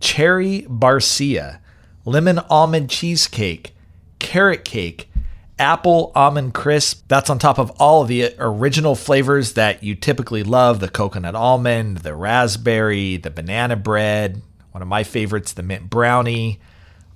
cherry 0.00 0.62
barcia, 0.62 1.58
lemon 2.04 2.38
almond 2.50 2.90
cheesecake, 2.90 3.74
carrot 4.18 4.64
cake, 4.64 5.10
apple 5.58 6.12
almond 6.14 6.54
crisp. 6.54 7.04
That's 7.08 7.30
on 7.30 7.38
top 7.38 7.58
of 7.58 7.70
all 7.72 8.02
of 8.02 8.08
the 8.08 8.34
original 8.38 8.94
flavors 8.94 9.54
that 9.54 9.82
you 9.82 9.94
typically 9.94 10.42
love 10.42 10.80
the 10.80 10.88
coconut 10.88 11.34
almond, 11.34 11.98
the 11.98 12.14
raspberry, 12.14 13.16
the 13.16 13.30
banana 13.30 13.76
bread. 13.76 14.42
One 14.72 14.82
of 14.82 14.88
my 14.88 15.04
favorites, 15.04 15.52
the 15.52 15.62
mint 15.62 15.88
brownie. 15.88 16.60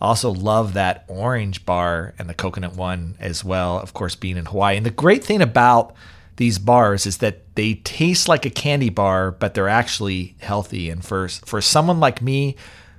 Also 0.01 0.31
love 0.31 0.75
that 0.75 1.05
orange 1.09 1.67
bar 1.67 2.15
and 2.19 2.29
the 2.29 2.35
coconut 2.35 2.77
one 2.77 3.17
as 3.19 3.45
well, 3.45 3.81
of 3.81 3.95
course, 3.95 4.15
being 4.15 4.37
in 4.37 4.47
Hawaii. 4.47 4.77
And 4.77 4.87
the 4.87 4.91
great 4.91 5.25
thing 5.25 5.43
about 5.43 5.93
these 6.39 6.59
bars 6.59 7.05
is 7.05 7.19
that 7.19 7.55
they 7.57 7.75
taste 7.75 8.29
like 8.29 8.47
a 8.47 8.51
candy 8.51 8.89
bar, 8.89 9.31
but 9.33 9.55
they're 9.55 9.69
actually 9.69 10.37
healthy. 10.41 10.89
And 10.89 11.05
for, 11.05 11.29
for 11.29 11.61
someone 11.61 12.01
like 12.01 12.23
me 12.23 12.57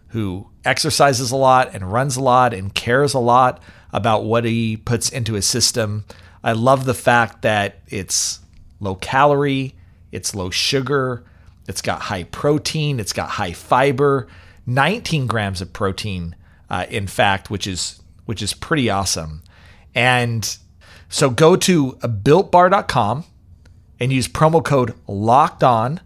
who 0.09 0.47
exercises 0.63 1.31
a 1.31 1.35
lot 1.35 1.73
and 1.73 1.91
runs 1.91 2.15
a 2.17 2.21
lot 2.21 2.53
and 2.53 2.73
cares 2.73 3.13
a 3.13 3.19
lot 3.19 3.61
about 3.91 4.25
what 4.25 4.45
he 4.45 4.77
puts 4.77 5.09
into 5.09 5.33
his 5.33 5.45
system, 5.45 6.05
I 6.43 6.51
love 6.51 6.85
the 6.85 6.93
fact 6.93 7.41
that 7.41 7.79
it's 7.87 8.39
low 8.79 8.95
calorie, 8.95 9.75
it's 10.11 10.35
low 10.35 10.49
sugar, 10.49 11.23
it's 11.67 11.81
got 11.81 12.01
high 12.01 12.23
protein, 12.23 12.99
it's 12.99 13.13
got 13.13 13.29
high 13.29 13.53
fiber, 13.53 14.27
19 14.65 15.27
grams 15.27 15.61
of 15.61 15.73
protein 15.73 16.35
uh, 16.69 16.85
in 16.89 17.07
fact, 17.07 17.49
which 17.49 17.65
is 17.65 18.01
which 18.25 18.41
is 18.41 18.53
pretty 18.53 18.89
awesome. 18.89 19.41
And 19.95 20.57
so 21.09 21.29
go 21.29 21.55
to 21.55 21.93
builtbar.com 21.93 23.25
and 23.99 24.13
use 24.13 24.27
promo 24.27 24.63
code 24.63 24.93
locked 25.07 25.63
on. 25.63 25.99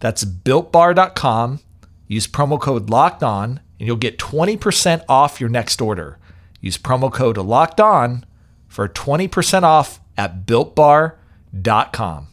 That's 0.00 0.24
builtbar.com. 0.24 1.60
Use 2.08 2.26
promo 2.26 2.60
code 2.60 2.90
locked 2.90 3.22
on 3.22 3.60
and 3.78 3.86
you'll 3.86 3.96
get 3.96 4.18
20% 4.18 5.04
off 5.08 5.40
your 5.40 5.48
next 5.48 5.80
order. 5.80 6.18
Use 6.60 6.76
promo 6.76 7.10
code 7.10 7.38
locked 7.38 7.80
on 7.80 8.24
for 8.68 8.88
20% 8.88 9.62
off 9.62 10.00
at 10.18 10.44
builtbar.com. 10.44 12.26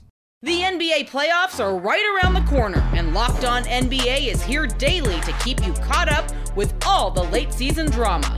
The 0.43 0.61
NBA 0.61 1.09
playoffs 1.09 1.59
are 1.59 1.75
right 1.75 2.21
around 2.21 2.35
the 2.35 2.47
corner, 2.47 2.87
and 2.93 3.15
Locked 3.15 3.43
On 3.43 3.63
NBA 3.63 4.31
is 4.31 4.43
here 4.43 4.67
daily 4.67 5.19
to 5.21 5.31
keep 5.43 5.65
you 5.65 5.73
caught 5.73 6.09
up 6.09 6.31
with 6.55 6.75
all 6.85 7.09
the 7.09 7.23
late 7.23 7.51
season 7.51 7.89
drama. 7.89 8.37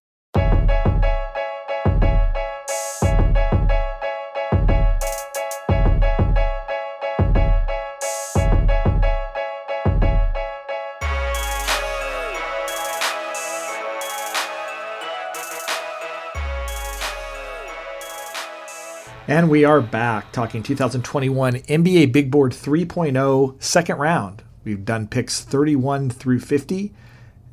And 19.31 19.49
we 19.49 19.63
are 19.63 19.79
back 19.79 20.33
talking 20.33 20.61
2021 20.61 21.53
NBA 21.53 22.11
Big 22.11 22.29
Board 22.29 22.51
3.0 22.51 23.63
second 23.63 23.95
round. 23.97 24.43
We've 24.65 24.83
done 24.83 25.07
picks 25.07 25.39
31 25.39 26.09
through 26.09 26.41
50. 26.41 26.91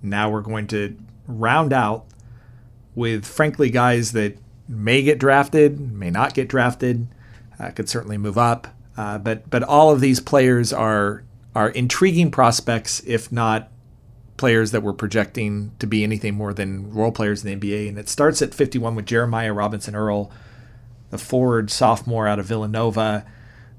Now 0.02 0.28
we're 0.28 0.40
going 0.40 0.66
to 0.66 0.98
round 1.28 1.72
out 1.72 2.06
with, 2.96 3.24
frankly, 3.24 3.70
guys 3.70 4.10
that 4.10 4.38
may 4.66 5.04
get 5.04 5.20
drafted, 5.20 5.78
may 5.78 6.10
not 6.10 6.34
get 6.34 6.48
drafted, 6.48 7.06
uh, 7.60 7.70
could 7.70 7.88
certainly 7.88 8.18
move 8.18 8.36
up. 8.36 8.66
Uh, 8.96 9.18
but 9.18 9.48
but 9.48 9.62
all 9.62 9.92
of 9.92 10.00
these 10.00 10.18
players 10.18 10.72
are 10.72 11.22
are 11.54 11.68
intriguing 11.68 12.32
prospects, 12.32 13.04
if 13.06 13.30
not 13.30 13.70
players 14.36 14.72
that 14.72 14.82
we're 14.82 14.92
projecting 14.92 15.70
to 15.78 15.86
be 15.86 16.02
anything 16.02 16.34
more 16.34 16.52
than 16.52 16.92
role 16.92 17.12
players 17.12 17.44
in 17.44 17.60
the 17.60 17.70
NBA. 17.70 17.88
And 17.88 17.98
it 18.00 18.08
starts 18.08 18.42
at 18.42 18.52
51 18.52 18.96
with 18.96 19.06
Jeremiah 19.06 19.52
Robinson 19.52 19.94
Earl 19.94 20.32
the 21.10 21.18
forward 21.18 21.70
sophomore 21.70 22.28
out 22.28 22.38
of 22.38 22.46
Villanova, 22.46 23.24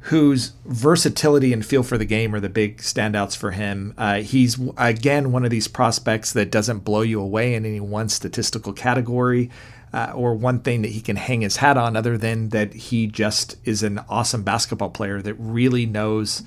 whose 0.04 0.54
versatility 0.66 1.52
and 1.52 1.66
feel 1.66 1.84
for 1.84 1.98
the 1.98 2.06
game 2.06 2.34
are 2.34 2.40
the 2.40 2.50
big 2.50 2.78
standouts 2.78 3.36
for 3.36 3.52
him. 3.52 3.94
Uh, 3.98 4.22
he's, 4.22 4.58
again, 4.78 5.32
one 5.32 5.44
of 5.44 5.52
these 5.52 5.68
prospects 5.68 6.32
that 6.34 6.50
doesn't 6.50 6.80
blow 6.80 7.02
you 7.02 7.20
away 7.20 7.54
in 7.54 7.66
any 7.66 7.82
one 7.82 8.10
statistical 8.10 8.74
category. 8.74 9.50
Uh, 9.92 10.12
or 10.14 10.36
one 10.36 10.60
thing 10.60 10.84
that 10.84 10.92
he 10.92 11.02
can 11.02 11.16
hang 11.16 11.42
his 11.42 11.56
hat 11.58 11.76
on, 11.76 11.96
other 11.96 12.16
than 12.16 12.50
that 12.50 12.72
he 12.74 13.08
just 13.08 13.56
is 13.66 13.82
an 13.82 14.00
awesome 14.08 14.44
basketball 14.44 14.92
player 14.92 15.20
that 15.20 15.34
really 15.34 15.88
knows 15.88 16.44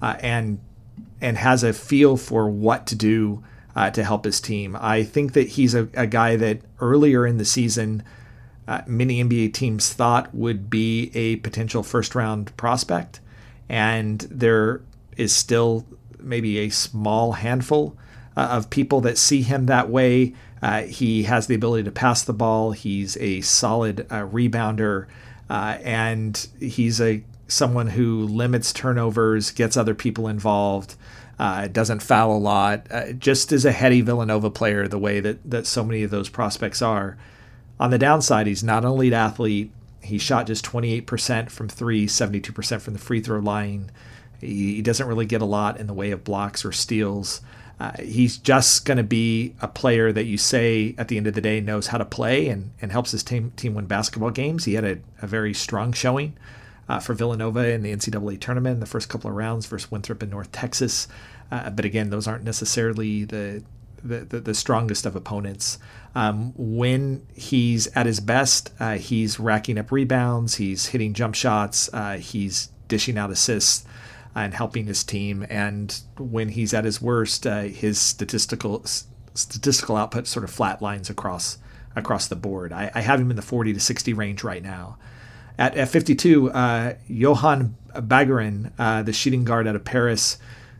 uh, 0.00 0.16
and 0.20 0.58
and 1.20 1.36
has 1.36 1.62
a 1.62 1.74
feel 1.74 2.16
for 2.16 2.48
what 2.48 2.86
to 2.86 2.94
do 2.94 3.44
uh, 3.74 3.90
to 3.90 4.02
help 4.02 4.24
his 4.24 4.40
team. 4.40 4.74
I 4.80 5.02
think 5.02 5.34
that 5.34 5.48
he's 5.48 5.74
a, 5.74 5.88
a 5.92 6.06
guy 6.06 6.36
that 6.36 6.62
earlier 6.80 7.26
in 7.26 7.36
the 7.36 7.44
season, 7.44 8.02
uh, 8.68 8.82
many 8.86 9.22
NBA 9.22 9.52
teams 9.52 9.92
thought 9.92 10.34
would 10.34 10.68
be 10.68 11.10
a 11.14 11.36
potential 11.36 11.82
first 11.82 12.14
round 12.14 12.56
prospect. 12.56 13.20
And 13.68 14.20
there 14.22 14.82
is 15.16 15.32
still 15.32 15.84
maybe 16.18 16.58
a 16.58 16.70
small 16.70 17.32
handful 17.32 17.96
uh, 18.36 18.48
of 18.50 18.70
people 18.70 19.00
that 19.02 19.18
see 19.18 19.42
him 19.42 19.66
that 19.66 19.88
way. 19.88 20.34
Uh, 20.62 20.82
he 20.82 21.24
has 21.24 21.46
the 21.46 21.54
ability 21.54 21.84
to 21.84 21.90
pass 21.90 22.22
the 22.22 22.32
ball. 22.32 22.72
He's 22.72 23.16
a 23.18 23.40
solid 23.42 24.00
uh, 24.10 24.26
rebounder, 24.26 25.06
uh, 25.48 25.78
and 25.82 26.46
he's 26.58 27.00
a 27.00 27.22
someone 27.48 27.88
who 27.88 28.24
limits 28.24 28.72
turnovers, 28.72 29.52
gets 29.52 29.76
other 29.76 29.94
people 29.94 30.26
involved, 30.26 30.96
uh, 31.38 31.68
doesn't 31.68 32.02
foul 32.02 32.36
a 32.36 32.38
lot. 32.38 32.86
Uh, 32.90 33.12
just 33.12 33.52
as 33.52 33.64
a 33.64 33.70
heady 33.72 34.00
Villanova 34.00 34.50
player, 34.50 34.88
the 34.88 34.98
way 34.98 35.20
that 35.20 35.38
that 35.48 35.66
so 35.66 35.84
many 35.84 36.02
of 36.02 36.10
those 36.10 36.28
prospects 36.28 36.82
are. 36.82 37.16
On 37.78 37.90
the 37.90 37.98
downside, 37.98 38.46
he's 38.46 38.64
not 38.64 38.84
an 38.84 38.90
elite 38.90 39.12
athlete. 39.12 39.70
He 40.02 40.18
shot 40.18 40.46
just 40.46 40.64
28% 40.64 41.50
from 41.50 41.68
three, 41.68 42.06
72% 42.06 42.80
from 42.80 42.92
the 42.92 42.98
free 42.98 43.20
throw 43.20 43.40
line. 43.40 43.90
He, 44.40 44.76
he 44.76 44.82
doesn't 44.82 45.06
really 45.06 45.26
get 45.26 45.42
a 45.42 45.46
lot 45.46 45.78
in 45.78 45.86
the 45.86 45.94
way 45.94 46.10
of 46.10 46.24
blocks 46.24 46.64
or 46.64 46.72
steals. 46.72 47.40
Uh, 47.78 47.92
he's 47.98 48.38
just 48.38 48.86
going 48.86 48.96
to 48.96 49.04
be 49.04 49.54
a 49.60 49.68
player 49.68 50.10
that 50.10 50.24
you 50.24 50.38
say 50.38 50.94
at 50.96 51.08
the 51.08 51.18
end 51.18 51.26
of 51.26 51.34
the 51.34 51.42
day 51.42 51.60
knows 51.60 51.88
how 51.88 51.98
to 51.98 52.04
play 52.06 52.48
and, 52.48 52.70
and 52.80 52.90
helps 52.90 53.10
his 53.10 53.22
team 53.22 53.52
team 53.56 53.74
win 53.74 53.84
basketball 53.84 54.30
games. 54.30 54.64
He 54.64 54.74
had 54.74 54.84
a, 54.84 54.98
a 55.20 55.26
very 55.26 55.52
strong 55.52 55.92
showing 55.92 56.34
uh, 56.88 57.00
for 57.00 57.12
Villanova 57.12 57.68
in 57.68 57.82
the 57.82 57.92
NCAA 57.92 58.40
tournament 58.40 58.74
in 58.74 58.80
the 58.80 58.86
first 58.86 59.10
couple 59.10 59.28
of 59.28 59.36
rounds 59.36 59.66
versus 59.66 59.90
Winthrop 59.90 60.22
in 60.22 60.30
North 60.30 60.50
Texas. 60.52 61.06
Uh, 61.50 61.68
but 61.68 61.84
again, 61.84 62.08
those 62.08 62.26
aren't 62.26 62.44
necessarily 62.44 63.24
the 63.24 63.62
the, 64.02 64.40
the, 64.40 64.54
strongest 64.54 65.06
of 65.06 65.16
opponents. 65.16 65.78
Um, 66.14 66.52
when 66.56 67.26
he's 67.34 67.86
at 67.88 68.06
his 68.06 68.20
best, 68.20 68.72
uh, 68.80 68.94
he's 68.94 69.38
racking 69.38 69.78
up 69.78 69.92
rebounds, 69.92 70.56
he's 70.56 70.86
hitting 70.86 71.12
jump 71.14 71.34
shots, 71.34 71.90
uh, 71.92 72.16
he's 72.18 72.70
dishing 72.88 73.18
out 73.18 73.30
assists 73.30 73.84
and 74.34 74.54
helping 74.54 74.86
his 74.86 75.02
team. 75.02 75.46
And 75.48 75.98
when 76.18 76.50
he's 76.50 76.72
at 76.74 76.84
his 76.84 77.00
worst, 77.00 77.46
uh, 77.46 77.62
his 77.62 78.00
statistical 78.00 78.84
statistical 79.34 79.96
output 79.96 80.26
sort 80.26 80.44
of 80.44 80.50
flatlines 80.50 81.10
across 81.10 81.58
across 81.94 82.28
the 82.28 82.36
board. 82.36 82.72
I, 82.72 82.90
I, 82.94 83.00
have 83.00 83.20
him 83.20 83.30
in 83.30 83.36
the 83.36 83.42
40 83.42 83.72
to 83.72 83.80
60 83.80 84.12
range 84.12 84.44
right 84.44 84.62
now. 84.62 84.98
At, 85.58 85.76
at 85.76 85.88
52, 85.88 86.50
uh, 86.50 86.94
Juhann 87.08 87.72
Begarin, 87.94 88.72
uh, 88.78 89.02
the 89.02 89.14
shooting 89.14 89.44
guard 89.44 89.66
out 89.66 89.74
of 89.74 89.84
Paris, 89.84 90.36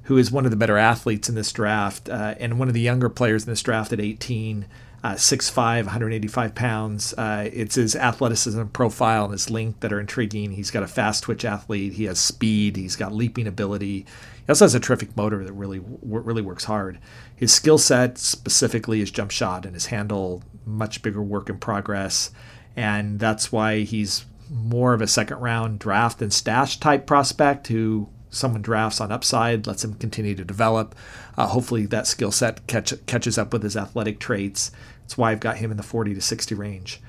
who 0.07 0.19
is 0.19 0.31
one 0.31 0.45
of 0.45 0.51
the 0.51 0.57
better 0.57 0.79
athletes 0.79 1.29
in 1.29 1.35
this 1.35 1.53
draft 1.53 2.09
uh, 2.09 2.35
and 2.39 2.59
one 2.59 2.69
of 2.69 2.75
the 2.75 2.81
younger 2.81 3.09
players 3.09 3.45
in 3.45 3.53
this 3.53 3.63
draft 3.63 3.93
at 3.93 4.01
18 4.01 4.67
uh, 5.05 5.13
6'5, 5.15 5.85
185 5.85 6.55
pounds. 6.55 7.15
Uh, 7.15 7.49
it's 7.53 7.77
his 7.77 7.95
athleticism 7.95 8.65
profile 8.67 9.25
and 9.25 9.33
his 9.33 9.51
length 9.51 9.81
that 9.81 9.93
are 9.93 10.01
intriguing. 10.01 10.53
He's 10.53 10.73
got 10.73 10.83
a 10.83 10.89
fast 10.89 11.23
twitch 11.23 11.45
athlete. 11.45 11.93
He 11.93 12.05
has 12.05 12.19
speed. 12.19 12.77
He's 12.77 12.97
got 12.97 13.13
leaping 13.13 13.47
ability. 13.47 13.99
He 13.99 14.49
also 14.49 14.65
has 14.65 14.75
a 14.75 14.81
terrific 14.81 15.17
motor 15.17 15.45
that 15.45 15.53
really 15.53 15.81
really 16.03 16.43
works 16.43 16.65
hard. 16.65 16.99
His 17.35 17.53
skill 17.53 17.79
set, 17.79 18.19
specifically 18.19 19.01
his 19.01 19.11
jump 19.11 19.31
shot 19.31 19.65
and 19.65 19.75
his 19.75 19.87
handle, 19.87 20.43
much 20.65 21.03
bigger 21.03 21.23
work 21.23 21.49
in 21.51 21.59
progress. 21.59 22.31
And 22.75 23.21
that's 23.21 23.53
why 23.53 23.81
he's 23.81 24.25
more 24.51 24.93
of 24.93 25.03
a 25.03 25.07
second 25.07 25.39
round 25.39 25.79
draft 25.79 26.23
and 26.23 26.33
stash 26.33 26.79
type 26.79 27.07
prospect 27.07 27.69
who 27.69 28.09
someone 28.31 28.63
drafts 28.63 29.01
on 29.01 29.13
upside, 29.13 29.67
lets 29.67 29.85
him 29.85 29.95
continue 29.95 30.35
to 30.35 30.45
develop. 30.45 30.95
Uh, 31.37 31.47
hopefully, 31.47 31.87
that 31.87 32.07
skill 32.07 32.33
set 32.33 32.67
catch, 32.67 32.93
catches 33.07 33.39
up 33.39 33.53
with 33.53 33.63
his 33.63 33.77
athletic 33.77 34.19
traits. 34.19 34.71
That's 35.03 35.17
why 35.17 35.33
I've 35.33 35.41
got 35.41 35.59
him 35.59 35.71
in 35.71 35.77
the 35.77 35.83
40 35.83 36.15
to 36.15 36.21
60 36.21 36.55
range. 36.55 37.01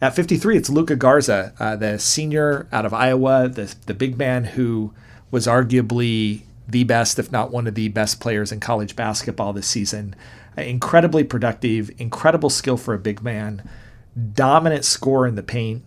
At 0.00 0.14
53, 0.14 0.56
it's 0.56 0.68
Luka 0.68 0.96
Garza, 0.96 1.54
uh, 1.58 1.76
the 1.76 1.98
senior 1.98 2.68
out 2.72 2.84
of 2.84 2.92
Iowa, 2.92 3.48
the, 3.48 3.74
the 3.86 3.94
big 3.94 4.18
man 4.18 4.44
who 4.44 4.92
was 5.30 5.46
arguably 5.46 6.42
the 6.68 6.84
best, 6.84 7.18
if 7.18 7.30
not 7.30 7.50
one 7.50 7.66
of 7.66 7.74
the 7.74 7.88
best 7.88 8.20
players 8.20 8.52
in 8.52 8.60
college 8.60 8.96
basketball 8.96 9.52
this 9.52 9.66
season. 9.66 10.14
Uh, 10.56 10.62
incredibly 10.62 11.24
productive, 11.24 11.90
incredible 11.98 12.50
skill 12.50 12.76
for 12.76 12.94
a 12.94 12.98
big 12.98 13.22
man, 13.22 13.68
dominant 14.34 14.84
score 14.84 15.26
in 15.26 15.34
the 15.34 15.42
paint, 15.42 15.82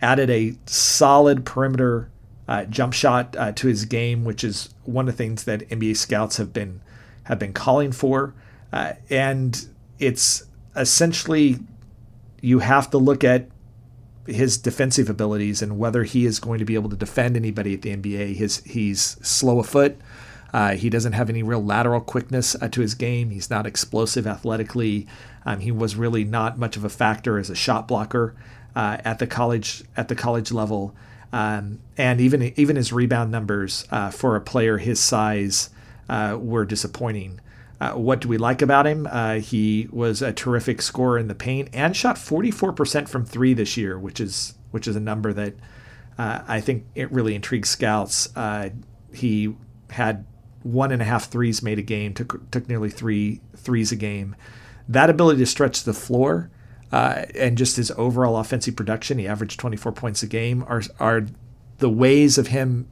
added 0.00 0.30
a 0.30 0.54
solid 0.66 1.44
perimeter 1.44 2.10
uh, 2.48 2.64
jump 2.64 2.92
shot 2.92 3.36
uh, 3.36 3.52
to 3.52 3.68
his 3.68 3.84
game, 3.84 4.24
which 4.24 4.42
is 4.44 4.74
one 4.84 5.08
of 5.08 5.14
the 5.14 5.16
things 5.16 5.44
that 5.44 5.68
NBA 5.68 5.96
scouts 5.96 6.36
have 6.36 6.52
been 6.52 6.80
have 7.24 7.38
been 7.38 7.52
calling 7.52 7.92
for. 7.92 8.34
Uh, 8.72 8.94
and 9.10 9.68
it's 9.98 10.44
essentially 10.74 11.58
you 12.40 12.58
have 12.58 12.90
to 12.90 12.98
look 12.98 13.22
at 13.22 13.48
his 14.26 14.56
defensive 14.56 15.08
abilities 15.08 15.62
and 15.62 15.78
whether 15.78 16.04
he 16.04 16.26
is 16.26 16.38
going 16.38 16.58
to 16.58 16.64
be 16.64 16.74
able 16.74 16.90
to 16.90 16.96
defend 16.96 17.36
anybody 17.36 17.74
at 17.74 17.82
the 17.82 17.96
NBA. 17.96 18.34
His 18.34 18.62
he's 18.64 19.00
slow 19.22 19.60
of 19.60 19.68
foot. 19.68 19.96
Uh, 20.52 20.74
he 20.74 20.90
doesn't 20.90 21.14
have 21.14 21.30
any 21.30 21.42
real 21.42 21.64
lateral 21.64 22.00
quickness 22.00 22.54
uh, 22.60 22.68
to 22.68 22.82
his 22.82 22.94
game. 22.94 23.30
He's 23.30 23.48
not 23.48 23.66
explosive 23.66 24.26
athletically. 24.26 25.06
Um, 25.46 25.60
he 25.60 25.72
was 25.72 25.96
really 25.96 26.24
not 26.24 26.58
much 26.58 26.76
of 26.76 26.84
a 26.84 26.90
factor 26.90 27.38
as 27.38 27.48
a 27.48 27.54
shot 27.54 27.88
blocker 27.88 28.34
uh, 28.76 28.98
at 29.04 29.18
the 29.18 29.26
college 29.26 29.84
at 29.96 30.08
the 30.08 30.14
college 30.14 30.52
level. 30.52 30.94
Um, 31.32 31.78
and 31.96 32.20
even 32.20 32.52
even 32.56 32.76
his 32.76 32.92
rebound 32.92 33.30
numbers 33.30 33.86
uh, 33.90 34.10
for 34.10 34.36
a 34.36 34.40
player 34.40 34.78
his 34.78 35.00
size 35.00 35.70
uh, 36.08 36.36
were 36.38 36.64
disappointing. 36.64 37.40
Uh, 37.80 37.92
what 37.94 38.20
do 38.20 38.28
we 38.28 38.36
like 38.38 38.62
about 38.62 38.86
him? 38.86 39.08
Uh, 39.10 39.34
he 39.34 39.88
was 39.90 40.22
a 40.22 40.32
terrific 40.32 40.80
scorer 40.80 41.18
in 41.18 41.26
the 41.26 41.34
paint 41.34 41.68
and 41.72 41.96
shot 41.96 42.14
44% 42.14 43.08
from 43.08 43.24
three 43.24 43.54
this 43.54 43.76
year, 43.76 43.98
which 43.98 44.20
is 44.20 44.54
which 44.70 44.86
is 44.86 44.94
a 44.94 45.00
number 45.00 45.32
that 45.32 45.54
uh, 46.18 46.42
I 46.46 46.60
think 46.60 46.86
it 46.94 47.10
really 47.10 47.34
intrigues 47.34 47.70
scouts. 47.70 48.34
Uh, 48.36 48.70
he 49.12 49.56
had 49.90 50.24
one 50.62 50.92
and 50.92 51.02
a 51.02 51.04
half 51.04 51.28
threes 51.28 51.62
made 51.62 51.78
a 51.78 51.82
game, 51.82 52.14
took 52.14 52.50
took 52.50 52.68
nearly 52.68 52.90
three 52.90 53.40
threes 53.56 53.90
a 53.90 53.96
game. 53.96 54.36
That 54.88 55.10
ability 55.10 55.40
to 55.40 55.46
stretch 55.46 55.84
the 55.84 55.94
floor 55.94 56.50
uh, 56.92 57.24
and 57.34 57.56
just 57.56 57.76
his 57.76 57.90
overall 57.92 58.36
offensive 58.36 58.76
production, 58.76 59.18
he 59.18 59.26
averaged 59.26 59.58
24 59.58 59.92
points 59.92 60.22
a 60.22 60.26
game, 60.26 60.64
are 60.68 60.82
are 61.00 61.26
the 61.78 61.88
ways 61.88 62.38
of 62.38 62.48
him 62.48 62.86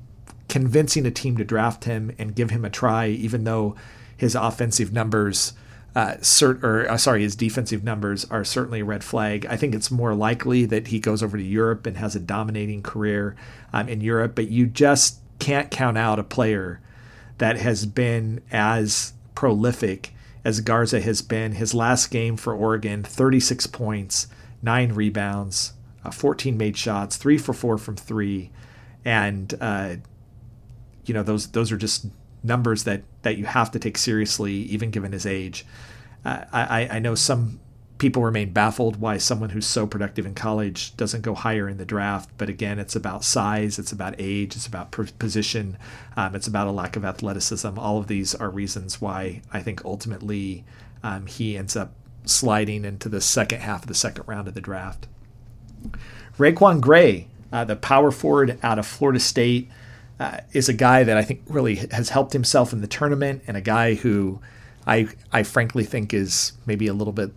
convincing 0.48 1.06
a 1.06 1.10
team 1.10 1.36
to 1.36 1.44
draft 1.44 1.84
him 1.84 2.10
and 2.18 2.34
give 2.34 2.50
him 2.50 2.64
a 2.64 2.70
try, 2.70 3.06
even 3.08 3.44
though 3.44 3.76
his 4.16 4.34
offensive 4.34 4.92
numbers, 4.92 5.52
uh, 5.94 6.14
cert, 6.20 6.62
or 6.62 6.90
uh, 6.90 6.96
sorry, 6.96 7.22
his 7.22 7.36
defensive 7.36 7.84
numbers 7.84 8.24
are 8.26 8.42
certainly 8.42 8.80
a 8.80 8.84
red 8.84 9.04
flag. 9.04 9.46
I 9.46 9.56
think 9.56 9.74
it's 9.74 9.90
more 9.90 10.14
likely 10.14 10.64
that 10.66 10.88
he 10.88 10.98
goes 10.98 11.22
over 11.22 11.36
to 11.36 11.42
Europe 11.42 11.86
and 11.86 11.96
has 11.98 12.16
a 12.16 12.20
dominating 12.20 12.82
career 12.82 13.36
um, 13.72 13.88
in 13.88 14.00
Europe, 14.00 14.34
but 14.34 14.48
you 14.48 14.66
just 14.66 15.20
can't 15.38 15.70
count 15.70 15.96
out 15.96 16.18
a 16.18 16.24
player 16.24 16.80
that 17.38 17.56
has 17.56 17.86
been 17.86 18.42
as 18.50 19.12
prolific 19.34 20.14
as 20.44 20.60
Garza 20.60 21.00
has 21.00 21.22
been. 21.22 21.52
His 21.52 21.74
last 21.74 22.10
game 22.10 22.36
for 22.36 22.54
Oregon, 22.54 23.02
36 23.02 23.66
points, 23.68 24.26
nine 24.62 24.92
rebounds, 24.92 25.74
uh, 26.04 26.10
14 26.10 26.56
made 26.56 26.76
shots, 26.76 27.16
three 27.16 27.38
for 27.38 27.52
four 27.52 27.78
from 27.78 27.96
three, 27.96 28.50
and 29.04 29.54
uh, 29.60 29.96
you 31.04 31.14
know 31.14 31.22
those 31.22 31.48
those 31.48 31.72
are 31.72 31.76
just 31.76 32.06
numbers 32.42 32.84
that 32.84 33.02
that 33.22 33.36
you 33.36 33.44
have 33.44 33.70
to 33.72 33.78
take 33.78 33.98
seriously, 33.98 34.52
even 34.52 34.90
given 34.90 35.12
his 35.12 35.26
age. 35.26 35.66
Uh, 36.24 36.44
I, 36.52 36.88
I 36.92 36.98
know 36.98 37.14
some 37.14 37.60
people 38.00 38.24
remain 38.24 38.50
baffled 38.52 38.96
why 38.96 39.18
someone 39.18 39.50
who's 39.50 39.66
so 39.66 39.86
productive 39.86 40.26
in 40.26 40.34
college 40.34 40.96
doesn't 40.96 41.20
go 41.20 41.34
higher 41.34 41.68
in 41.68 41.76
the 41.76 41.84
draft. 41.84 42.30
But 42.38 42.48
again, 42.48 42.78
it's 42.80 42.96
about 42.96 43.22
size, 43.22 43.78
it's 43.78 43.92
about 43.92 44.16
age, 44.18 44.56
it's 44.56 44.66
about 44.66 44.90
position, 44.90 45.76
um, 46.16 46.34
it's 46.34 46.48
about 46.48 46.66
a 46.66 46.72
lack 46.72 46.96
of 46.96 47.04
athleticism. 47.04 47.78
All 47.78 47.98
of 47.98 48.08
these 48.08 48.34
are 48.34 48.50
reasons 48.50 49.00
why 49.00 49.42
I 49.52 49.60
think 49.60 49.84
ultimately 49.84 50.64
um, 51.02 51.26
he 51.26 51.56
ends 51.56 51.76
up 51.76 51.92
sliding 52.24 52.84
into 52.84 53.08
the 53.08 53.20
second 53.20 53.60
half 53.60 53.82
of 53.82 53.88
the 53.88 53.94
second 53.94 54.26
round 54.26 54.48
of 54.48 54.54
the 54.54 54.60
draft. 54.60 55.06
RaiQuan 56.38 56.80
Gray, 56.80 57.28
uh, 57.52 57.64
the 57.64 57.76
power 57.76 58.10
forward 58.10 58.58
out 58.62 58.78
of 58.78 58.86
Florida 58.86 59.20
State 59.20 59.68
uh, 60.18 60.38
is 60.52 60.68
a 60.68 60.74
guy 60.74 61.04
that 61.04 61.16
I 61.16 61.22
think 61.22 61.42
really 61.48 61.76
has 61.90 62.08
helped 62.08 62.32
himself 62.32 62.72
in 62.72 62.80
the 62.80 62.86
tournament, 62.86 63.42
and 63.46 63.56
a 63.56 63.62
guy 63.62 63.94
who 63.94 64.40
I 64.86 65.08
I 65.32 65.42
frankly 65.42 65.84
think 65.84 66.12
is 66.14 66.52
maybe 66.66 66.86
a 66.86 66.94
little 66.94 67.12
bit 67.12 67.32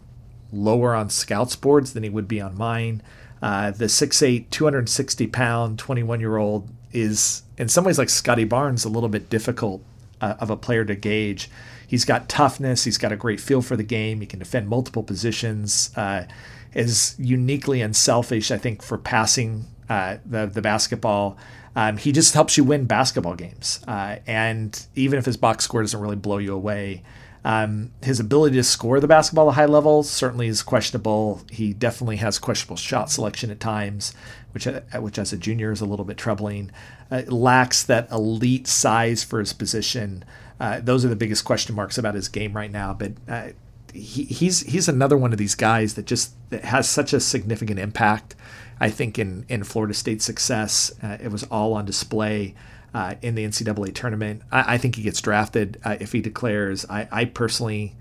lower 0.53 0.95
on 0.95 1.09
scouts 1.09 1.55
boards 1.55 1.93
than 1.93 2.03
he 2.03 2.09
would 2.09 2.27
be 2.27 2.39
on 2.39 2.57
mine. 2.57 3.01
Uh, 3.41 3.71
the 3.71 3.85
6'8", 3.85 4.49
260 4.49 5.27
pound, 5.27 5.79
21 5.79 6.19
year 6.19 6.37
old 6.37 6.69
is 6.93 7.43
in 7.57 7.67
some 7.67 7.83
ways 7.83 7.97
like 7.97 8.09
Scotty 8.09 8.45
Barnes, 8.45 8.85
a 8.85 8.89
little 8.89 9.09
bit 9.09 9.29
difficult 9.29 9.83
uh, 10.21 10.35
of 10.39 10.49
a 10.49 10.55
player 10.55 10.85
to 10.85 10.95
gauge. 10.95 11.49
He's 11.87 12.05
got 12.05 12.29
toughness. 12.29 12.85
He's 12.85 12.97
got 12.97 13.11
a 13.11 13.15
great 13.15 13.39
feel 13.39 13.61
for 13.61 13.75
the 13.75 13.83
game. 13.83 14.21
He 14.21 14.27
can 14.27 14.39
defend 14.39 14.69
multiple 14.69 15.03
positions. 15.03 15.91
Uh, 15.95 16.25
is 16.73 17.15
uniquely 17.19 17.81
unselfish, 17.81 18.49
I 18.49 18.57
think, 18.57 18.81
for 18.81 18.97
passing 18.97 19.65
uh, 19.89 20.17
the 20.25 20.45
the 20.47 20.61
basketball. 20.61 21.37
Um, 21.75 21.97
he 21.97 22.11
just 22.11 22.33
helps 22.33 22.57
you 22.57 22.63
win 22.63 22.85
basketball 22.85 23.35
games. 23.35 23.79
Uh, 23.87 24.17
and 24.27 24.85
even 24.95 25.17
if 25.17 25.25
his 25.25 25.37
box 25.37 25.63
score 25.63 25.81
doesn't 25.81 25.99
really 25.99 26.15
blow 26.15 26.37
you 26.37 26.53
away, 26.53 27.03
Um, 27.45 27.91
his 28.01 28.19
ability 28.19 28.55
to 28.55 28.63
score 28.63 28.99
the 28.99 29.07
basketball 29.07 29.49
at 29.49 29.53
a 29.53 29.55
high 29.55 29.65
level 29.65 30.03
certainly 30.03 30.47
is 30.47 30.63
questionable. 30.63 31.41
He 31.51 31.73
definitely 31.73 32.17
has 32.17 32.39
questionable 32.39 32.77
shot 32.77 33.11
selection 33.11 33.51
at 33.51 33.59
times, 33.59 34.13
which 34.53 34.65
uh, 34.65 34.81
which 34.99 35.19
as 35.19 35.33
a 35.33 35.37
junior 35.37 35.71
is 35.71 35.81
a 35.81 35.85
little 35.85 36.05
bit 36.05 36.17
troubling. 36.17 36.71
Uh, 37.11 37.23
lacks 37.27 37.83
that 37.83 38.09
elite 38.11 38.67
size 38.67 39.23
for 39.23 39.39
his 39.39 39.51
position. 39.51 40.23
Uh, 40.59 40.79
those 40.79 41.03
are 41.03 41.09
the 41.09 41.15
biggest 41.15 41.43
question 41.43 41.75
marks 41.75 41.97
about 41.97 42.15
his 42.15 42.29
game 42.29 42.53
right 42.53 42.71
now. 42.71 42.93
But 42.93 43.11
uh, 43.27 43.49
he, 43.93 44.23
he's 44.23 44.61
he's 44.61 44.87
another 44.87 45.17
one 45.17 45.33
of 45.33 45.37
these 45.37 45.55
guys 45.55 45.95
that 45.95 46.05
just 46.05 46.33
that 46.49 46.63
has 46.63 46.89
such 46.89 47.11
a 47.11 47.19
significant 47.19 47.77
impact. 47.77 48.35
I 48.79 48.89
think 48.89 49.19
in 49.19 49.45
in 49.49 49.65
Florida 49.65 49.93
State's 49.93 50.23
success, 50.23 50.93
uh, 51.03 51.17
it 51.21 51.29
was 51.29 51.43
all 51.43 51.73
on 51.73 51.83
display 51.85 52.55
uh, 52.93 53.15
in 53.21 53.35
the 53.35 53.45
NCAA 53.45 53.93
tournament. 53.93 54.41
I, 54.51 54.75
I 54.75 54.77
think 54.77 54.95
he 54.95 55.03
gets 55.03 55.21
drafted 55.21 55.79
uh, 55.83 55.97
if 55.99 56.11
he 56.11 56.21
declares. 56.21 56.85
I, 56.89 57.07
I 57.11 57.25
personally, 57.25 57.95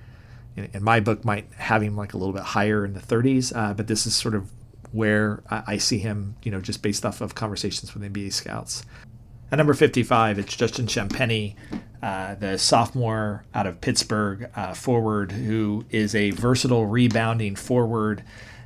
in, 0.57 0.69
in, 0.73 0.83
my 0.83 1.01
book, 1.01 1.25
might 1.25 1.47
have 1.57 1.83
him 1.83 1.97
like 1.97 2.15
a 2.15 2.19
little 2.19 2.35
bit 2.35 2.43
higher 2.43 2.85
in 2.85 2.95
the 2.95 3.01
30s, 3.01 3.55
uh, 3.57 3.75
but 3.75 3.87
this 3.87 4.07
is 4.07 4.15
sort 4.15 4.35
of 4.35 4.51
where 4.93 5.43
I, 5.51 5.63
I, 5.67 5.77
see 5.79 5.99
him, 5.99 6.37
you 6.43 6.51
know, 6.51 6.61
just 6.61 6.83
based 6.83 7.07
off 7.07 7.21
of 7.21 7.35
conversations 7.35 7.95
with 7.95 8.03
NBA 8.03 8.33
scouts. 8.33 8.85
At 9.51 9.59
number 9.59 9.75
55, 9.75 10.39
it's 10.39 10.57
Justin 10.57 10.87
Champagnie, 10.87 11.57
uh, 12.03 12.35
the 12.35 12.59
sophomore 12.59 13.45
out 13.55 13.67
of 13.67 13.81
Pittsburgh 13.81 14.51
uh, 14.57 14.75
forward, 14.75 15.33
who 15.33 15.85
is 15.91 16.15
a 16.15 16.31
versatile 16.31 16.87
rebounding 16.87 17.57
forward 17.57 18.23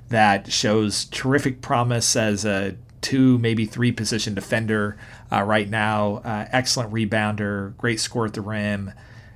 that 0.08 0.52
shows 0.52 1.04
terrific 1.06 1.60
promise 1.60 2.14
as 2.16 2.44
a 2.44 2.76
two, 3.00 3.38
maybe 3.38 3.66
three 3.66 3.92
position 3.92 4.34
defender 4.34 4.96
uh, 5.32 5.42
right 5.42 5.68
now. 5.68 6.16
Uh, 6.16 6.46
excellent 6.52 6.92
rebounder, 6.92 7.76
great 7.76 8.00
score 8.00 8.26
at 8.26 8.34
the 8.34 8.40
rim. 8.40 8.92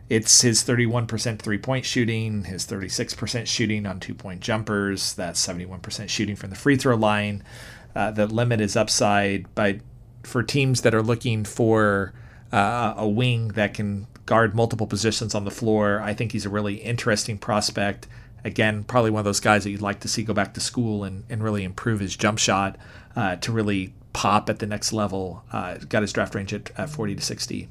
It's 0.08 0.40
his 0.40 0.64
31% 0.64 1.38
three 1.38 1.58
point 1.58 1.84
shooting, 1.84 2.44
his 2.44 2.66
36% 2.66 3.46
shooting 3.46 3.86
on 3.86 4.00
two 4.00 4.14
point 4.14 4.40
jumpers. 4.40 5.14
That's 5.14 5.44
71% 5.46 6.08
shooting 6.08 6.36
from 6.36 6.50
the 6.50 6.56
free 6.56 6.76
throw 6.76 6.96
line. 6.96 7.44
Uh, 7.94 8.10
the 8.10 8.26
limit 8.26 8.60
is 8.60 8.76
upside, 8.76 9.52
but 9.54 9.76
for 10.22 10.42
teams 10.42 10.82
that 10.82 10.94
are 10.94 11.02
looking 11.02 11.44
for 11.44 12.12
uh, 12.52 12.94
a 12.96 13.08
wing 13.08 13.48
that 13.48 13.74
can 13.74 14.06
guard 14.26 14.54
multiple 14.54 14.86
positions 14.86 15.34
on 15.34 15.44
the 15.44 15.50
floor, 15.50 16.00
I 16.00 16.14
think 16.14 16.32
he's 16.32 16.46
a 16.46 16.50
really 16.50 16.76
interesting 16.76 17.38
prospect. 17.38 18.06
Again, 18.44 18.84
probably 18.84 19.10
one 19.10 19.20
of 19.20 19.24
those 19.24 19.40
guys 19.40 19.64
that 19.64 19.70
you'd 19.70 19.82
like 19.82 20.00
to 20.00 20.08
see 20.08 20.22
go 20.22 20.32
back 20.32 20.54
to 20.54 20.60
school 20.60 21.04
and, 21.04 21.24
and 21.28 21.42
really 21.42 21.62
improve 21.62 22.00
his 22.00 22.16
jump 22.16 22.38
shot 22.38 22.76
uh, 23.14 23.36
to 23.36 23.52
really 23.52 23.92
pop 24.12 24.48
at 24.50 24.58
the 24.58 24.66
next 24.66 24.92
level. 24.92 25.44
Uh, 25.52 25.76
got 25.88 26.02
his 26.02 26.12
draft 26.12 26.34
range 26.34 26.52
at, 26.52 26.70
at 26.78 26.90
40 26.90 27.16
to 27.16 27.22
60. 27.22 27.68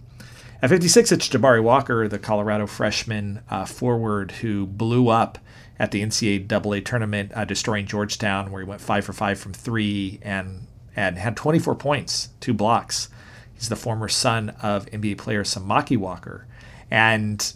At 0.61 0.69
56, 0.69 1.11
it's 1.13 1.29
Jabari 1.29 1.63
Walker, 1.63 2.07
the 2.07 2.19
Colorado 2.19 2.67
freshman 2.67 3.41
uh, 3.49 3.65
forward 3.65 4.31
who 4.31 4.65
blew 4.65 5.07
up 5.07 5.39
at 5.79 5.91
the 5.91 6.03
NCAA 6.03 6.83
tournament, 6.83 7.31
uh, 7.33 7.45
destroying 7.45 7.85
Georgetown, 7.85 8.51
where 8.51 8.61
he 8.61 8.67
went 8.67 8.81
five 8.81 9.05
for 9.05 9.13
five 9.13 9.39
from 9.39 9.53
three 9.53 10.19
and 10.21 10.67
and 10.95 11.17
had 11.17 11.37
24 11.37 11.75
points, 11.75 12.29
two 12.41 12.53
blocks. 12.53 13.07
He's 13.53 13.69
the 13.69 13.77
former 13.77 14.09
son 14.09 14.49
of 14.61 14.85
NBA 14.87 15.17
player 15.17 15.43
Samaki 15.43 15.95
Walker, 15.95 16.45
and 16.91 17.53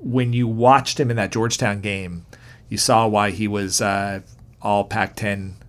when 0.00 0.32
you 0.32 0.48
watched 0.48 0.98
him 0.98 1.10
in 1.10 1.16
that 1.16 1.30
Georgetown 1.30 1.80
game, 1.80 2.26
you 2.68 2.76
saw 2.76 3.06
why 3.06 3.30
he 3.30 3.46
was 3.46 3.80
uh, 3.80 4.20
all 4.60 4.84
Pac-10 4.84 5.52
uh, 5.52 5.52
uh, 5.52 5.61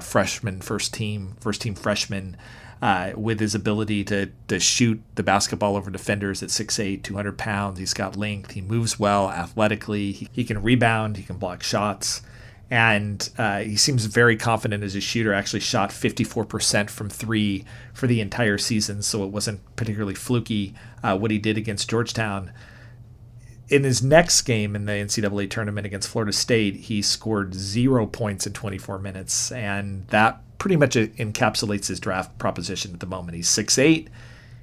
freshman, 0.00 0.60
first 0.60 0.94
team, 0.94 1.36
first 1.40 1.60
team 1.60 1.74
freshman. 1.74 2.36
Uh, 2.82 3.12
with 3.16 3.40
his 3.40 3.54
ability 3.54 4.04
to, 4.04 4.30
to 4.48 4.60
shoot 4.60 5.00
the 5.14 5.22
basketball 5.22 5.76
over 5.76 5.90
defenders 5.90 6.42
at 6.42 6.50
6'8, 6.50 7.02
200 7.02 7.38
pounds. 7.38 7.78
He's 7.78 7.94
got 7.94 8.18
length. 8.18 8.50
He 8.50 8.60
moves 8.60 8.98
well 8.98 9.30
athletically. 9.30 10.12
He, 10.12 10.28
he 10.30 10.44
can 10.44 10.62
rebound. 10.62 11.16
He 11.16 11.22
can 11.22 11.38
block 11.38 11.62
shots. 11.62 12.20
And 12.70 13.28
uh, 13.38 13.60
he 13.60 13.76
seems 13.76 14.04
very 14.06 14.36
confident 14.36 14.82
as 14.82 14.94
a 14.94 15.00
shooter. 15.00 15.32
Actually, 15.32 15.60
shot 15.60 15.90
54% 15.90 16.90
from 16.90 17.08
three 17.08 17.64
for 17.94 18.06
the 18.06 18.20
entire 18.20 18.58
season, 18.58 19.02
so 19.02 19.24
it 19.24 19.30
wasn't 19.30 19.60
particularly 19.76 20.14
fluky 20.14 20.74
uh, 21.02 21.16
what 21.16 21.30
he 21.30 21.38
did 21.38 21.56
against 21.56 21.88
Georgetown 21.88 22.52
in 23.68 23.84
his 23.84 24.02
next 24.02 24.42
game 24.42 24.76
in 24.76 24.84
the 24.84 24.92
NCAA 24.92 25.50
tournament 25.50 25.86
against 25.86 26.08
Florida 26.08 26.32
State, 26.32 26.76
he 26.76 27.02
scored 27.02 27.54
zero 27.54 28.06
points 28.06 28.46
in 28.46 28.52
24 28.52 28.98
minutes, 28.98 29.50
and 29.50 30.06
that 30.08 30.40
pretty 30.58 30.76
much 30.76 30.94
encapsulates 30.94 31.88
his 31.88 32.00
draft 32.00 32.38
proposition 32.38 32.92
at 32.92 33.00
the 33.00 33.06
moment. 33.06 33.36
He's 33.36 33.48
6'8. 33.48 34.08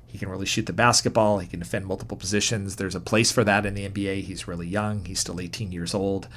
He 0.08 0.18
can 0.18 0.30
really 0.30 0.46
shoot 0.46 0.68
the 0.68 0.74
basketball. 0.74 1.40
He 1.40 1.48
can 1.48 1.60
defend 1.60 1.86
multiple 1.86 2.16
positions. 2.16 2.76
There's 2.76 2.96
a 2.96 3.00
place 3.00 3.32
for 3.32 3.44
that 3.44 3.66
in 3.66 3.74
the 3.74 3.90
NBA. 3.90 4.24
He's 4.24 4.48
really 4.48 4.68
young. 4.68 5.04
He's 5.06 5.20
still 5.20 5.40
18 5.40 5.72
years 5.72 5.94
old, 5.94 6.28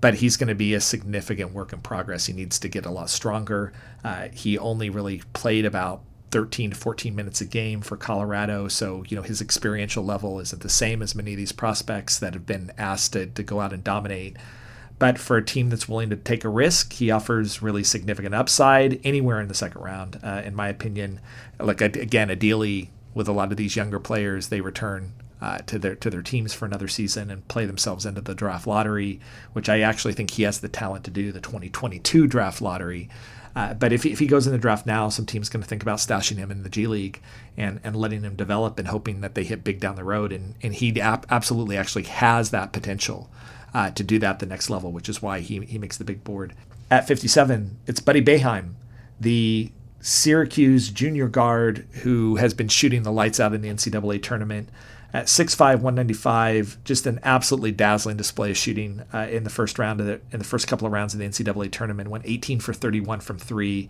but 0.00 0.14
he's 0.14 0.36
going 0.36 0.48
to 0.48 0.54
be 0.54 0.74
a 0.74 0.80
significant 0.80 1.52
work 1.52 1.72
in 1.72 1.80
progress. 1.80 2.26
He 2.26 2.34
needs 2.34 2.58
to 2.60 2.68
get 2.68 2.86
a 2.86 2.90
lot 2.90 3.10
stronger. 3.10 3.72
Uh, 4.04 4.28
he 4.32 4.58
only 4.58 4.90
really 4.90 5.22
played 5.32 5.64
about 5.64 6.02
13 6.32 6.70
to 6.70 6.76
14 6.76 7.14
minutes 7.14 7.40
a 7.40 7.44
game 7.44 7.82
for 7.82 7.96
Colorado. 7.96 8.66
So, 8.66 9.04
you 9.06 9.16
know, 9.16 9.22
his 9.22 9.40
experiential 9.40 10.04
level 10.04 10.40
isn't 10.40 10.62
the 10.62 10.68
same 10.68 11.02
as 11.02 11.14
many 11.14 11.32
of 11.32 11.36
these 11.36 11.52
prospects 11.52 12.18
that 12.18 12.34
have 12.34 12.46
been 12.46 12.72
asked 12.76 13.12
to, 13.12 13.26
to 13.26 13.42
go 13.42 13.60
out 13.60 13.72
and 13.72 13.84
dominate. 13.84 14.36
But 14.98 15.18
for 15.18 15.36
a 15.36 15.44
team 15.44 15.68
that's 15.68 15.88
willing 15.88 16.10
to 16.10 16.16
take 16.16 16.44
a 16.44 16.48
risk, 16.48 16.94
he 16.94 17.10
offers 17.10 17.60
really 17.60 17.84
significant 17.84 18.34
upside 18.34 19.00
anywhere 19.04 19.40
in 19.40 19.48
the 19.48 19.54
second 19.54 19.82
round, 19.82 20.18
uh, 20.22 20.42
in 20.44 20.54
my 20.54 20.68
opinion. 20.68 21.20
Like, 21.60 21.80
again, 21.80 22.30
ideally, 22.30 22.90
with 23.14 23.28
a 23.28 23.32
lot 23.32 23.50
of 23.50 23.56
these 23.56 23.76
younger 23.76 23.98
players, 23.98 24.48
they 24.48 24.60
return 24.60 25.12
uh, 25.40 25.58
to 25.66 25.76
their 25.76 25.96
to 25.96 26.08
their 26.08 26.22
teams 26.22 26.54
for 26.54 26.66
another 26.66 26.86
season 26.86 27.30
and 27.30 27.46
play 27.48 27.66
themselves 27.66 28.06
into 28.06 28.20
the 28.20 28.34
draft 28.34 28.64
lottery, 28.66 29.18
which 29.54 29.68
I 29.68 29.80
actually 29.80 30.12
think 30.12 30.30
he 30.30 30.44
has 30.44 30.60
the 30.60 30.68
talent 30.68 31.04
to 31.06 31.10
do. 31.10 31.32
The 31.32 31.40
2022 31.40 32.28
draft 32.28 32.62
lottery, 32.62 33.08
uh, 33.54 33.74
but 33.74 33.92
if 33.92 34.02
he, 34.02 34.12
if 34.12 34.18
he 34.18 34.26
goes 34.26 34.46
in 34.46 34.52
the 34.52 34.58
draft 34.58 34.86
now, 34.86 35.08
some 35.08 35.26
team's 35.26 35.48
going 35.48 35.62
to 35.62 35.68
think 35.68 35.82
about 35.82 35.98
stashing 35.98 36.36
him 36.36 36.50
in 36.50 36.62
the 36.62 36.70
G 36.70 36.86
League 36.86 37.20
and, 37.56 37.80
and 37.84 37.94
letting 37.94 38.22
him 38.22 38.34
develop 38.34 38.78
and 38.78 38.88
hoping 38.88 39.20
that 39.20 39.34
they 39.34 39.44
hit 39.44 39.62
big 39.62 39.78
down 39.78 39.96
the 39.96 40.04
road. 40.04 40.32
And, 40.32 40.54
and 40.62 40.74
he 40.74 40.98
ap- 41.00 41.26
absolutely 41.30 41.76
actually 41.76 42.04
has 42.04 42.50
that 42.50 42.72
potential 42.72 43.30
uh, 43.74 43.90
to 43.90 44.02
do 44.02 44.18
that 44.20 44.38
the 44.38 44.46
next 44.46 44.70
level, 44.70 44.90
which 44.90 45.08
is 45.08 45.20
why 45.20 45.40
he, 45.40 45.60
he 45.60 45.78
makes 45.78 45.98
the 45.98 46.04
big 46.04 46.24
board. 46.24 46.54
At 46.90 47.06
57, 47.06 47.78
it's 47.86 48.00
Buddy 48.00 48.22
Boeheim, 48.22 48.74
the 49.20 49.70
Syracuse 50.00 50.88
junior 50.88 51.28
guard 51.28 51.86
who 52.02 52.36
has 52.36 52.54
been 52.54 52.68
shooting 52.68 53.02
the 53.02 53.12
lights 53.12 53.38
out 53.38 53.54
in 53.54 53.60
the 53.60 53.68
NCAA 53.68 54.22
tournament 54.22 54.68
at 55.12 55.26
6'5", 55.26 55.58
195, 55.58 56.78
just 56.84 57.06
an 57.06 57.20
absolutely 57.22 57.72
dazzling 57.72 58.16
display 58.16 58.50
of 58.50 58.56
shooting 58.56 59.02
uh, 59.12 59.28
in 59.30 59.44
the 59.44 59.50
first 59.50 59.78
round 59.78 60.00
of 60.00 60.06
the, 60.06 60.20
in 60.30 60.38
the 60.38 60.44
first 60.44 60.66
couple 60.66 60.86
of 60.86 60.92
rounds 60.92 61.12
of 61.12 61.20
the 61.20 61.26
NCAA 61.26 61.70
tournament. 61.70 62.08
Went 62.08 62.24
18 62.26 62.60
for 62.60 62.72
31 62.72 63.20
from 63.20 63.38
three, 63.38 63.88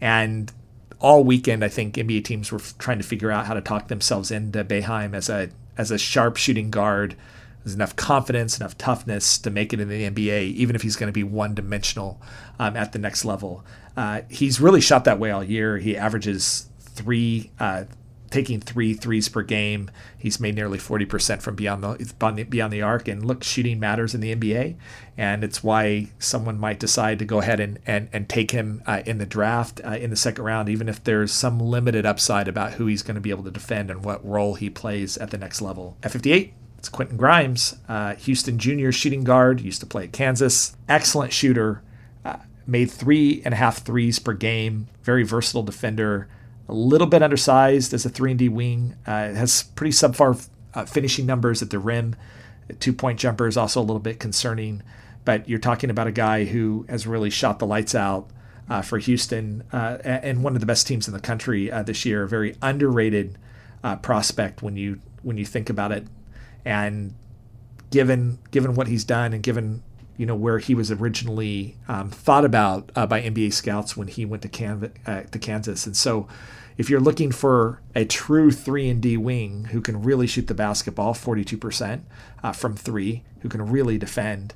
and 0.00 0.50
all 0.98 1.24
weekend 1.24 1.64
I 1.64 1.68
think 1.68 1.96
NBA 1.96 2.24
teams 2.24 2.50
were 2.50 2.58
f- 2.58 2.76
trying 2.78 2.98
to 2.98 3.04
figure 3.04 3.30
out 3.30 3.46
how 3.46 3.54
to 3.54 3.60
talk 3.60 3.88
themselves 3.88 4.30
into 4.30 4.64
Boeheim 4.64 5.14
as 5.14 5.28
a 5.28 5.50
as 5.76 5.90
a 5.90 5.98
sharp 5.98 6.36
shooting 6.36 6.70
guard. 6.70 7.16
There's 7.64 7.74
enough 7.74 7.94
confidence, 7.94 8.58
enough 8.58 8.76
toughness 8.76 9.38
to 9.38 9.50
make 9.50 9.72
it 9.72 9.80
in 9.80 9.88
the 9.88 10.10
NBA, 10.10 10.52
even 10.54 10.74
if 10.74 10.82
he's 10.82 10.96
going 10.96 11.08
to 11.08 11.12
be 11.12 11.22
one 11.22 11.54
dimensional 11.54 12.20
um, 12.58 12.76
at 12.76 12.92
the 12.92 12.98
next 12.98 13.24
level. 13.24 13.64
Uh, 13.96 14.22
he's 14.28 14.60
really 14.60 14.80
shot 14.80 15.04
that 15.04 15.20
way 15.20 15.30
all 15.30 15.44
year. 15.44 15.78
He 15.78 15.96
averages 15.96 16.68
three 16.80 17.50
uh, 17.60 17.84
taking 18.32 18.60
three 18.60 18.94
threes 18.94 19.28
per 19.28 19.42
game. 19.42 19.90
He's 20.18 20.40
made 20.40 20.54
nearly 20.54 20.78
40% 20.78 21.42
from 21.42 21.54
beyond 21.54 21.84
the 21.84 22.44
beyond 22.44 22.72
the 22.72 22.82
arc. 22.82 23.06
And 23.06 23.24
look, 23.24 23.44
shooting 23.44 23.78
matters 23.78 24.14
in 24.14 24.20
the 24.20 24.34
NBA, 24.34 24.76
and 25.16 25.44
it's 25.44 25.62
why 25.62 26.08
someone 26.18 26.58
might 26.58 26.80
decide 26.80 27.18
to 27.20 27.24
go 27.24 27.38
ahead 27.38 27.60
and 27.60 27.78
and, 27.86 28.08
and 28.12 28.28
take 28.28 28.50
him 28.50 28.82
uh, 28.86 29.02
in 29.06 29.18
the 29.18 29.26
draft 29.26 29.80
uh, 29.84 29.90
in 29.90 30.10
the 30.10 30.16
second 30.16 30.44
round, 30.44 30.68
even 30.68 30.88
if 30.88 31.04
there's 31.04 31.32
some 31.32 31.60
limited 31.60 32.06
upside 32.06 32.48
about 32.48 32.72
who 32.74 32.86
he's 32.86 33.02
going 33.02 33.14
to 33.14 33.20
be 33.20 33.30
able 33.30 33.44
to 33.44 33.50
defend 33.50 33.90
and 33.90 34.04
what 34.04 34.24
role 34.26 34.54
he 34.54 34.70
plays 34.70 35.16
at 35.18 35.30
the 35.30 35.38
next 35.38 35.60
level. 35.60 35.96
At 36.02 36.10
58. 36.10 36.54
It's 36.78 36.88
Quentin 36.88 37.16
Grimes, 37.16 37.76
uh, 37.88 38.16
Houston 38.16 38.58
Junior 38.58 38.90
shooting 38.90 39.22
guard, 39.22 39.60
used 39.60 39.78
to 39.82 39.86
play 39.86 40.02
at 40.02 40.12
Kansas. 40.12 40.76
Excellent 40.88 41.32
shooter, 41.32 41.80
uh, 42.24 42.38
made 42.66 42.90
three 42.90 43.40
and 43.44 43.54
a 43.54 43.56
half 43.56 43.84
threes 43.84 44.18
per 44.18 44.32
game. 44.32 44.88
Very 45.04 45.22
versatile 45.22 45.62
defender 45.62 46.28
a 46.72 46.74
little 46.74 47.06
bit 47.06 47.22
undersized 47.22 47.92
as 47.92 48.06
a 48.06 48.08
3 48.08 48.30
and 48.30 48.38
D 48.38 48.48
wing. 48.48 48.96
Uh, 49.06 49.34
has 49.34 49.64
pretty 49.74 49.92
subpar 49.92 50.48
uh, 50.72 50.86
finishing 50.86 51.26
numbers 51.26 51.60
at 51.60 51.68
the 51.68 51.78
rim. 51.78 52.16
Two 52.80 52.94
point 52.94 53.18
jumper 53.20 53.46
is 53.46 53.58
also 53.58 53.80
a 53.80 53.82
little 53.82 54.00
bit 54.00 54.18
concerning, 54.18 54.82
but 55.26 55.46
you're 55.48 55.58
talking 55.58 55.90
about 55.90 56.06
a 56.06 56.12
guy 56.12 56.44
who 56.44 56.86
has 56.88 57.06
really 57.06 57.28
shot 57.28 57.58
the 57.58 57.66
lights 57.66 57.94
out 57.94 58.28
uh, 58.70 58.80
for 58.80 58.98
Houston 58.98 59.64
uh, 59.70 59.98
and 60.02 60.42
one 60.42 60.54
of 60.54 60.60
the 60.60 60.66
best 60.66 60.86
teams 60.86 61.06
in 61.06 61.12
the 61.12 61.20
country 61.20 61.70
uh, 61.70 61.82
this 61.82 62.06
year. 62.06 62.22
A 62.22 62.28
very 62.28 62.56
underrated 62.62 63.36
uh, 63.84 63.96
prospect 63.96 64.62
when 64.62 64.76
you 64.76 65.00
when 65.22 65.36
you 65.36 65.44
think 65.44 65.68
about 65.68 65.92
it, 65.92 66.06
and 66.64 67.14
given 67.90 68.38
given 68.50 68.74
what 68.74 68.88
he's 68.88 69.04
done 69.04 69.34
and 69.34 69.42
given 69.42 69.82
you 70.16 70.24
know 70.24 70.34
where 70.34 70.58
he 70.58 70.74
was 70.74 70.90
originally 70.90 71.76
um, 71.88 72.08
thought 72.08 72.46
about 72.46 72.90
uh, 72.96 73.06
by 73.06 73.20
NBA 73.20 73.52
scouts 73.52 73.94
when 73.94 74.08
he 74.08 74.24
went 74.24 74.42
to, 74.42 74.48
Can- 74.48 74.92
uh, 75.04 75.22
to 75.22 75.38
Kansas, 75.38 75.84
and 75.84 75.96
so 75.96 76.28
if 76.76 76.88
you're 76.88 77.00
looking 77.00 77.32
for 77.32 77.80
a 77.94 78.04
true 78.04 78.50
3 78.50 78.88
and 78.88 79.02
D 79.02 79.16
wing 79.16 79.66
who 79.66 79.80
can 79.80 80.02
really 80.02 80.26
shoot 80.26 80.46
the 80.46 80.54
basketball 80.54 81.14
42% 81.14 82.02
uh, 82.42 82.52
from 82.52 82.76
3, 82.76 83.22
who 83.40 83.48
can 83.48 83.70
really 83.70 83.98
defend 83.98 84.54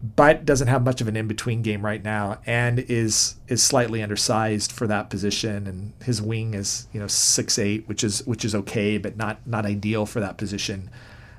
but 0.00 0.44
doesn't 0.44 0.68
have 0.68 0.84
much 0.84 1.00
of 1.00 1.08
an 1.08 1.16
in-between 1.16 1.60
game 1.60 1.84
right 1.84 2.04
now 2.04 2.38
and 2.46 2.78
is 2.78 3.34
is 3.48 3.60
slightly 3.60 4.00
undersized 4.00 4.70
for 4.70 4.86
that 4.86 5.10
position 5.10 5.66
and 5.66 5.92
his 6.04 6.22
wing 6.22 6.54
is 6.54 6.86
you 6.92 7.00
know 7.00 7.08
six 7.08 7.58
eight 7.58 7.88
which 7.88 8.04
is 8.04 8.24
which 8.24 8.44
is 8.44 8.54
okay 8.54 8.96
but 8.96 9.16
not 9.16 9.44
not 9.44 9.66
ideal 9.66 10.06
for 10.06 10.20
that 10.20 10.38
position 10.38 10.88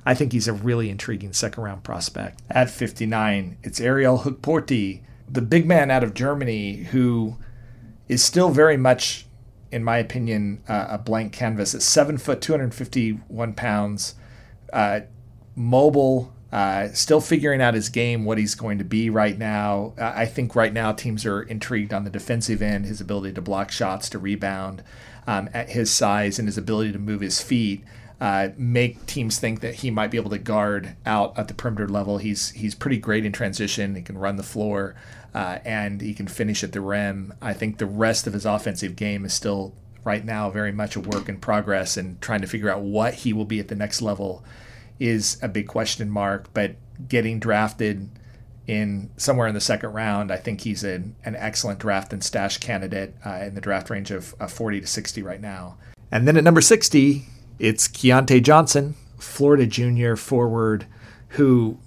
I 0.05 0.15
think 0.15 0.31
he's 0.31 0.47
a 0.47 0.53
really 0.53 0.89
intriguing 0.89 1.33
second 1.33 1.63
round 1.63 1.83
prospect. 1.83 2.41
At 2.49 2.69
59, 2.69 3.57
it's 3.63 3.79
Ariel 3.79 4.19
Hukporti, 4.19 5.01
the 5.29 5.41
big 5.41 5.67
man 5.67 5.91
out 5.91 6.03
of 6.03 6.13
Germany 6.13 6.77
who 6.85 7.37
is 8.07 8.23
still 8.23 8.49
very 8.49 8.77
much, 8.77 9.27
in 9.71 9.83
my 9.83 9.97
opinion, 9.97 10.61
uh, 10.67 10.87
a 10.89 10.97
blank 10.97 11.33
canvas. 11.33 11.75
At 11.75 11.81
seven 11.81 12.17
foot, 12.17 12.41
251 12.41 13.53
pounds, 13.53 14.15
uh, 14.73 15.01
mobile, 15.55 16.33
uh, 16.51 16.89
still 16.89 17.21
figuring 17.21 17.61
out 17.61 17.73
his 17.75 17.89
game, 17.89 18.25
what 18.25 18.37
he's 18.37 18.55
going 18.55 18.79
to 18.79 18.83
be 18.83 19.09
right 19.09 19.37
now. 19.37 19.93
I 19.97 20.25
think 20.25 20.55
right 20.55 20.73
now 20.73 20.91
teams 20.91 21.25
are 21.25 21.43
intrigued 21.43 21.93
on 21.93 22.03
the 22.03 22.09
defensive 22.09 22.61
end, 22.61 22.85
his 22.85 22.99
ability 22.99 23.33
to 23.33 23.41
block 23.41 23.71
shots, 23.71 24.09
to 24.09 24.19
rebound, 24.19 24.83
um, 25.27 25.49
at 25.53 25.69
his 25.69 25.91
size 25.91 26.39
and 26.39 26.47
his 26.47 26.57
ability 26.57 26.91
to 26.93 26.99
move 26.99 27.21
his 27.21 27.41
feet 27.41 27.83
uh, 28.21 28.49
make 28.57 29.05
teams 29.05 29.39
think 29.39 29.61
that 29.61 29.75
he 29.75 29.89
might 29.89 30.11
be 30.11 30.17
able 30.17 30.29
to 30.29 30.37
guard 30.37 30.95
out 31.05 31.37
at 31.37 31.47
the 31.47 31.53
perimeter 31.53 31.87
level. 31.87 32.17
He's 32.17 32.51
he's 32.51 32.75
pretty 32.75 32.97
great 32.97 33.25
in 33.25 33.31
transition. 33.31 33.95
He 33.95 34.01
can 34.01 34.17
run 34.17 34.35
the 34.35 34.43
floor, 34.43 34.95
uh, 35.33 35.59
and 35.63 36.01
he 36.01 36.13
can 36.13 36.27
finish 36.27 36.63
at 36.63 36.73
the 36.73 36.81
rim. 36.81 37.33
I 37.41 37.53
think 37.53 37.77
the 37.77 37.85
rest 37.85 38.27
of 38.27 38.33
his 38.33 38.45
offensive 38.45 38.95
game 38.95 39.23
is 39.23 39.33
still 39.33 39.73
right 40.03 40.23
now 40.23 40.49
very 40.49 40.71
much 40.71 40.95
a 40.95 40.99
work 40.99 41.29
in 41.29 41.37
progress, 41.37 41.95
and 41.95 42.21
trying 42.21 42.41
to 42.41 42.47
figure 42.47 42.69
out 42.69 42.81
what 42.81 43.13
he 43.13 43.31
will 43.31 43.45
be 43.45 43.59
at 43.59 43.69
the 43.69 43.75
next 43.75 44.01
level 44.01 44.43
is 44.99 45.37
a 45.41 45.47
big 45.47 45.67
question 45.67 46.09
mark. 46.09 46.53
But 46.53 46.75
getting 47.07 47.39
drafted 47.39 48.09
in 48.67 49.09
somewhere 49.15 49.47
in 49.47 49.55
the 49.55 49.61
second 49.61 49.93
round, 49.93 50.29
I 50.29 50.37
think 50.37 50.61
he's 50.61 50.83
an, 50.83 51.15
an 51.23 51.37
excellent 51.37 51.79
draft 51.79 52.11
and 52.11 52.21
stash 52.21 52.57
candidate 52.57 53.15
uh, 53.25 53.39
in 53.43 53.55
the 53.55 53.61
draft 53.61 53.89
range 53.89 54.11
of, 54.11 54.35
of 54.41 54.51
40 54.51 54.81
to 54.81 54.87
60 54.87 55.23
right 55.23 55.41
now. 55.41 55.77
And 56.11 56.27
then 56.27 56.37
at 56.37 56.43
number 56.43 56.61
60, 56.61 57.25
it's 57.59 57.87
Keyontae 57.87 58.41
Johnson, 58.41 58.95
Florida 59.19 59.67
junior 59.67 60.15
forward, 60.15 60.85
who, 61.29 61.77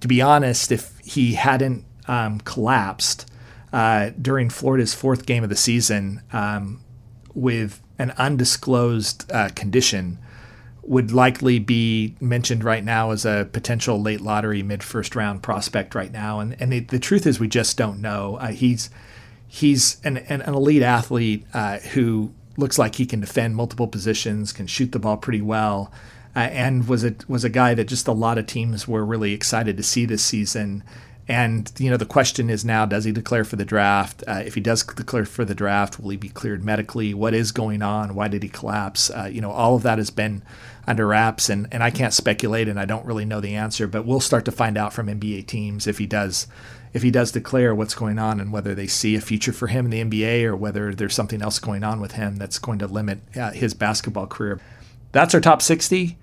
to 0.00 0.08
be 0.08 0.20
honest, 0.20 0.70
if 0.70 0.98
he 0.98 1.34
hadn't 1.34 1.84
um, 2.06 2.40
collapsed 2.40 3.30
uh, 3.72 4.10
during 4.20 4.50
Florida's 4.50 4.94
fourth 4.94 5.26
game 5.26 5.42
of 5.42 5.50
the 5.50 5.56
season 5.56 6.22
um, 6.32 6.80
with 7.34 7.82
an 7.98 8.12
undisclosed 8.12 9.30
uh, 9.32 9.48
condition, 9.54 10.18
would 10.82 11.12
likely 11.12 11.58
be 11.58 12.16
mentioned 12.18 12.64
right 12.64 12.82
now 12.82 13.10
as 13.10 13.26
a 13.26 13.46
potential 13.52 14.00
late 14.00 14.22
lottery, 14.22 14.62
mid 14.62 14.82
first 14.82 15.14
round 15.14 15.42
prospect 15.42 15.94
right 15.94 16.10
now. 16.10 16.40
And 16.40 16.56
and 16.60 16.88
the 16.88 16.98
truth 16.98 17.26
is, 17.26 17.38
we 17.38 17.46
just 17.46 17.76
don't 17.76 18.00
know. 18.00 18.36
Uh, 18.36 18.48
he's 18.48 18.88
he's 19.46 20.00
an, 20.02 20.16
an, 20.16 20.42
elite 20.42 20.82
athlete 20.82 21.44
uh, 21.52 21.78
who 21.78 22.32
looks 22.58 22.78
like 22.78 22.96
he 22.96 23.06
can 23.06 23.20
defend 23.20 23.56
multiple 23.56 23.86
positions, 23.86 24.52
can 24.52 24.66
shoot 24.66 24.92
the 24.92 24.98
ball 24.98 25.16
pretty 25.16 25.40
well, 25.40 25.90
uh, 26.36 26.40
and 26.40 26.86
was 26.86 27.04
a 27.04 27.14
was 27.26 27.44
a 27.44 27.48
guy 27.48 27.72
that 27.74 27.84
just 27.84 28.06
a 28.06 28.12
lot 28.12 28.36
of 28.36 28.46
teams 28.46 28.86
were 28.86 29.04
really 29.04 29.32
excited 29.32 29.76
to 29.78 29.82
see 29.82 30.04
this 30.04 30.24
season. 30.24 30.82
And 31.26 31.70
you 31.78 31.90
know 31.90 31.96
the 31.96 32.06
question 32.06 32.50
is 32.50 32.64
now: 32.64 32.84
Does 32.84 33.04
he 33.04 33.12
declare 33.12 33.44
for 33.44 33.56
the 33.56 33.64
draft? 33.64 34.24
Uh, 34.26 34.42
if 34.44 34.54
he 34.54 34.60
does 34.60 34.82
declare 34.82 35.24
for 35.24 35.44
the 35.44 35.54
draft, 35.54 36.00
will 36.00 36.10
he 36.10 36.16
be 36.16 36.28
cleared 36.28 36.64
medically? 36.64 37.14
What 37.14 37.32
is 37.32 37.52
going 37.52 37.80
on? 37.80 38.14
Why 38.14 38.28
did 38.28 38.42
he 38.42 38.48
collapse? 38.48 39.10
Uh, 39.10 39.28
you 39.30 39.40
know, 39.40 39.52
all 39.52 39.76
of 39.76 39.82
that 39.84 39.98
has 39.98 40.10
been 40.10 40.42
under 40.88 41.06
wraps, 41.06 41.48
and 41.48 41.68
and 41.72 41.82
I 41.82 41.90
can't 41.90 42.14
speculate, 42.14 42.68
and 42.68 42.80
I 42.80 42.84
don't 42.84 43.06
really 43.06 43.24
know 43.24 43.40
the 43.40 43.54
answer. 43.54 43.86
But 43.86 44.06
we'll 44.06 44.20
start 44.20 44.44
to 44.46 44.52
find 44.52 44.76
out 44.76 44.92
from 44.92 45.06
NBA 45.06 45.46
teams 45.46 45.86
if 45.86 45.98
he 45.98 46.06
does 46.06 46.46
if 46.92 47.02
he 47.02 47.10
does 47.10 47.32
declare 47.32 47.74
what's 47.74 47.94
going 47.94 48.18
on 48.18 48.40
and 48.40 48.52
whether 48.52 48.74
they 48.74 48.86
see 48.86 49.14
a 49.14 49.20
future 49.20 49.52
for 49.52 49.66
him 49.66 49.90
in 49.90 50.10
the 50.10 50.20
NBA 50.20 50.44
or 50.44 50.56
whether 50.56 50.94
there's 50.94 51.14
something 51.14 51.42
else 51.42 51.58
going 51.58 51.84
on 51.84 52.00
with 52.00 52.12
him 52.12 52.36
that's 52.36 52.58
going 52.58 52.78
to 52.78 52.86
limit 52.86 53.20
uh, 53.36 53.50
his 53.50 53.74
basketball 53.74 54.26
career. 54.26 54.60
That's 55.12 55.34
our 55.34 55.40
top 55.40 55.62
60. 55.62 56.16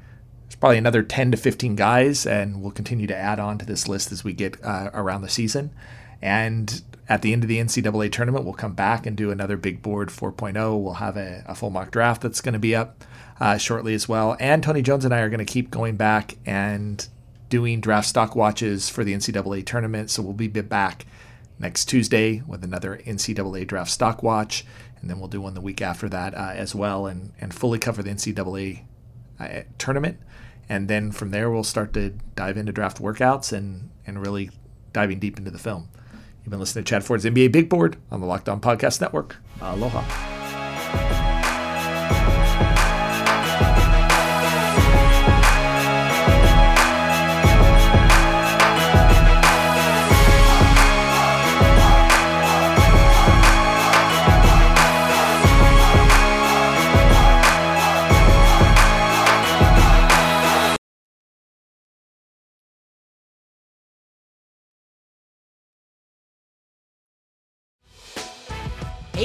There's 0.46 0.56
probably 0.56 0.78
another 0.78 1.04
10 1.04 1.32
to 1.32 1.38
15 1.38 1.76
guys, 1.76 2.26
and 2.26 2.62
we'll 2.62 2.72
continue 2.72 3.08
to 3.08 3.16
add 3.16 3.40
on 3.40 3.58
to 3.60 3.66
this 3.66 3.88
list 3.88 4.12
as 4.12 4.24
we 4.24 4.34
get 4.34 4.64
uh, 4.64 4.90
around 4.94 5.22
the 5.22 5.30
season. 5.30 5.72
And 6.22 6.82
at 7.08 7.22
the 7.22 7.34
end 7.34 7.44
of 7.44 7.50
the 7.50 7.60
NCAA 7.60 8.12
tournament, 8.12 8.46
we'll 8.46 8.54
come 8.54 8.74
back 8.74 9.06
and 9.06 9.16
do 9.16 9.32
another 9.32 9.58
big 9.58 9.82
board 9.82 10.10
4.0. 10.10 10.82
We'll 10.82 10.94
have 10.96 11.18
a, 11.18 11.44
a 11.48 11.56
full 11.56 11.70
mock 11.70 11.92
draft 11.92 12.22
that's 12.22 12.42
going 12.42 12.54
to 12.54 12.60
be 12.60 12.76
up 12.76 13.04
uh, 13.40 13.58
shortly 13.58 13.94
as 13.94 14.10
well. 14.10 14.36
And 14.40 14.64
Tony 14.64 14.82
Jones 14.82 15.06
and 15.06 15.14
I 15.14 15.20
are 15.20 15.30
going 15.30 15.46
to 15.46 15.46
keep 15.46 15.70
going 15.70 15.98
back 15.98 16.38
and 16.46 17.08
doing 17.50 17.80
draft 17.80 18.08
stock 18.08 18.36
watches 18.36 18.90
for 18.90 19.04
the 19.04 19.14
NCAA 19.14 19.66
tournament. 19.66 20.10
So 20.10 20.24
we'll 20.24 20.34
be 20.34 20.48
back 20.48 21.06
next 21.60 21.86
Tuesday 21.86 22.42
with 22.48 22.64
another 22.64 23.00
NCAA 23.06 23.68
draft 23.68 23.92
stock 23.92 24.24
watch, 24.24 24.66
and 25.00 25.10
then 25.10 25.20
we'll 25.20 25.30
do 25.30 25.42
one 25.42 25.54
the 25.54 25.62
week 25.62 25.82
after 25.82 26.10
that 26.10 26.34
uh, 26.34 26.54
as 26.56 26.76
well, 26.76 27.08
and 27.08 27.32
and 27.40 27.54
fully 27.54 27.80
cover 27.80 28.04
the 28.04 28.10
NCAA 28.10 28.82
uh, 29.40 29.62
tournament. 29.78 30.20
And 30.68 30.88
then 30.88 31.12
from 31.12 31.30
there, 31.30 31.52
we'll 31.52 31.64
start 31.64 31.94
to 31.94 32.16
dive 32.36 32.58
into 32.58 32.72
draft 32.72 33.02
workouts 33.02 33.54
and 33.54 33.90
and 34.08 34.22
really 34.22 34.50
diving 34.94 35.20
deep 35.20 35.38
into 35.38 35.52
the 35.52 35.60
film. 35.60 35.90
You've 36.46 36.52
been 36.52 36.60
listening 36.60 36.84
to 36.86 36.90
Chad 36.90 37.04
Ford's 37.04 37.26
NBA 37.26 37.52
Big 37.52 37.70
Board 37.70 37.98
on 38.12 38.22
the 38.22 38.28
Locked 38.28 38.48
On 38.50 38.62
Podcast 38.62 39.02
Network. 39.02 39.38
Aloha. 39.62 41.25